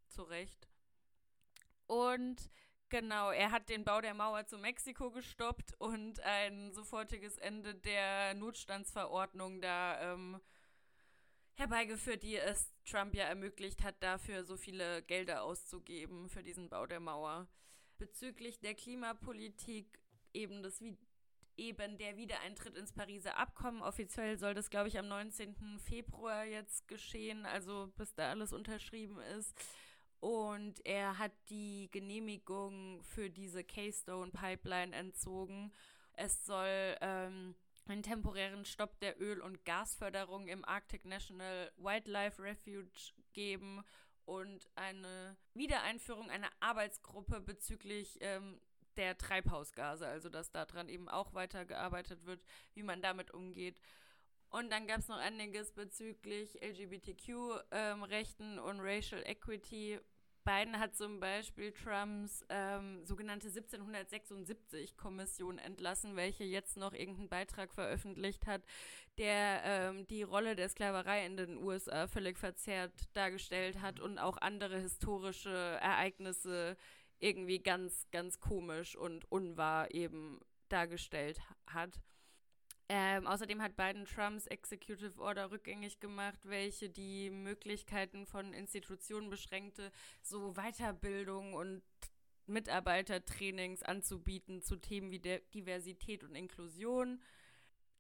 Zu 0.09 0.23
Recht. 0.23 0.67
Und 1.87 2.49
Genau, 2.91 3.31
er 3.31 3.51
hat 3.51 3.69
den 3.69 3.85
Bau 3.85 4.01
der 4.01 4.13
Mauer 4.13 4.45
zu 4.47 4.57
Mexiko 4.57 5.11
gestoppt 5.11 5.73
und 5.79 6.19
ein 6.25 6.73
sofortiges 6.73 7.37
Ende 7.37 7.73
der 7.73 8.33
Notstandsverordnung 8.33 9.61
da 9.61 10.11
ähm, 10.11 10.41
herbeigeführt, 11.61 12.23
die 12.23 12.35
es 12.37 12.73
Trump 12.85 13.15
ja 13.15 13.25
ermöglicht 13.25 13.83
hat, 13.83 13.95
dafür 14.01 14.43
so 14.43 14.57
viele 14.57 15.03
Gelder 15.03 15.43
auszugeben 15.43 16.27
für 16.27 16.41
diesen 16.43 16.69
Bau 16.69 16.87
der 16.87 16.99
Mauer. 16.99 17.47
Bezüglich 17.99 18.59
der 18.59 18.73
Klimapolitik 18.73 19.99
eben 20.33 20.63
das 20.63 20.81
eben 21.57 21.97
der 21.99 22.17
Wiedereintritt 22.17 22.75
ins 22.75 22.91
Pariser 22.91 23.37
Abkommen. 23.37 23.83
Offiziell 23.83 24.39
soll 24.39 24.55
das, 24.55 24.71
glaube 24.71 24.87
ich, 24.87 24.97
am 24.97 25.07
19. 25.07 25.77
Februar 25.77 26.45
jetzt 26.45 26.87
geschehen, 26.87 27.45
also 27.45 27.91
bis 27.95 28.15
da 28.15 28.31
alles 28.31 28.53
unterschrieben 28.53 29.19
ist. 29.37 29.53
Und 30.19 30.83
er 30.83 31.19
hat 31.19 31.31
die 31.49 31.89
Genehmigung 31.91 33.03
für 33.03 33.29
diese 33.29 33.63
Keystone 33.63 34.31
Pipeline 34.31 34.95
entzogen. 34.95 35.71
Es 36.13 36.43
soll 36.45 36.97
ähm, 37.01 37.55
einen 37.91 38.03
temporären 38.03 38.65
Stopp 38.65 38.99
der 38.99 39.21
Öl- 39.21 39.41
und 39.41 39.65
Gasförderung 39.65 40.47
im 40.47 40.65
Arctic 40.65 41.05
National 41.05 41.71
Wildlife 41.77 42.41
Refuge 42.41 43.13
geben 43.33 43.83
und 44.25 44.69
eine 44.75 45.37
Wiedereinführung 45.53 46.29
einer 46.29 46.49
Arbeitsgruppe 46.59 47.41
bezüglich 47.41 48.17
ähm, 48.21 48.59
der 48.97 49.17
Treibhausgase, 49.17 50.07
also 50.07 50.29
dass 50.29 50.51
daran 50.51 50.89
eben 50.89 51.09
auch 51.09 51.33
weitergearbeitet 51.33 52.25
wird, 52.25 52.43
wie 52.73 52.83
man 52.83 53.01
damit 53.01 53.31
umgeht. 53.31 53.79
Und 54.49 54.69
dann 54.69 54.85
gab 54.85 54.99
es 54.99 55.07
noch 55.07 55.17
einiges 55.17 55.71
bezüglich 55.71 56.61
LGBTQ-Rechten 56.61 58.57
ähm, 58.57 58.63
und 58.63 58.81
Racial 58.81 59.23
Equity, 59.25 59.99
Biden 60.43 60.79
hat 60.79 60.95
zum 60.95 61.19
Beispiel 61.19 61.71
Trumps 61.71 62.43
ähm, 62.49 63.05
sogenannte 63.05 63.49
1776-Kommission 63.49 65.59
entlassen, 65.59 66.15
welche 66.15 66.43
jetzt 66.43 66.77
noch 66.77 66.93
irgendeinen 66.93 67.29
Beitrag 67.29 67.73
veröffentlicht 67.73 68.47
hat, 68.47 68.63
der 69.17 69.61
ähm, 69.63 70.07
die 70.07 70.23
Rolle 70.23 70.55
der 70.55 70.69
Sklaverei 70.69 71.25
in 71.25 71.37
den 71.37 71.57
USA 71.57 72.07
völlig 72.07 72.37
verzerrt 72.37 72.93
dargestellt 73.13 73.81
hat 73.81 73.99
und 73.99 74.17
auch 74.17 74.37
andere 74.37 74.79
historische 74.79 75.49
Ereignisse 75.49 76.75
irgendwie 77.19 77.59
ganz, 77.59 78.07
ganz 78.11 78.39
komisch 78.39 78.95
und 78.95 79.31
unwahr 79.31 79.93
eben 79.93 80.39
dargestellt 80.69 81.39
hat. 81.67 82.01
Ähm, 82.93 83.25
außerdem 83.25 83.61
hat 83.61 83.77
Biden 83.77 84.03
Trumps 84.03 84.47
Executive 84.47 85.17
Order 85.21 85.49
rückgängig 85.49 86.01
gemacht, 86.01 86.39
welche 86.43 86.89
die 86.89 87.29
Möglichkeiten 87.29 88.25
von 88.25 88.51
Institutionen 88.51 89.29
beschränkte, 89.29 89.93
so 90.21 90.55
Weiterbildung 90.55 91.53
und 91.53 91.83
Mitarbeitertrainings 92.47 93.81
anzubieten 93.81 94.61
zu 94.61 94.75
Themen 94.75 95.09
wie 95.09 95.19
Diversität 95.19 96.25
und 96.25 96.35
Inklusion. 96.35 97.21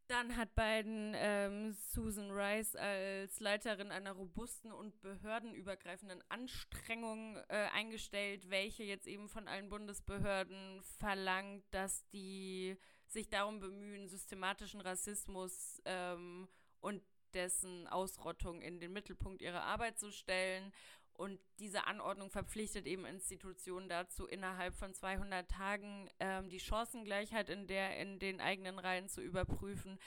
Dann 0.07 0.35
hat 0.35 0.55
Biden 0.55 1.13
ähm, 1.15 1.71
Susan 1.71 2.29
Rice 2.29 2.75
als 2.75 3.39
Leiterin 3.39 3.91
einer 3.91 4.11
robusten 4.11 4.73
und 4.73 4.99
behördenübergreifenden 4.99 6.21
Anstrengung 6.27 7.37
äh, 7.47 7.69
eingestellt, 7.73 8.49
welche 8.49 8.83
jetzt 8.83 9.07
eben 9.07 9.29
von 9.29 9.47
allen 9.47 9.69
Bundesbehörden 9.69 10.81
verlangt, 10.99 11.63
dass 11.71 12.05
die 12.09 12.75
sich 13.11 13.29
darum 13.29 13.59
bemühen, 13.59 14.07
systematischen 14.07 14.81
Rassismus 14.81 15.81
ähm, 15.85 16.47
und 16.79 17.01
dessen 17.33 17.87
Ausrottung 17.87 18.61
in 18.61 18.79
den 18.79 18.93
Mittelpunkt 18.93 19.41
ihrer 19.41 19.63
Arbeit 19.63 19.99
zu 19.99 20.11
stellen. 20.11 20.73
Und 21.13 21.39
diese 21.59 21.85
Anordnung 21.87 22.29
verpflichtet 22.29 22.87
eben 22.87 23.05
Institutionen 23.05 23.89
dazu, 23.89 24.25
innerhalb 24.25 24.73
von 24.75 24.93
200 24.93 25.49
Tagen 25.49 26.09
ähm, 26.19 26.49
die 26.49 26.59
Chancengleichheit 26.59 27.49
in, 27.49 27.67
der, 27.67 27.97
in 27.97 28.17
den 28.17 28.41
eigenen 28.41 28.79
Reihen 28.79 29.07
zu 29.07 29.21
überprüfen 29.21 29.99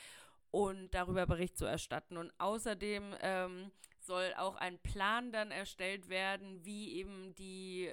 und 0.51 0.93
darüber 0.95 1.27
Bericht 1.27 1.57
zu 1.57 1.67
erstatten. 1.67 2.17
Und 2.17 2.33
außerdem 2.39 3.15
ähm, 3.21 3.71
soll 4.01 4.35
auch 4.37 4.57
ein 4.57 4.79
Plan 4.79 5.31
dann 5.31 5.51
erstellt 5.51 6.09
werden, 6.09 6.65
wie 6.65 6.95
eben 6.95 7.35
die 7.35 7.93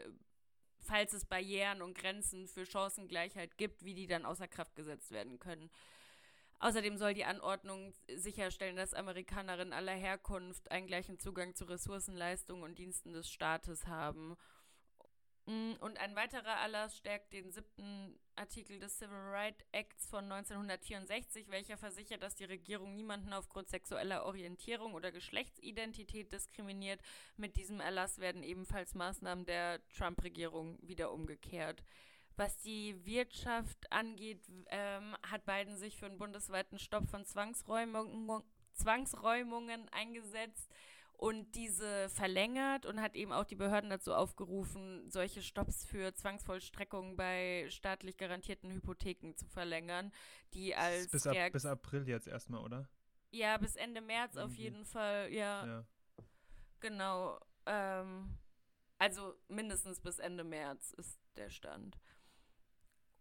falls 0.81 1.13
es 1.13 1.25
Barrieren 1.25 1.81
und 1.81 1.97
Grenzen 1.97 2.47
für 2.47 2.65
Chancengleichheit 2.65 3.57
gibt, 3.57 3.83
wie 3.83 3.93
die 3.93 4.07
dann 4.07 4.25
außer 4.25 4.47
Kraft 4.47 4.75
gesetzt 4.75 5.11
werden 5.11 5.39
können. 5.39 5.69
Außerdem 6.59 6.97
soll 6.97 7.15
die 7.15 7.25
Anordnung 7.25 7.91
sicherstellen, 8.15 8.75
dass 8.75 8.93
Amerikanerinnen 8.93 9.73
aller 9.73 9.95
Herkunft 9.95 10.69
einen 10.69 10.85
gleichen 10.85 11.17
Zugang 11.17 11.55
zu 11.55 11.65
Ressourcenleistungen 11.65 12.63
und 12.63 12.77
Diensten 12.77 13.13
des 13.13 13.31
Staates 13.31 13.87
haben. 13.87 14.35
Mm, 15.51 15.73
und 15.81 15.99
ein 15.99 16.15
weiterer 16.15 16.61
Erlass 16.61 16.95
stärkt 16.95 17.33
den 17.33 17.51
siebten 17.51 18.17
Artikel 18.37 18.79
des 18.79 18.97
Civil 18.97 19.17
Rights 19.17 19.65
Acts 19.73 20.07
von 20.07 20.31
1964, 20.31 21.49
welcher 21.49 21.75
versichert, 21.75 22.23
dass 22.23 22.35
die 22.35 22.45
Regierung 22.45 22.95
niemanden 22.95 23.33
aufgrund 23.33 23.69
sexueller 23.69 24.25
Orientierung 24.25 24.93
oder 24.93 25.11
Geschlechtsidentität 25.11 26.31
diskriminiert. 26.31 27.01
Mit 27.35 27.57
diesem 27.57 27.81
Erlass 27.81 28.19
werden 28.19 28.43
ebenfalls 28.43 28.95
Maßnahmen 28.95 29.45
der 29.45 29.85
Trump-Regierung 29.89 30.77
wieder 30.81 31.11
umgekehrt. 31.11 31.83
Was 32.37 32.57
die 32.59 33.05
Wirtschaft 33.05 33.91
angeht, 33.91 34.47
ähm, 34.69 35.17
hat 35.29 35.45
Biden 35.45 35.75
sich 35.75 35.97
für 35.97 36.05
einen 36.05 36.17
bundesweiten 36.17 36.79
Stopp 36.79 37.09
von 37.09 37.25
Zwangsräumung, 37.25 38.41
Zwangsräumungen 38.71 39.89
eingesetzt 39.89 40.71
und 41.21 41.53
diese 41.53 42.09
verlängert 42.09 42.87
und 42.87 42.99
hat 42.99 43.15
eben 43.15 43.31
auch 43.31 43.43
die 43.43 43.55
Behörden 43.55 43.91
dazu 43.91 44.11
aufgerufen, 44.11 45.07
solche 45.07 45.43
Stopps 45.43 45.85
für 45.85 46.15
Zwangsvollstreckungen 46.15 47.15
bei 47.15 47.67
staatlich 47.69 48.17
garantierten 48.17 48.71
Hypotheken 48.71 49.35
zu 49.35 49.45
verlängern, 49.45 50.11
die 50.55 50.75
als 50.75 51.11
bis, 51.11 51.27
ab, 51.27 51.35
bis 51.51 51.67
April 51.67 52.07
jetzt 52.07 52.27
erstmal, 52.27 52.63
oder? 52.63 52.89
Ja, 53.29 53.55
bis 53.59 53.75
Ende 53.75 54.01
März 54.01 54.35
Irgendwie. 54.35 54.51
auf 54.51 54.59
jeden 54.59 54.83
Fall, 54.83 55.31
ja. 55.31 55.63
ja. 55.63 55.85
Genau. 56.79 57.39
Ähm, 57.67 58.39
also 58.97 59.35
mindestens 59.47 60.01
bis 60.01 60.17
Ende 60.17 60.43
März 60.43 60.91
ist 60.97 61.19
der 61.35 61.51
Stand 61.51 61.99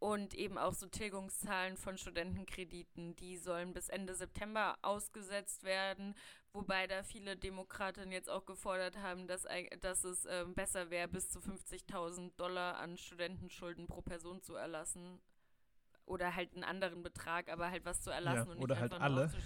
und 0.01 0.35
eben 0.35 0.57
auch 0.59 0.73
so 0.73 0.87
Tilgungszahlen 0.87 1.77
von 1.77 1.99
Studentenkrediten, 1.99 3.15
die 3.17 3.37
sollen 3.37 3.75
bis 3.75 3.91
Ende 3.91 4.15
September 4.15 4.79
ausgesetzt 4.83 5.63
werden, 5.63 6.15
wobei 6.53 6.87
da 6.87 7.03
viele 7.03 7.37
Demokraten 7.37 8.13
jetzt 8.13 8.29
auch 8.29 8.45
gefordert 8.47 8.97
haben, 8.99 9.27
dass, 9.27 9.47
dass 9.81 10.05
es 10.05 10.25
äh, 10.27 10.45
besser 10.55 10.91
wäre, 10.91 11.09
bis 11.09 11.31
zu 11.31 11.41
50.000 11.41 12.37
Dollar 12.37 12.79
an 12.79 12.97
Studentenschulden 12.97 13.87
pro 13.87 14.03
Person 14.03 14.43
zu 14.43 14.55
erlassen. 14.55 15.21
Oder 16.07 16.35
halt 16.35 16.55
einen 16.55 16.65
anderen 16.65 17.03
Betrag, 17.03 17.49
aber 17.49 17.71
halt 17.71 17.85
was 17.85 18.03
zu 18.03 18.11
erlassen 18.11 18.49
ja, 18.49 18.55
und 18.55 18.63
oder 18.63 18.75
nicht 18.75 18.93
halt 18.93 19.01
alle. 19.01 19.31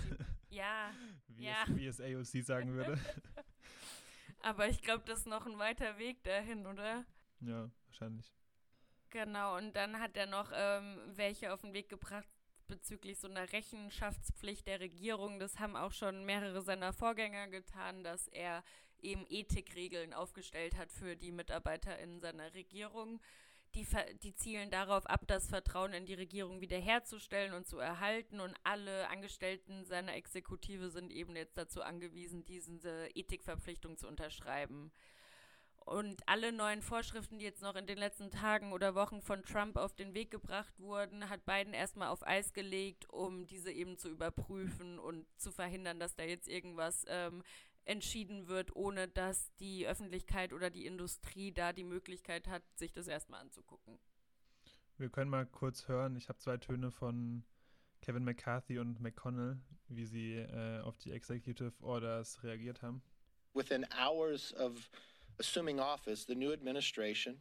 Ja, 0.51 0.93
wie, 1.27 1.47
ja. 1.47 1.65
Es, 1.65 1.77
wie 1.77 1.87
es 1.87 2.01
AOC 2.01 2.45
sagen 2.45 2.75
würde. 2.75 2.97
aber 4.41 4.69
ich 4.69 4.83
glaube, 4.83 5.03
das 5.05 5.21
ist 5.21 5.27
noch 5.27 5.47
ein 5.47 5.59
weiter 5.59 5.99
Weg 5.99 6.23
dahin, 6.23 6.65
oder? 6.65 7.05
Ja, 7.41 7.69
wahrscheinlich. 7.87 8.33
Genau, 9.11 9.57
und 9.57 9.75
dann 9.75 9.99
hat 9.99 10.17
er 10.17 10.27
noch 10.27 10.53
ähm, 10.55 11.01
welche 11.15 11.53
auf 11.53 11.61
den 11.63 11.73
Weg 11.73 11.89
gebracht 11.89 12.29
bezüglich 12.67 13.19
so 13.19 13.29
einer 13.29 13.53
Rechenschaftspflicht 13.53 14.67
der 14.67 14.81
Regierung. 14.81 15.39
Das 15.39 15.59
haben 15.59 15.77
auch 15.77 15.93
schon 15.93 16.25
mehrere 16.25 16.63
seiner 16.63 16.93
Vorgänger 16.93 17.49
getan, 17.49 18.05
dass 18.05 18.29
er 18.29 18.63
eben 19.01 19.27
Ethikregeln 19.29 20.13
aufgestellt 20.13 20.77
hat 20.77 20.91
für 20.91 21.17
die 21.17 21.33
Mitarbeiter 21.33 21.99
in 21.99 22.21
seiner 22.21 22.55
Regierung. 22.55 23.21
Die, 23.75 23.87
die 24.23 24.35
zielen 24.35 24.71
darauf 24.71 25.05
ab, 25.07 25.23
das 25.27 25.49
Vertrauen 25.49 25.93
in 25.95 26.07
die 26.07 26.15
Regierung 26.15 26.61
wiederherzustellen 26.61 27.55
und 27.55 27.67
zu 27.67 27.79
erhalten. 27.79 28.41
Und 28.41 28.55
alle 28.63 29.09
Angestellten 29.09 29.85
seiner 29.85 30.15
Exekutive 30.15 30.91
sind 30.91 31.11
eben 31.11 31.35
jetzt 31.35 31.59
dazu 31.59 31.83
angewiesen, 31.83 32.45
diese 32.45 33.09
Ethikverpflichtung 33.15 33.97
zu 33.97 34.07
unterschreiben. 34.07 34.93
Und 35.85 36.27
alle 36.27 36.51
neuen 36.51 36.81
Vorschriften, 36.81 37.39
die 37.39 37.45
jetzt 37.45 37.61
noch 37.61 37.77
in 37.77 37.87
den 37.87 37.99
letzten 37.99 38.31
Tagen 38.31 38.73
oder 38.73 38.95
Wochen 38.95 39.21
von 39.21 39.43
Trump 39.43 39.77
auf 39.77 39.95
den 39.95 40.15
Weg 40.15 40.31
gebracht 40.31 40.73
wurden, 40.79 41.29
hat 41.29 41.45
Biden 41.45 41.75
erstmal 41.75 42.09
auf 42.09 42.27
Eis 42.27 42.55
gelegt, 42.55 43.11
um 43.11 43.47
diese 43.47 43.71
eben 43.71 43.99
zu 43.99 44.09
überprüfen 44.09 44.99
und 44.99 45.27
zu 45.37 45.53
verhindern, 45.53 46.01
dass 46.01 46.15
da 46.17 46.23
jetzt 46.23 46.49
irgendwas 46.49 47.05
ähm, 47.09 47.43
entschieden 47.85 48.49
wird, 48.49 48.75
ohne 48.75 49.09
dass 49.09 49.55
die 49.57 49.87
Öffentlichkeit 49.87 50.55
oder 50.55 50.71
die 50.71 50.87
Industrie 50.87 51.53
da 51.53 51.75
die 51.75 51.85
Möglichkeit 51.85 52.49
hat, 52.49 52.63
sich 52.77 52.93
das 52.93 53.07
erstmal 53.07 53.43
anzugucken. 53.43 53.99
Wir 54.97 55.11
können 55.11 55.31
mal 55.31 55.45
kurz 55.45 55.87
hören. 55.89 56.17
Ich 56.17 56.31
habe 56.31 56.39
zwei 56.39 56.57
Töne 56.57 56.93
von 56.93 57.45
Kevin 58.01 58.25
McCarthy 58.25 58.79
und 58.79 59.01
McConnell, 59.01 59.59
wie 59.89 60.07
sie 60.07 60.37
äh, 60.37 60.81
auf 60.81 60.97
die 60.97 61.11
Executive 61.11 61.73
Orders 61.83 62.43
reagiert 62.43 62.81
haben. 62.81 63.03
Within 63.53 63.87
hours 63.95 64.55
of 64.55 64.91
assuming 65.39 65.81
office, 65.81 66.25
the 66.25 66.35
new 66.35 66.53
administration 66.53 67.37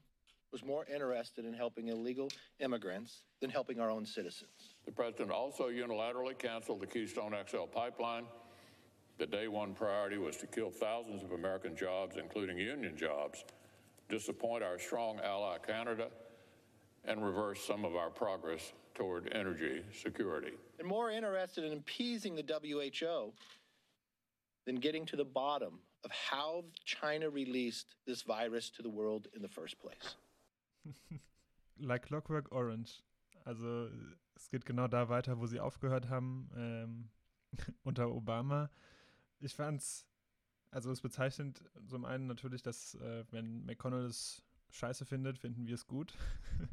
was 0.51 0.63
more 0.63 0.85
interested 0.85 1.45
in 1.45 1.53
helping 1.53 1.87
illegal 1.87 2.29
immigrants 2.59 3.23
than 3.41 3.49
helping 3.49 3.79
our 3.79 3.89
own 3.89 4.05
citizens. 4.05 4.75
The 4.85 4.91
president 4.91 5.31
also 5.31 5.69
unilaterally 5.69 6.37
canceled 6.37 6.81
the 6.81 6.87
Keystone 6.87 7.33
XL 7.49 7.63
pipeline. 7.63 8.25
The 9.17 9.25
day 9.25 9.47
one 9.47 9.73
priority 9.73 10.17
was 10.17 10.37
to 10.37 10.47
kill 10.47 10.69
thousands 10.69 11.23
of 11.23 11.31
American 11.31 11.75
jobs, 11.75 12.17
including 12.17 12.57
union 12.57 12.95
jobs, 12.95 13.43
disappoint 14.09 14.63
our 14.63 14.77
strong 14.77 15.19
ally 15.23 15.57
Canada, 15.57 16.09
and 17.05 17.23
reverse 17.25 17.63
some 17.65 17.83
of 17.83 17.95
our 17.95 18.09
progress 18.09 18.73
toward 18.93 19.31
energy 19.33 19.83
security. 19.91 20.53
And 20.77 20.87
more 20.87 21.09
interested 21.09 21.63
in 21.63 21.73
appeasing 21.73 22.35
the 22.35 22.43
WHO 22.43 23.33
than 24.65 24.75
getting 24.75 25.05
to 25.07 25.15
the 25.15 25.25
bottom 25.25 25.79
of 26.03 26.11
how 26.11 26.65
China 26.85 27.29
released 27.29 27.95
this 28.05 28.23
virus 28.23 28.69
to 28.71 28.81
the 28.81 28.89
world 28.89 29.27
in 29.33 29.41
the 29.41 29.47
first 29.47 29.79
place. 29.79 30.15
like 31.79 32.07
Clockwork 32.07 32.51
Orange. 32.51 33.01
Also 33.45 33.89
es 34.35 34.49
geht 34.49 34.65
genau 34.65 34.87
da 34.87 35.09
weiter, 35.09 35.39
wo 35.39 35.45
sie 35.47 35.59
aufgehört 35.59 36.09
haben 36.09 36.49
ähm, 36.55 37.09
unter 37.83 38.09
Obama. 38.09 38.69
Ich 39.39 39.53
fand's, 39.53 40.07
also 40.71 40.91
es 40.91 41.01
bezeichnet 41.01 41.63
zum 41.87 42.05
einen 42.05 42.27
natürlich, 42.27 42.63
dass 42.63 42.95
äh, 42.95 43.25
wenn 43.31 43.65
McConnell 43.65 44.05
es 44.05 44.43
scheiße 44.71 45.05
findet, 45.05 45.37
finden 45.37 45.67
wir 45.67 45.75
es 45.75 45.87
gut. 45.87 46.13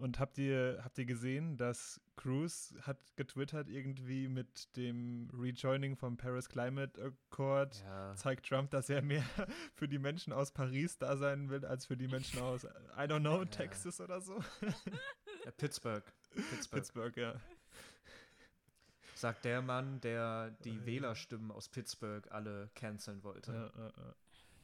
Und 0.00 0.18
habt 0.18 0.38
ihr, 0.38 0.80
habt 0.82 0.96
ihr 0.96 1.04
gesehen, 1.04 1.58
dass 1.58 2.00
Cruz 2.16 2.74
hat 2.82 2.96
getwittert 3.16 3.68
irgendwie 3.68 4.28
mit 4.28 4.74
dem 4.76 5.28
Rejoining 5.34 5.94
vom 5.94 6.16
Paris 6.16 6.48
Climate 6.48 6.98
Accord, 7.02 7.82
ja. 7.84 8.14
zeigt 8.16 8.48
Trump, 8.48 8.70
dass 8.70 8.88
er 8.88 9.02
mehr 9.02 9.22
für 9.74 9.88
die 9.88 9.98
Menschen 9.98 10.32
aus 10.32 10.52
Paris 10.52 10.96
da 10.96 11.18
sein 11.18 11.50
will, 11.50 11.66
als 11.66 11.84
für 11.84 11.98
die 11.98 12.08
Menschen 12.08 12.40
aus, 12.40 12.64
I 12.64 13.02
don't 13.02 13.20
know, 13.20 13.38
ja. 13.40 13.44
Texas 13.44 14.00
oder 14.00 14.20
so. 14.20 14.42
Ja, 15.44 15.50
Pittsburgh. 15.52 16.04
Pittsburgh. 16.34 16.70
Pittsburgh, 16.70 17.16
ja. 17.16 17.34
Sagt 19.14 19.46
der 19.46 19.62
Mann, 19.62 20.00
der 20.02 20.50
die 20.64 20.84
Wählerstimmen 20.84 21.50
aus 21.50 21.70
Pittsburgh 21.70 22.30
alle 22.30 22.68
canceln 22.74 23.22
wollte. 23.22 23.52
Ja, 23.52 23.72
ja, 23.74 23.92
ja. 23.96 24.14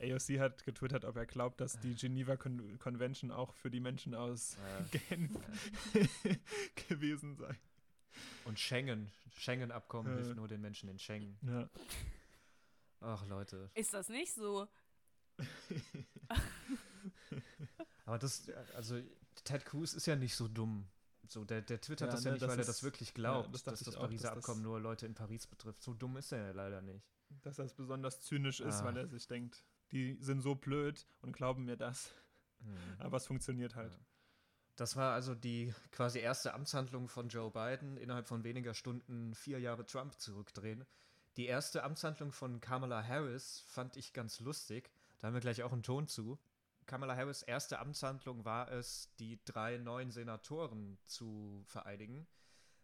AOC 0.01 0.39
hat 0.39 0.65
getwittert, 0.65 1.05
ob 1.05 1.17
er 1.17 1.27
glaubt, 1.27 1.61
dass 1.61 1.79
die 1.81 1.95
Geneva 1.95 2.37
Con 2.37 2.79
Convention 2.79 3.31
auch 3.31 3.55
für 3.55 3.71
die 3.71 3.81
Menschen 3.81 4.15
aus 4.15 4.57
ja. 4.57 4.99
Genf 5.09 5.33
ja. 5.95 6.35
gewesen 6.89 7.37
sei. 7.37 7.55
Und 8.45 8.59
Schengen, 8.59 9.11
Schengen-Abkommen 9.37 10.13
ja. 10.13 10.17
hilft 10.17 10.37
nur 10.37 10.49
den 10.49 10.61
Menschen 10.61 10.89
in 10.89 10.99
Schengen. 10.99 11.39
Ja. 11.43 11.69
Ach, 13.01 13.27
Leute. 13.27 13.71
Ist 13.75 13.95
das 13.95 14.09
nicht 14.09 14.35
so? 14.35 14.69
Aber 18.05 18.19
das, 18.19 18.49
also 18.75 19.01
Ted 19.45 19.65
Cruz 19.65 19.93
ist 19.95 20.07
ja 20.07 20.17
nicht 20.17 20.35
so 20.35 20.49
dumm. 20.49 20.89
So, 21.29 21.45
der, 21.45 21.61
der 21.61 21.81
twittert 21.81 22.09
ja, 22.09 22.15
das 22.15 22.25
ja 22.25 22.31
ne, 22.31 22.35
nicht, 22.35 22.43
das 22.43 22.51
weil 22.51 22.61
ist, 22.61 22.67
er 22.67 22.73
das 22.73 22.83
wirklich 22.83 23.15
glaubt, 23.15 23.47
ja, 23.47 23.53
das 23.53 23.65
dass 23.65 23.81
das 23.81 23.97
Pariser 23.97 24.33
auch, 24.33 24.37
Abkommen 24.37 24.61
das 24.63 24.69
nur 24.69 24.81
Leute 24.81 25.07
in 25.07 25.15
Paris 25.15 25.47
betrifft. 25.47 25.83
So 25.83 25.93
dumm 25.93 26.17
ist 26.17 26.33
er 26.33 26.47
ja 26.47 26.53
leider 26.53 26.81
nicht. 26.83 27.05
Dass 27.43 27.57
das 27.57 27.75
besonders 27.75 28.21
zynisch 28.21 28.61
ist, 28.61 28.83
ah. 28.83 28.85
weil 28.85 28.97
er 28.97 29.09
sich 29.09 29.27
denkt, 29.27 29.65
die 29.93 30.17
sind 30.21 30.41
so 30.41 30.55
blöd 30.55 31.07
und 31.23 31.33
glauben 31.33 31.65
mir 31.65 31.77
das. 31.77 32.13
Mhm. 32.61 32.77
Aber 32.99 33.17
es 33.17 33.27
funktioniert 33.27 33.75
halt. 33.75 33.93
Ja. 33.93 34.01
Das 34.77 34.97
war 34.97 35.15
also 35.15 35.35
die 35.35 35.73
quasi 35.91 36.19
erste 36.19 36.53
Amtshandlung 36.53 37.09
von 37.09 37.29
Joe 37.29 37.51
Biden, 37.51 37.97
innerhalb 37.97 38.27
von 38.27 38.45
weniger 38.45 38.75
Stunden 38.75 39.35
vier 39.35 39.59
Jahre 39.59 39.87
Trump 39.87 40.19
zurückdrehen. 40.21 40.85
Die 41.37 41.47
erste 41.47 41.83
Amtshandlung 41.83 42.33
von 42.33 42.61
Kamala 42.61 43.03
Harris 43.03 43.61
fand 43.69 43.97
ich 43.97 44.13
ganz 44.13 44.41
lustig. 44.41 44.91
Da 45.19 45.29
haben 45.29 45.35
wir 45.35 45.41
gleich 45.41 45.63
auch 45.63 45.73
einen 45.73 45.83
Ton 45.83 46.09
zu. 46.09 46.39
Kamala 46.85 47.17
Harris' 47.17 47.43
erste 47.43 47.79
Amtshandlung 47.79 48.45
war 48.45 48.71
es, 48.71 49.13
die 49.19 49.41
drei 49.45 49.79
neuen 49.79 50.11
Senatoren 50.11 50.99
zu 51.07 51.63
vereidigen. 51.67 52.27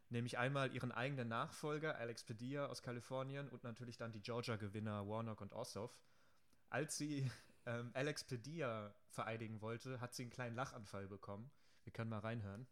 Nämlich 0.09 0.39
einmal 0.39 0.75
ihren 0.75 0.93
eigenen 0.93 1.29
Nachfolger, 1.29 1.97
Alex 1.97 2.25
Padilla 2.25 2.67
aus 2.67 2.83
Kalifornien, 2.83 3.49
und 3.49 3.65
natürlich 3.65 3.97
dann 3.97 4.13
die 4.13 4.21
Georgia-Gewinner 4.21 5.07
Warnock 5.09 5.41
und 5.41 5.53
Ossoff 5.53 5.97
als 6.73 6.97
sie 6.97 7.31
ähm, 7.67 7.91
Alex 7.95 8.25
Padilla 8.25 8.95
vereidigen 9.11 9.61
wollte, 9.61 10.01
hat 10.01 10.15
sie 10.15 10.23
einen 10.23 10.31
kleinen 10.31 10.57
Lachanfall 10.57 11.07
bekommen. 11.07 11.51
Wir 11.85 11.93
können 11.93 12.11
mal 12.11 12.21
reinhören. 12.21 12.67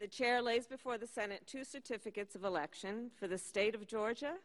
The 0.00 0.08
chair 0.08 0.42
lays 0.42 0.66
before 0.66 0.98
the 0.98 1.06
Senate 1.06 1.44
two 1.46 1.62
certificates 1.62 2.34
of 2.34 2.42
election 2.42 3.10
for 3.18 3.28
the 3.28 3.38
state 3.38 3.74
of 3.74 3.86
Georgia 3.86 4.38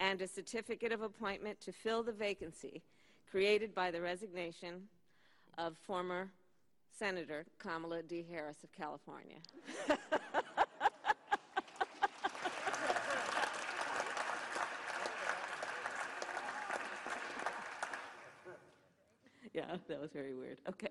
and 0.00 0.20
a 0.22 0.26
certificate 0.26 0.92
of 0.92 1.02
appointment 1.02 1.60
to 1.60 1.72
fill 1.72 2.02
the 2.02 2.12
vacancy 2.12 2.82
created 3.30 3.74
by 3.74 3.90
the 3.90 4.00
resignation 4.00 4.88
of 5.58 5.76
former 5.86 6.30
Senator 6.90 7.44
Kamala 7.58 8.02
D. 8.02 8.24
Harris 8.28 8.64
of 8.64 8.72
California. 8.72 9.36
yeah, 19.56 19.78
that 19.88 20.00
was 20.00 20.12
very 20.12 20.34
weird. 20.36 20.60
Okay. 20.68 20.90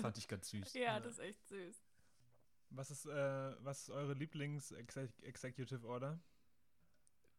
Fand 0.00 0.18
ich 0.18 0.28
ganz 0.28 0.50
süß. 0.50 0.74
Ja, 0.74 1.00
das 1.00 1.12
ist 1.14 1.18
echt 1.20 1.46
süß. 1.48 1.76
Was 2.70 2.90
ist, 2.90 3.06
äh, 3.06 3.64
was 3.64 3.82
ist 3.82 3.90
eure 3.90 4.12
Lieblings-Executive 4.12 5.86
Order? 5.86 6.20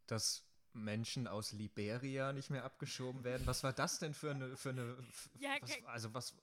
Das 0.07 0.43
Menschen 0.73 1.27
aus 1.27 1.51
Liberia 1.51 2.33
nicht 2.33 2.49
mehr 2.49 2.63
abgeschoben 2.63 3.23
werden. 3.23 3.45
Was 3.45 3.63
war 3.63 3.73
das 3.73 3.99
denn 3.99 4.13
für 4.15 4.31
eine, 4.31 4.57
für 4.57 4.69
eine 4.69 4.97
Ja, 5.39 5.57
was, 5.61 5.83
also 5.85 6.13
was, 6.15 6.35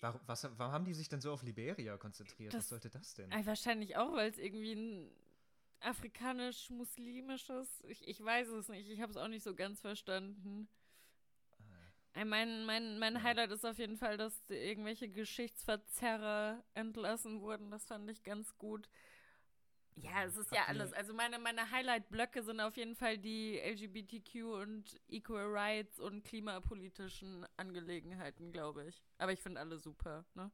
warum, 0.00 0.20
was, 0.26 0.44
warum 0.58 0.72
haben 0.72 0.84
die 0.86 0.94
sich 0.94 1.10
denn 1.10 1.20
so 1.20 1.32
auf 1.32 1.42
Liberia 1.42 1.98
konzentriert? 1.98 2.54
Das- 2.54 2.60
was 2.60 2.68
sollte 2.70 2.88
das 2.88 3.12
denn? 3.14 3.30
Äh, 3.30 3.44
wahrscheinlich 3.44 3.96
auch, 3.96 4.12
weil 4.14 4.30
es 4.30 4.38
irgendwie 4.38 4.72
ein 4.72 5.10
afrikanisch-muslimisches, 5.80 7.82
ich, 7.88 8.06
ich 8.06 8.24
weiß 8.24 8.48
es 8.48 8.68
nicht, 8.68 8.88
ich 8.88 9.00
habe 9.00 9.10
es 9.10 9.16
auch 9.16 9.28
nicht 9.28 9.42
so 9.42 9.54
ganz 9.54 9.80
verstanden. 9.80 10.68
Äh, 12.14 12.24
Mein, 12.24 12.64
mein, 12.64 12.98
mein 12.98 13.22
Highlight 13.22 13.50
ist 13.50 13.64
auf 13.66 13.78
jeden 13.78 13.96
Fall, 13.96 14.16
dass 14.16 14.48
irgendwelche 14.48 15.08
Geschichtsverzerrer 15.08 16.62
entlassen 16.74 17.40
wurden. 17.40 17.70
Das 17.70 17.86
fand 17.86 18.08
ich 18.10 18.22
ganz 18.22 18.56
gut. 18.56 18.88
Ja, 19.96 20.24
es 20.24 20.36
ist 20.36 20.50
ja 20.52 20.60
Habt 20.60 20.68
ihr- 20.74 20.80
alles. 20.80 20.92
Also 20.92 21.12
meine, 21.14 21.38
meine 21.38 21.70
Highlight-Blöcke 21.70 22.42
sind 22.42 22.60
auf 22.60 22.76
jeden 22.76 22.94
Fall 22.96 23.16
die 23.18 23.58
LGBTQ 23.60 24.44
und 24.60 25.00
Equal 25.08 25.46
Rights 25.46 26.00
und 26.00 26.24
klimapolitischen 26.24 27.46
Angelegenheiten, 27.56 28.52
glaube 28.52 28.86
ich. 28.86 29.02
Aber 29.18 29.32
ich 29.32 29.40
finde 29.40 29.60
alle 29.60 29.78
super, 29.78 30.24
ne? 30.34 30.50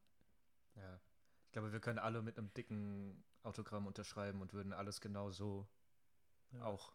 Ja. 0.75 0.99
Ich 1.45 1.51
glaube, 1.53 1.71
wir 1.73 1.79
können 1.79 1.99
alle 1.99 2.21
mit 2.21 2.37
einem 2.37 2.53
dicken 2.53 3.23
Autogramm 3.43 3.87
unterschreiben 3.87 4.41
und 4.41 4.53
würden 4.53 4.73
alles 4.73 5.01
genau 5.01 5.31
so 5.31 5.67
auch 6.61 6.93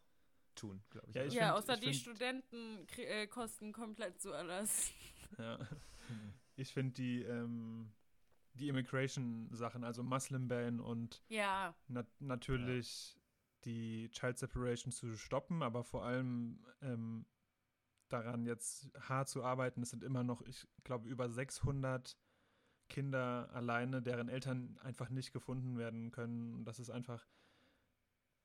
tun, 0.54 0.82
glaube 0.90 1.08
ich. 1.10 1.14
Ja, 1.16 1.24
ich 1.24 1.34
ja, 1.34 1.40
find- 1.54 1.58
außer 1.58 1.74
ich 1.74 1.80
die 1.80 1.86
find- 1.86 1.96
Studenten 2.00 2.86
äh, 2.98 3.26
kosten 3.26 3.72
komplett 3.72 4.20
so 4.20 4.32
alles. 4.32 4.92
Ja. 5.38 5.58
Ich 6.54 6.72
finde 6.72 6.92
die, 6.94 7.22
ähm, 7.22 7.92
die 8.54 8.68
Immigration-Sachen, 8.68 9.82
also 9.82 10.04
Muslim 10.04 10.46
Ban 10.46 10.78
und 10.80 11.20
Ja. 11.28 11.74
nat 11.88 12.06
natürlich 12.20 13.18
die 13.64 14.08
Child 14.12 14.38
Separation 14.38 14.92
zu 14.92 15.16
stoppen, 15.16 15.62
aber 15.64 15.82
vor 15.82 16.04
allem 16.04 16.64
ähm, 16.80 17.26
daran 18.08 18.46
jetzt 18.46 18.88
hart 19.00 19.28
zu 19.28 19.42
arbeiten. 19.42 19.82
Es 19.82 19.90
sind 19.90 20.04
immer 20.04 20.22
noch, 20.22 20.42
ich 20.42 20.66
glaube, 20.84 21.08
über 21.08 21.28
600 21.28 22.16
Kinder 22.88 23.50
alleine, 23.52 24.02
deren 24.02 24.28
Eltern 24.28 24.78
einfach 24.82 25.10
nicht 25.10 25.32
gefunden 25.32 25.78
werden 25.78 26.10
können. 26.10 26.54
Und 26.54 26.64
das 26.64 26.78
ist 26.78 26.90
einfach 26.90 27.26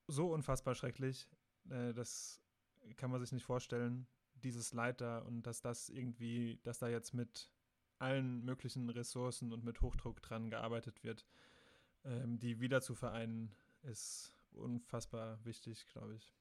so 0.07 0.31
unfassbar 0.33 0.75
schrecklich. 0.75 1.27
Äh, 1.69 1.93
das 1.93 2.41
kann 2.95 3.11
man 3.11 3.19
sich 3.19 3.31
nicht 3.31 3.45
vorstellen, 3.45 4.07
dieses 4.35 4.73
Leid 4.73 5.01
da 5.01 5.19
und 5.19 5.43
dass 5.43 5.61
das 5.61 5.89
irgendwie, 5.89 6.59
dass 6.63 6.79
da 6.79 6.87
jetzt 6.87 7.13
mit 7.13 7.51
allen 7.99 8.43
möglichen 8.43 8.89
Ressourcen 8.89 9.53
und 9.53 9.63
mit 9.63 9.81
Hochdruck 9.81 10.21
dran 10.21 10.49
gearbeitet 10.49 11.03
wird, 11.03 11.27
ähm, 12.03 12.39
die 12.39 12.59
wieder 12.59 12.81
zu 12.81 12.95
vereinen, 12.95 13.53
ist 13.83 14.35
unfassbar 14.53 15.43
wichtig, 15.45 15.85
glaube 15.87 16.15
ich. 16.15 16.33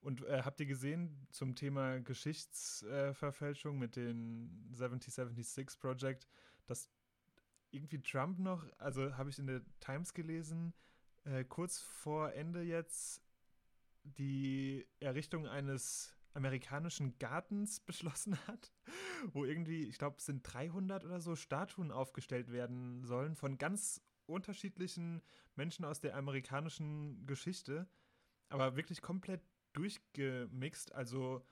Und 0.00 0.22
äh, 0.24 0.42
habt 0.44 0.60
ihr 0.60 0.66
gesehen 0.66 1.26
zum 1.30 1.54
Thema 1.54 1.98
Geschichtsverfälschung 2.00 3.78
mit 3.78 3.96
den 3.96 4.68
7076 4.70 5.80
Project, 5.80 6.28
dass 6.66 6.90
irgendwie 7.74 8.00
Trump 8.00 8.38
noch, 8.38 8.64
also 8.78 9.16
habe 9.16 9.30
ich 9.30 9.38
in 9.38 9.46
der 9.46 9.62
Times 9.80 10.14
gelesen, 10.14 10.72
äh, 11.24 11.44
kurz 11.44 11.80
vor 11.80 12.32
Ende 12.32 12.62
jetzt 12.62 13.22
die 14.04 14.86
Errichtung 15.00 15.46
eines 15.46 16.14
amerikanischen 16.34 17.18
Gartens 17.18 17.80
beschlossen 17.86 18.38
hat, 18.46 18.72
wo 19.32 19.44
irgendwie, 19.44 19.84
ich 19.84 19.98
glaube, 19.98 20.16
es 20.18 20.26
sind 20.26 20.42
300 20.42 21.04
oder 21.04 21.20
so 21.20 21.36
Statuen 21.36 21.90
aufgestellt 21.90 22.52
werden 22.52 23.04
sollen 23.04 23.36
von 23.36 23.58
ganz 23.58 24.02
unterschiedlichen 24.26 25.22
Menschen 25.54 25.84
aus 25.84 26.00
der 26.00 26.16
amerikanischen 26.16 27.26
Geschichte, 27.26 27.86
aber 28.48 28.76
wirklich 28.76 29.02
komplett 29.02 29.42
durchgemixt, 29.74 30.92
also 30.94 31.44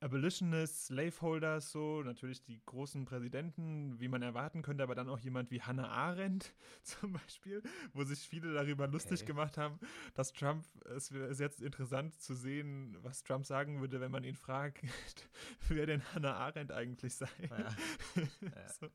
Abolitionists, 0.00 0.86
Slaveholders, 0.86 1.72
so, 1.72 2.02
natürlich 2.02 2.42
die 2.42 2.60
großen 2.66 3.04
Präsidenten, 3.04 3.98
wie 3.98 4.06
man 4.08 4.22
erwarten 4.22 4.62
könnte, 4.62 4.84
aber 4.84 4.94
dann 4.94 5.08
auch 5.08 5.18
jemand 5.18 5.50
wie 5.50 5.60
Hannah 5.60 5.88
Arendt 5.88 6.54
zum 6.82 7.12
Beispiel, 7.14 7.62
wo 7.94 8.04
sich 8.04 8.20
viele 8.28 8.52
darüber 8.54 8.86
lustig 8.86 9.20
Okay. 9.20 9.26
gemacht 9.26 9.58
haben, 9.58 9.78
dass 10.14 10.32
Trump, 10.32 10.64
es 10.96 11.10
ist 11.10 11.40
jetzt 11.40 11.60
interessant 11.60 12.20
zu 12.20 12.34
sehen, 12.34 12.96
was 13.02 13.24
Trump 13.24 13.44
sagen 13.44 13.80
würde, 13.80 14.00
wenn 14.00 14.12
man 14.12 14.22
ihn 14.24 14.36
fragt, 14.36 14.82
wer 15.68 15.86
denn 15.86 16.02
Hannah 16.14 16.34
Arendt 16.34 16.70
eigentlich 16.72 17.14
sei. 17.16 17.28
Ja. 17.50 17.68
Ja. 18.54 18.68
so. 18.68 18.88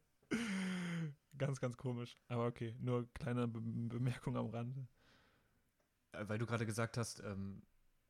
Ganz, 1.38 1.60
ganz 1.60 1.78
komisch. 1.78 2.18
Aber 2.28 2.46
okay, 2.48 2.76
nur 2.80 3.12
kleine 3.14 3.48
Be 3.48 3.60
Bemerkung 3.62 4.38
am 4.38 4.48
Rande. 4.48 4.88
Äh, 6.12 6.28
Weil 6.28 6.38
du 6.38 6.46
gerade 6.46 6.66
gesagt 6.66 6.98
hast, 6.98 7.22
ähm, 7.22 7.62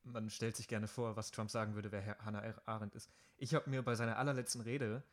man 0.04 0.30
stellt 0.30 0.56
sich 0.56 0.68
gerne 0.68 0.88
vor, 0.88 1.16
was 1.16 1.32
Trump 1.32 1.50
sagen 1.50 1.76
würde, 1.76 1.92
wer 1.92 2.18
Hannah 2.20 2.54
Arendt 2.66 2.96
ist. 2.96 3.10
Ich 3.38 3.54
habe 3.54 3.70
mir 3.70 3.82
bei 3.82 3.96
seiner 3.96 4.18
allerletzten 4.18 4.62
Rede 4.62 5.04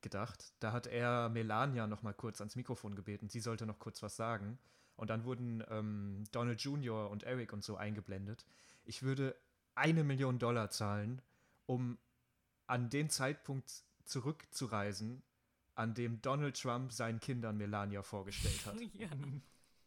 gedacht, 0.00 0.52
da 0.60 0.72
hat 0.72 0.86
er 0.86 1.28
Melania 1.28 1.86
noch 1.86 2.02
mal 2.02 2.14
kurz 2.14 2.40
ans 2.40 2.56
Mikrofon 2.56 2.94
gebeten, 2.94 3.28
sie 3.28 3.40
sollte 3.40 3.66
noch 3.66 3.78
kurz 3.78 4.02
was 4.02 4.16
sagen. 4.16 4.58
Und 4.96 5.10
dann 5.10 5.24
wurden 5.24 5.62
ähm, 5.68 6.24
Donald 6.32 6.60
Jr. 6.62 7.10
und 7.10 7.24
Eric 7.24 7.52
und 7.52 7.62
so 7.62 7.76
eingeblendet. 7.76 8.46
Ich 8.84 9.02
würde 9.02 9.36
eine 9.74 10.04
Million 10.04 10.38
Dollar 10.38 10.70
zahlen, 10.70 11.20
um 11.66 11.98
an 12.66 12.88
den 12.88 13.10
Zeitpunkt 13.10 13.84
zurückzureisen, 14.04 15.22
an 15.74 15.92
dem 15.94 16.22
Donald 16.22 16.60
Trump 16.60 16.92
seinen 16.92 17.20
Kindern 17.20 17.58
Melania 17.58 18.02
vorgestellt 18.02 18.64
hat. 18.64 18.76
ja. 18.94 19.08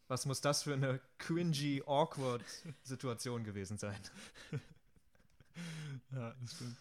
Was 0.09 0.25
muss 0.25 0.41
das 0.41 0.63
für 0.63 0.73
eine 0.73 0.99
cringy, 1.19 1.83
awkward 1.85 2.43
Situation 2.83 3.43
gewesen 3.43 3.77
sein? 3.77 3.99
Ja, 6.11 6.33
das 6.41 6.53
stimmt. 6.55 6.77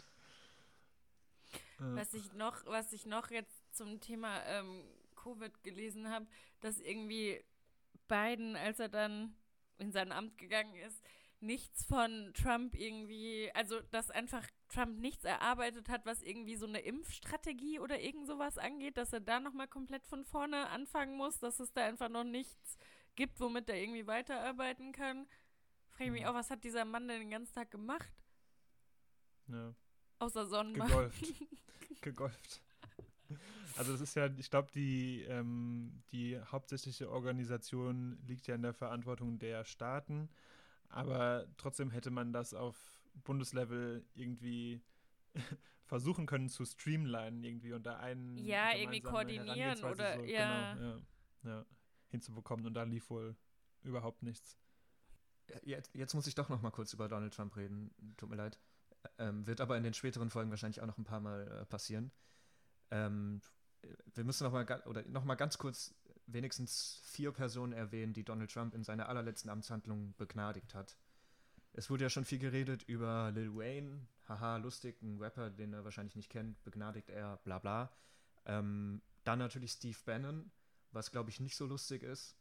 Äh, 1.81 1.97
Was 1.97 2.14
ich 2.14 2.33
noch, 2.35 2.64
was 2.66 2.93
ich 2.93 3.07
noch 3.07 3.31
jetzt 3.31 3.76
zum 3.76 4.01
Thema 4.01 4.41
ähm, 4.47 4.85
Covid 5.16 5.64
gelesen 5.64 6.09
habe, 6.09 6.26
dass 6.61 6.79
irgendwie 6.79 7.45
Biden, 8.07 8.55
als 8.57 8.79
er 8.79 8.89
dann 8.89 9.35
in 9.79 9.91
sein 9.91 10.12
Amt 10.12 10.39
gegangen 10.39 10.74
ist, 10.76 11.03
nichts 11.41 11.85
von 11.85 12.33
Trump 12.35 12.74
irgendwie, 12.74 13.51
also 13.55 13.81
dass 13.91 14.11
einfach 14.11 14.47
Trump 14.68 14.99
nichts 15.01 15.24
erarbeitet 15.24 15.89
hat, 15.89 16.07
was 16.07 16.22
irgendwie 16.22 16.57
so 16.57 16.66
eine 16.66 16.81
Impfstrategie 16.81 17.81
oder 17.81 18.01
irgend 18.01 18.26
sowas 18.26 18.59
angeht, 18.59 18.97
dass 18.97 19.12
er 19.12 19.20
da 19.20 19.41
nochmal 19.41 19.68
komplett 19.68 20.07
von 20.07 20.24
vorne 20.24 20.68
anfangen 20.70 21.16
muss, 21.16 21.39
dass 21.39 21.61
es 21.61 21.72
da 21.72 21.85
einfach 21.85 22.09
noch 22.09 22.24
nichts 22.24 22.79
gibt, 23.19 23.39
womit 23.41 23.69
er 23.69 23.77
irgendwie 23.77 24.07
weiterarbeiten 24.07 24.93
kann. 24.93 25.27
Frage 25.91 26.05
ich 26.05 26.11
mich 26.12 26.23
Mhm. 26.23 26.29
auch, 26.29 26.35
was 26.35 26.51
hat 26.51 26.62
dieser 26.64 26.85
Mann 26.85 27.09
denn 27.09 27.21
den 27.21 27.31
ganzen 27.31 27.53
Tag 27.55 27.71
gemacht? 27.71 28.09
ja. 29.49 29.75
Außer 30.21 30.47
Sonnenbank. 30.47 30.91
Gegolft. 30.91 31.25
Gegolft. 32.03 32.61
Also 33.77 33.93
das 33.93 34.01
ist 34.01 34.14
ja, 34.16 34.27
ich 34.27 34.51
glaube, 34.51 34.69
die, 34.73 35.23
ähm, 35.29 36.03
die 36.11 36.41
hauptsächliche 36.41 37.09
Organisation 37.11 38.19
liegt 38.27 38.47
ja 38.49 38.55
in 38.57 38.62
der 38.62 38.73
Verantwortung 38.75 39.39
der 39.39 39.64
Staaten, 39.64 40.29
aber 40.89 41.47
trotzdem 41.57 41.91
hätte 41.91 42.11
man 42.11 42.33
das 42.33 42.53
auf 42.55 42.77
Bundeslevel 43.25 44.05
irgendwie 44.14 44.81
versuchen 45.87 46.27
können 46.27 46.49
zu 46.49 46.64
streamlinen 46.64 47.45
irgendwie 47.45 47.79
da 47.81 47.99
einen 47.99 48.37
Ja, 48.39 48.75
irgendwie 48.75 49.01
koordinieren 49.01 49.85
oder- 49.85 50.16
so, 50.16 50.25
ja. 50.25 50.75
genau, 50.75 50.87
ja, 50.91 51.01
ja, 51.51 51.66
hinzubekommen 52.11 52.67
und 52.67 52.75
da 52.75 52.83
lief 52.85 53.11
wohl 53.11 53.37
überhaupt 53.83 54.23
nichts. 54.23 54.59
Jetzt, 55.63 55.95
jetzt 55.95 56.15
muss 56.15 56.27
ich 56.27 56.35
doch 56.35 56.49
noch 56.49 56.61
mal 56.61 56.71
kurz 56.71 56.93
über 56.93 57.09
Donald 57.09 57.35
Trump 57.35 57.57
reden. 57.57 57.91
Tut 58.17 58.29
mir 58.29 58.37
leid. 58.37 58.59
Ähm, 59.19 59.47
wird 59.47 59.61
aber 59.61 59.77
in 59.77 59.83
den 59.83 59.95
späteren 59.95 60.31
Folgen 60.31 60.51
wahrscheinlich 60.51 60.81
auch 60.81 60.87
noch 60.87 60.99
ein 60.99 61.05
paar 61.05 61.21
Mal 61.21 61.49
äh, 61.49 61.65
passieren. 61.65 62.11
Ähm, 62.91 63.41
wir 64.15 64.25
müssen 64.25 64.45
noch 64.45 64.53
mal, 64.53 64.67
oder 64.87 65.03
noch 65.09 65.25
mal 65.25 65.37
ganz 65.37 65.57
kurz 65.59 65.95
wenigstens 66.27 67.01
vier 67.05 67.33
Personen 67.33 67.73
erwähnen, 67.73 68.13
die 68.13 68.25
Donald 68.25 68.53
Trump 68.53 68.75
in 68.75 68.85
seiner 68.85 69.09
allerletzten 69.09 69.51
Amtshandlung 69.51 70.15
begnadigt 70.17 70.75
hat. 70.75 70.99
Es 71.73 71.91
wurde 71.91 72.05
ja 72.05 72.11
schon 72.11 72.25
viel 72.25 72.39
geredet 72.39 72.83
über 72.83 73.31
Lil 73.33 73.55
Wayne. 73.55 74.07
Haha, 74.29 74.57
lustig, 74.57 75.01
ein 75.01 75.19
Rapper, 75.19 75.49
den 75.51 75.73
er 75.73 75.85
wahrscheinlich 75.85 76.17
nicht 76.17 76.31
kennt, 76.31 76.63
begnadigt 76.65 77.09
er, 77.09 77.39
bla 77.39 77.59
bla. 77.59 77.91
Ähm, 78.45 79.01
dann 79.25 79.39
natürlich 79.39 79.73
Steve 79.73 79.99
Bannon, 80.05 80.51
was 80.93 81.11
glaube 81.11 81.30
ich 81.30 81.41
nicht 81.41 81.57
so 81.57 81.66
lustig 81.66 82.03
ist, 82.03 82.36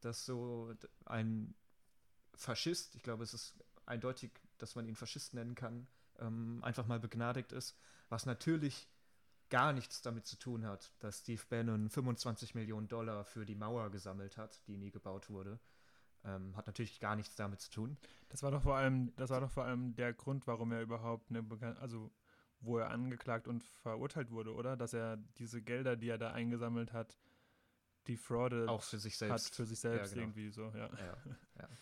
dass 0.00 0.24
so 0.24 0.74
ein 1.04 1.54
Faschist, 2.34 2.94
ich 2.94 3.02
glaube, 3.02 3.22
es 3.22 3.34
ist 3.34 3.54
eindeutig, 3.86 4.30
dass 4.58 4.74
man 4.74 4.86
ihn 4.86 4.96
Faschist 4.96 5.34
nennen 5.34 5.54
kann, 5.54 5.86
ähm, 6.18 6.60
einfach 6.62 6.86
mal 6.86 7.00
begnadigt 7.00 7.52
ist, 7.52 7.76
was 8.08 8.26
natürlich 8.26 8.88
gar 9.50 9.72
nichts 9.72 10.00
damit 10.00 10.26
zu 10.26 10.36
tun 10.36 10.64
hat, 10.64 10.92
dass 11.00 11.20
Steve 11.20 11.42
Bannon 11.48 11.90
25 11.90 12.54
Millionen 12.54 12.88
Dollar 12.88 13.24
für 13.24 13.44
die 13.44 13.56
Mauer 13.56 13.90
gesammelt 13.90 14.36
hat, 14.36 14.66
die 14.68 14.76
nie 14.76 14.90
gebaut 14.90 15.28
wurde. 15.28 15.58
Ähm, 16.22 16.54
hat 16.56 16.66
natürlich 16.66 17.00
gar 17.00 17.16
nichts 17.16 17.34
damit 17.34 17.60
zu 17.60 17.70
tun. 17.70 17.96
Das 18.28 18.42
war 18.42 18.50
doch 18.50 18.62
vor 18.62 18.76
allem, 18.76 19.14
das 19.16 19.30
war 19.30 19.40
doch 19.40 19.50
vor 19.50 19.64
allem 19.64 19.94
der 19.94 20.12
Grund, 20.12 20.46
warum 20.46 20.70
er 20.70 20.82
überhaupt 20.82 21.30
eine 21.30 21.42
Began 21.42 21.76
also 21.78 22.10
wo 22.60 22.78
er 22.78 22.90
angeklagt 22.90 23.48
und 23.48 23.64
verurteilt 23.64 24.30
wurde, 24.30 24.54
oder? 24.54 24.76
Dass 24.76 24.92
er 24.92 25.16
diese 25.38 25.62
Gelder, 25.62 25.96
die 25.96 26.08
er 26.08 26.18
da 26.18 26.32
eingesammelt 26.32 26.92
hat, 26.92 27.18
defrauded 28.10 28.68
Auch 28.68 28.82
für 28.82 28.98
sich 28.98 29.14
hat 29.14 29.18
selbst. 29.18 29.54
für 29.54 29.66
sich 29.66 29.82
Ja, 29.82 29.90
selbst 29.90 30.14
genau. 30.14 30.24
irgendwie 30.24 30.50
so, 30.50 30.64
ja. 30.74 30.90
Ja, 30.98 31.16
ja. 31.58 31.68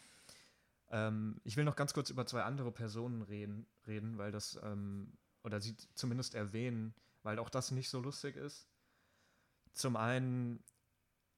Ähm, 0.91 1.39
ich 1.45 1.55
will 1.59 1.65
noch 1.65 1.77
ganz 1.77 1.93
kurz 1.93 2.09
über 2.09 2.25
zwei 2.25 2.45
andere 2.45 2.73
Personen 2.73 3.21
reden, 3.21 3.67
reden 3.87 4.17
weil 4.17 4.33
das, 4.33 4.59
ähm, 4.63 5.13
oder 5.45 5.61
sie 5.61 5.77
zumindest 5.95 6.35
erwähnen, 6.35 6.95
weil 7.23 7.39
auch 7.39 7.51
das 7.51 7.71
nicht 7.73 7.91
so 7.91 8.01
lustig 8.01 8.37
ist. 8.37 8.67
Zum 9.75 9.97
einen 9.97 10.65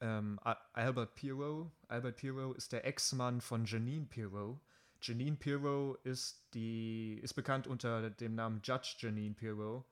ähm, 0.01 0.38
Albert 0.72 1.16
Pirro. 1.16 1.72
Albert 1.88 2.16
Pirro 2.16 2.53
ist 2.53 2.72
der 2.72 2.84
Ex-Mann 2.86 3.41
von 3.41 3.64
Janine 3.64 4.07
Pirro. 4.07 4.61
Janine 5.03 5.36
Pirro 5.36 5.97
ist, 6.05 6.47
die, 6.55 7.18
ist 7.20 7.34
bekannt 7.34 7.66
unter 7.66 8.09
dem 8.09 8.34
Namen 8.36 8.61
Judge 8.62 8.97
Janine 8.99 9.34
Pirro. 9.34 9.84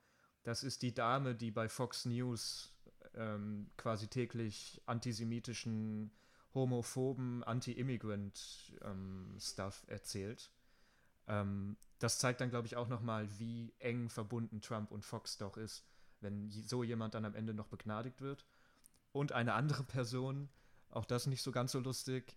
Das 0.43 0.63
ist 0.63 0.81
die 0.83 0.93
Dame, 0.93 1.35
die 1.35 1.51
bei 1.51 1.67
Fox 1.67 2.05
News 2.05 2.73
ähm, 3.19 3.69
quasi 3.77 4.07
täglich 4.07 4.81
antisemitischen, 4.85 6.11
homophoben, 6.53 7.43
anti-immigrant-Stuff 7.43 9.83
ähm, 9.83 9.93
erzählt. 9.93 10.49
Ähm, 11.27 11.75
das 11.99 12.17
zeigt 12.17 12.41
dann, 12.41 12.49
glaube 12.49 12.65
ich, 12.65 12.77
auch 12.77 12.87
nochmal, 12.87 13.27
wie 13.37 13.75
eng 13.79 14.09
verbunden 14.09 14.61
Trump 14.61 14.89
und 14.91 15.05
Fox 15.05 15.37
doch 15.37 15.57
ist, 15.57 15.85
wenn 16.21 16.49
so 16.49 16.83
jemand 16.83 17.13
dann 17.13 17.25
am 17.25 17.35
Ende 17.35 17.53
noch 17.53 17.67
begnadigt 17.67 18.21
wird. 18.21 18.47
Und 19.11 19.33
eine 19.33 19.53
andere 19.53 19.83
Person, 19.83 20.49
auch 20.89 21.05
das 21.05 21.27
nicht 21.27 21.43
so 21.43 21.51
ganz 21.51 21.73
so 21.73 21.79
lustig, 21.79 22.35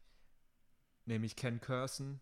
nämlich 1.07 1.37
Ken 1.37 1.61
Curson. 1.61 2.21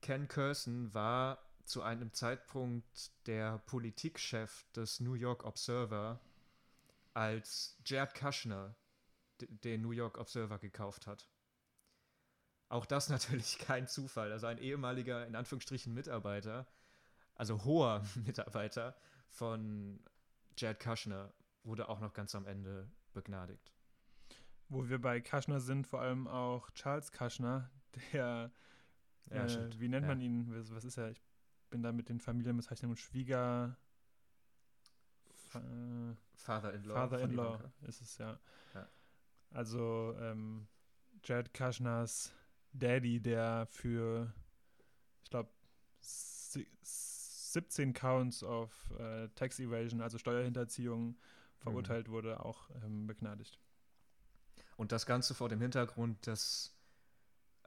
Ken 0.00 0.26
Curson 0.26 0.94
war 0.94 1.38
zu 1.64 1.82
einem 1.82 2.14
Zeitpunkt 2.14 3.10
der 3.26 3.58
Politikchef 3.58 4.64
des 4.74 5.00
New 5.00 5.12
York 5.14 5.44
Observer, 5.44 6.18
als 7.14 7.76
Jared 7.84 8.14
Kushner 8.14 8.76
den 9.40 9.82
New 9.82 9.92
York 9.92 10.18
Observer 10.18 10.58
gekauft 10.58 11.06
hat. 11.06 11.28
Auch 12.68 12.86
das 12.86 13.08
natürlich 13.10 13.58
kein 13.58 13.88
Zufall. 13.88 14.32
Also 14.32 14.46
ein 14.46 14.58
ehemaliger, 14.58 15.26
in 15.26 15.34
Anführungsstrichen, 15.34 15.92
Mitarbeiter, 15.92 16.66
also 17.34 17.64
hoher 17.64 18.04
Mitarbeiter 18.26 18.96
von 19.28 20.02
Jared 20.56 20.80
Kushner, 20.80 21.32
wurde 21.62 21.88
auch 21.88 22.00
noch 22.00 22.14
ganz 22.14 22.34
am 22.34 22.46
Ende 22.46 22.90
begnadigt. 23.12 23.72
Wo 24.68 24.88
wir 24.88 25.00
bei 25.00 25.20
Kushner 25.20 25.60
sind, 25.60 25.86
vor 25.86 26.00
allem 26.00 26.28
auch 26.28 26.70
Charles 26.70 27.12
Kushner, 27.12 27.70
der, 28.12 28.52
ja, 29.30 29.44
äh, 29.44 29.80
wie 29.80 29.88
nennt 29.88 30.04
ja. 30.04 30.08
man 30.08 30.20
ihn? 30.20 30.54
Was, 30.54 30.72
was, 30.72 30.84
ist 30.84 30.96
er? 30.96 31.10
Ich 31.10 31.20
bin 31.70 31.82
da 31.82 31.92
mit 31.92 32.08
den 32.08 32.20
Familienbezeichnungen 32.20 32.96
Schwieger. 32.96 33.76
Äh, 35.54 36.14
Father-in-law. 36.34 36.94
Father-in-law 36.94 37.60
ist 37.82 38.00
es, 38.00 38.18
ja. 38.18 38.38
ja. 38.74 38.88
Also 39.50 40.14
ähm, 40.18 40.66
Jared 41.24 41.52
Kushners 41.52 42.32
Daddy, 42.72 43.20
der 43.20 43.66
für, 43.66 44.32
ich 45.24 45.30
glaube, 45.30 45.50
17 46.00 47.92
Counts 47.92 48.42
of 48.42 48.70
äh, 48.98 49.28
Tax 49.34 49.58
Evasion, 49.58 50.00
also 50.00 50.18
Steuerhinterziehung, 50.18 51.16
verurteilt 51.58 52.08
mhm. 52.08 52.12
wurde, 52.12 52.44
auch 52.44 52.70
ähm, 52.84 53.06
begnadigt. 53.06 53.58
Und 54.76 54.92
das 54.92 55.04
Ganze 55.04 55.34
vor 55.34 55.48
dem 55.48 55.60
Hintergrund, 55.60 56.26
dass 56.26 56.74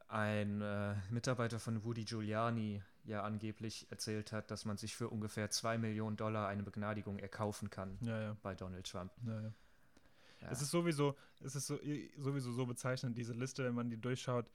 ein 0.07 0.61
äh, 0.61 0.95
Mitarbeiter 1.09 1.59
von 1.59 1.83
Woody 1.83 2.05
Giuliani 2.05 2.81
ja 3.05 3.23
angeblich 3.23 3.87
erzählt 3.89 4.31
hat, 4.31 4.51
dass 4.51 4.65
man 4.65 4.77
sich 4.77 4.95
für 4.95 5.09
ungefähr 5.09 5.49
2 5.49 5.77
Millionen 5.77 6.15
Dollar 6.15 6.47
eine 6.47 6.63
Begnadigung 6.63 7.19
erkaufen 7.19 7.69
kann 7.69 7.97
ja, 8.01 8.21
ja. 8.21 8.37
bei 8.41 8.55
Donald 8.55 8.89
Trump. 8.89 9.11
Ja. 9.25 9.53
Es 10.49 10.61
ist 10.61 10.71
sowieso, 10.71 11.15
es 11.41 11.55
ist 11.55 11.67
so, 11.67 11.79
sowieso 12.17 12.51
so 12.51 12.65
bezeichnend, 12.65 13.17
diese 13.17 13.33
Liste, 13.33 13.63
wenn 13.63 13.75
man 13.75 13.89
die 13.89 13.99
durchschaut, 13.99 14.49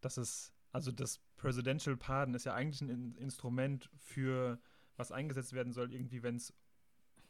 dass 0.00 0.16
es, 0.16 0.52
also 0.72 0.92
das 0.92 1.18
Presidential 1.36 1.96
Pardon 1.96 2.34
ist 2.34 2.44
ja 2.44 2.54
eigentlich 2.54 2.80
ein 2.82 3.14
Instrument 3.16 3.90
für 3.96 4.58
was 4.96 5.12
eingesetzt 5.12 5.52
werden 5.52 5.72
soll, 5.72 5.92
irgendwie, 5.92 6.22
wenn 6.22 6.36
es 6.36 6.52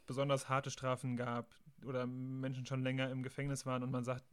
besonders 0.05 0.49
harte 0.49 0.71
Strafen 0.71 1.15
gab 1.15 1.53
oder 1.85 2.05
Menschen 2.05 2.65
schon 2.65 2.83
länger 2.83 3.09
im 3.09 3.23
Gefängnis 3.23 3.65
waren 3.65 3.83
und 3.83 3.91
man 3.91 4.03
sagt, 4.03 4.25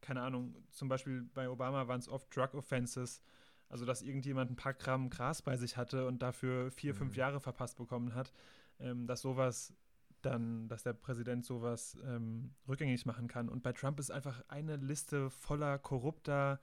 keine 0.00 0.22
Ahnung, 0.22 0.56
zum 0.70 0.88
Beispiel 0.88 1.22
bei 1.34 1.48
Obama 1.48 1.88
waren 1.88 2.00
es 2.00 2.08
oft 2.08 2.34
Drug 2.34 2.52
Offenses, 2.54 3.22
also 3.68 3.84
dass 3.84 4.02
irgendjemand 4.02 4.50
ein 4.50 4.56
paar 4.56 4.74
Gramm 4.74 5.10
Gras 5.10 5.42
bei 5.42 5.56
sich 5.56 5.76
hatte 5.76 6.06
und 6.06 6.22
dafür 6.22 6.70
vier, 6.70 6.94
mhm. 6.94 6.98
fünf 6.98 7.16
Jahre 7.16 7.40
verpasst 7.40 7.76
bekommen 7.76 8.14
hat, 8.14 8.32
ähm, 8.78 9.06
dass 9.06 9.22
sowas 9.22 9.74
dann, 10.22 10.68
dass 10.68 10.82
der 10.82 10.94
Präsident 10.94 11.44
sowas 11.44 11.98
ähm, 12.04 12.54
rückgängig 12.66 13.04
machen 13.06 13.28
kann. 13.28 13.48
Und 13.48 13.62
bei 13.62 13.72
Trump 13.72 13.98
ist 14.00 14.10
einfach 14.10 14.42
eine 14.48 14.76
Liste 14.76 15.30
voller 15.30 15.78
korrupter 15.78 16.60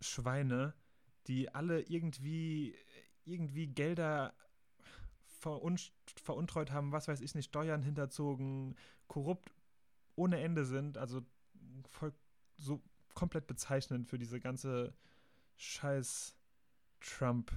Schweine, 0.00 0.74
die 1.26 1.54
alle 1.54 1.80
irgendwie, 1.80 2.74
irgendwie 3.24 3.66
Gelder 3.66 4.34
veruntreut 5.26 6.72
haben, 6.72 6.92
was 6.92 7.08
weiß 7.08 7.20
ich 7.20 7.34
nicht, 7.34 7.46
Steuern 7.46 7.82
hinterzogen, 7.82 8.76
korrupt 9.06 9.52
ohne 10.16 10.40
Ende 10.40 10.64
sind, 10.64 10.98
also 10.98 11.22
voll 11.88 12.12
so 12.56 12.82
komplett 13.14 13.46
bezeichnend 13.46 14.08
für 14.08 14.18
diese 14.18 14.40
ganze 14.40 14.94
Scheiß 15.58 16.36
Trump, 17.00 17.52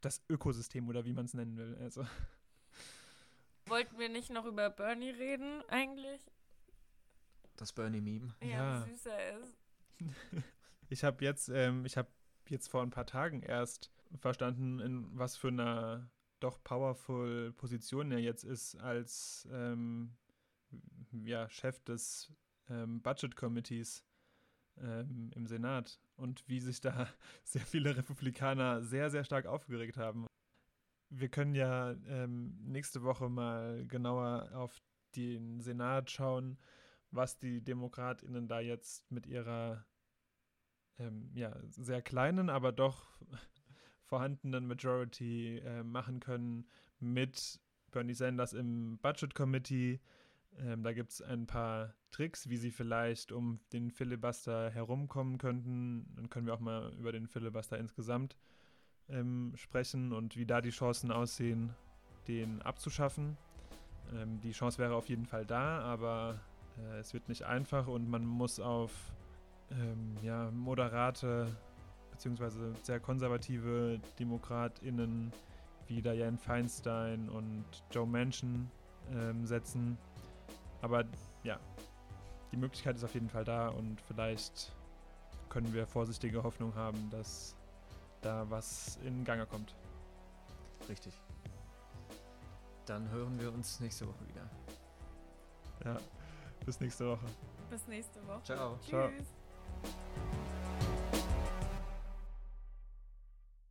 das 0.00 0.24
Ökosystem 0.28 0.88
oder 0.88 1.04
wie 1.04 1.12
man 1.12 1.26
es 1.26 1.34
nennen 1.34 1.56
will. 1.56 1.76
Also. 1.80 2.06
Wollten 3.66 3.98
wir 3.98 4.08
nicht 4.08 4.30
noch 4.30 4.46
über 4.46 4.70
Bernie 4.70 5.10
reden, 5.10 5.62
eigentlich? 5.68 6.20
Das 7.56 7.72
Bernie-Meme. 7.72 8.34
Ja, 8.40 8.48
ja, 8.48 8.86
wie 8.86 8.90
süß 8.90 9.06
er 9.06 9.40
ist. 9.40 9.56
ich 10.88 11.04
habe 11.04 11.24
jetzt, 11.24 11.48
ähm, 11.48 11.84
ich 11.84 11.96
habe 11.96 12.08
jetzt 12.48 12.68
vor 12.68 12.82
ein 12.82 12.90
paar 12.90 13.06
Tagen 13.06 13.42
erst 13.42 13.90
verstanden, 14.20 14.80
in 14.80 15.06
was 15.18 15.36
für 15.36 15.48
einer 15.48 16.10
doch 16.40 16.62
powerful 16.62 17.52
Position 17.52 18.10
er 18.12 18.20
jetzt 18.20 18.44
ist 18.44 18.76
als 18.76 19.46
ähm, 19.50 20.16
ja, 21.12 21.48
Chef 21.50 21.80
des 21.80 22.32
ähm, 22.70 23.02
Budget 23.02 23.36
Committees 23.36 24.07
ähm, 24.82 25.30
im 25.34 25.46
Senat 25.46 26.00
und 26.16 26.44
wie 26.48 26.60
sich 26.60 26.80
da 26.80 27.08
sehr 27.44 27.62
viele 27.62 27.96
Republikaner 27.96 28.82
sehr, 28.82 29.10
sehr 29.10 29.24
stark 29.24 29.46
aufgeregt 29.46 29.96
haben. 29.96 30.26
Wir 31.10 31.28
können 31.28 31.54
ja 31.54 31.92
ähm, 32.06 32.58
nächste 32.62 33.02
Woche 33.02 33.28
mal 33.28 33.86
genauer 33.86 34.50
auf 34.54 34.80
den 35.16 35.60
Senat 35.60 36.10
schauen, 36.10 36.58
was 37.10 37.38
die 37.38 37.62
DemokratInnen 37.62 38.48
da 38.48 38.60
jetzt 38.60 39.10
mit 39.10 39.26
ihrer 39.26 39.86
ähm, 40.98 41.30
ja, 41.34 41.56
sehr 41.70 42.02
kleinen, 42.02 42.50
aber 42.50 42.72
doch 42.72 43.08
vorhandenen 44.04 44.66
Majority 44.66 45.58
äh, 45.58 45.82
machen 45.82 46.20
können 46.20 46.68
mit 46.98 47.60
Bernie 47.90 48.14
Sanders 48.14 48.52
im 48.52 48.98
Budget 48.98 49.34
Committee, 49.34 50.00
ähm, 50.60 50.82
da 50.82 50.92
gibt 50.92 51.10
es 51.12 51.22
ein 51.22 51.46
paar 51.46 51.94
Tricks, 52.10 52.48
wie 52.48 52.56
sie 52.56 52.70
vielleicht 52.70 53.32
um 53.32 53.60
den 53.72 53.90
Filibuster 53.90 54.70
herumkommen 54.70 55.38
könnten. 55.38 56.06
Dann 56.16 56.28
können 56.30 56.46
wir 56.46 56.54
auch 56.54 56.60
mal 56.60 56.92
über 56.98 57.12
den 57.12 57.26
Filibuster 57.26 57.78
insgesamt 57.78 58.36
ähm, 59.08 59.52
sprechen 59.56 60.12
und 60.12 60.36
wie 60.36 60.46
da 60.46 60.60
die 60.60 60.70
Chancen 60.70 61.10
aussehen, 61.10 61.74
den 62.26 62.62
abzuschaffen. 62.62 63.36
Ähm, 64.14 64.40
die 64.40 64.52
Chance 64.52 64.78
wäre 64.78 64.94
auf 64.94 65.08
jeden 65.08 65.26
Fall 65.26 65.46
da, 65.46 65.80
aber 65.80 66.40
äh, 66.78 66.98
es 66.98 67.14
wird 67.14 67.28
nicht 67.28 67.44
einfach 67.44 67.86
und 67.86 68.08
man 68.08 68.24
muss 68.24 68.58
auf 68.58 68.92
ähm, 69.70 70.16
ja, 70.22 70.50
moderate 70.50 71.54
bzw. 72.10 72.74
sehr 72.82 73.00
konservative 73.00 74.00
DemokratInnen 74.18 75.32
wie 75.86 76.02
Dianne 76.02 76.38
Feinstein 76.38 77.28
und 77.28 77.64
Joe 77.90 78.06
Manchin 78.06 78.70
ähm, 79.12 79.46
setzen 79.46 79.96
aber 80.82 81.04
ja, 81.42 81.58
die 82.52 82.56
Möglichkeit 82.56 82.96
ist 82.96 83.04
auf 83.04 83.14
jeden 83.14 83.28
Fall 83.28 83.44
da 83.44 83.68
und 83.68 84.00
vielleicht 84.00 84.72
können 85.48 85.72
wir 85.72 85.86
vorsichtige 85.86 86.42
Hoffnung 86.42 86.74
haben, 86.74 87.10
dass 87.10 87.56
da 88.20 88.48
was 88.50 88.98
in 89.04 89.24
Gange 89.24 89.46
kommt. 89.46 89.74
Richtig. 90.88 91.14
Dann 92.86 93.08
hören 93.10 93.38
wir 93.38 93.52
uns 93.52 93.80
nächste 93.80 94.06
Woche 94.06 94.26
wieder. 94.28 94.48
Ja, 95.84 95.98
bis 96.64 96.80
nächste 96.80 97.06
Woche. 97.08 97.26
Bis 97.70 97.86
nächste 97.86 98.26
Woche. 98.26 98.42
Ciao. 98.42 98.78
Tschüss. 98.80 98.90
Ciao. 98.90 100.27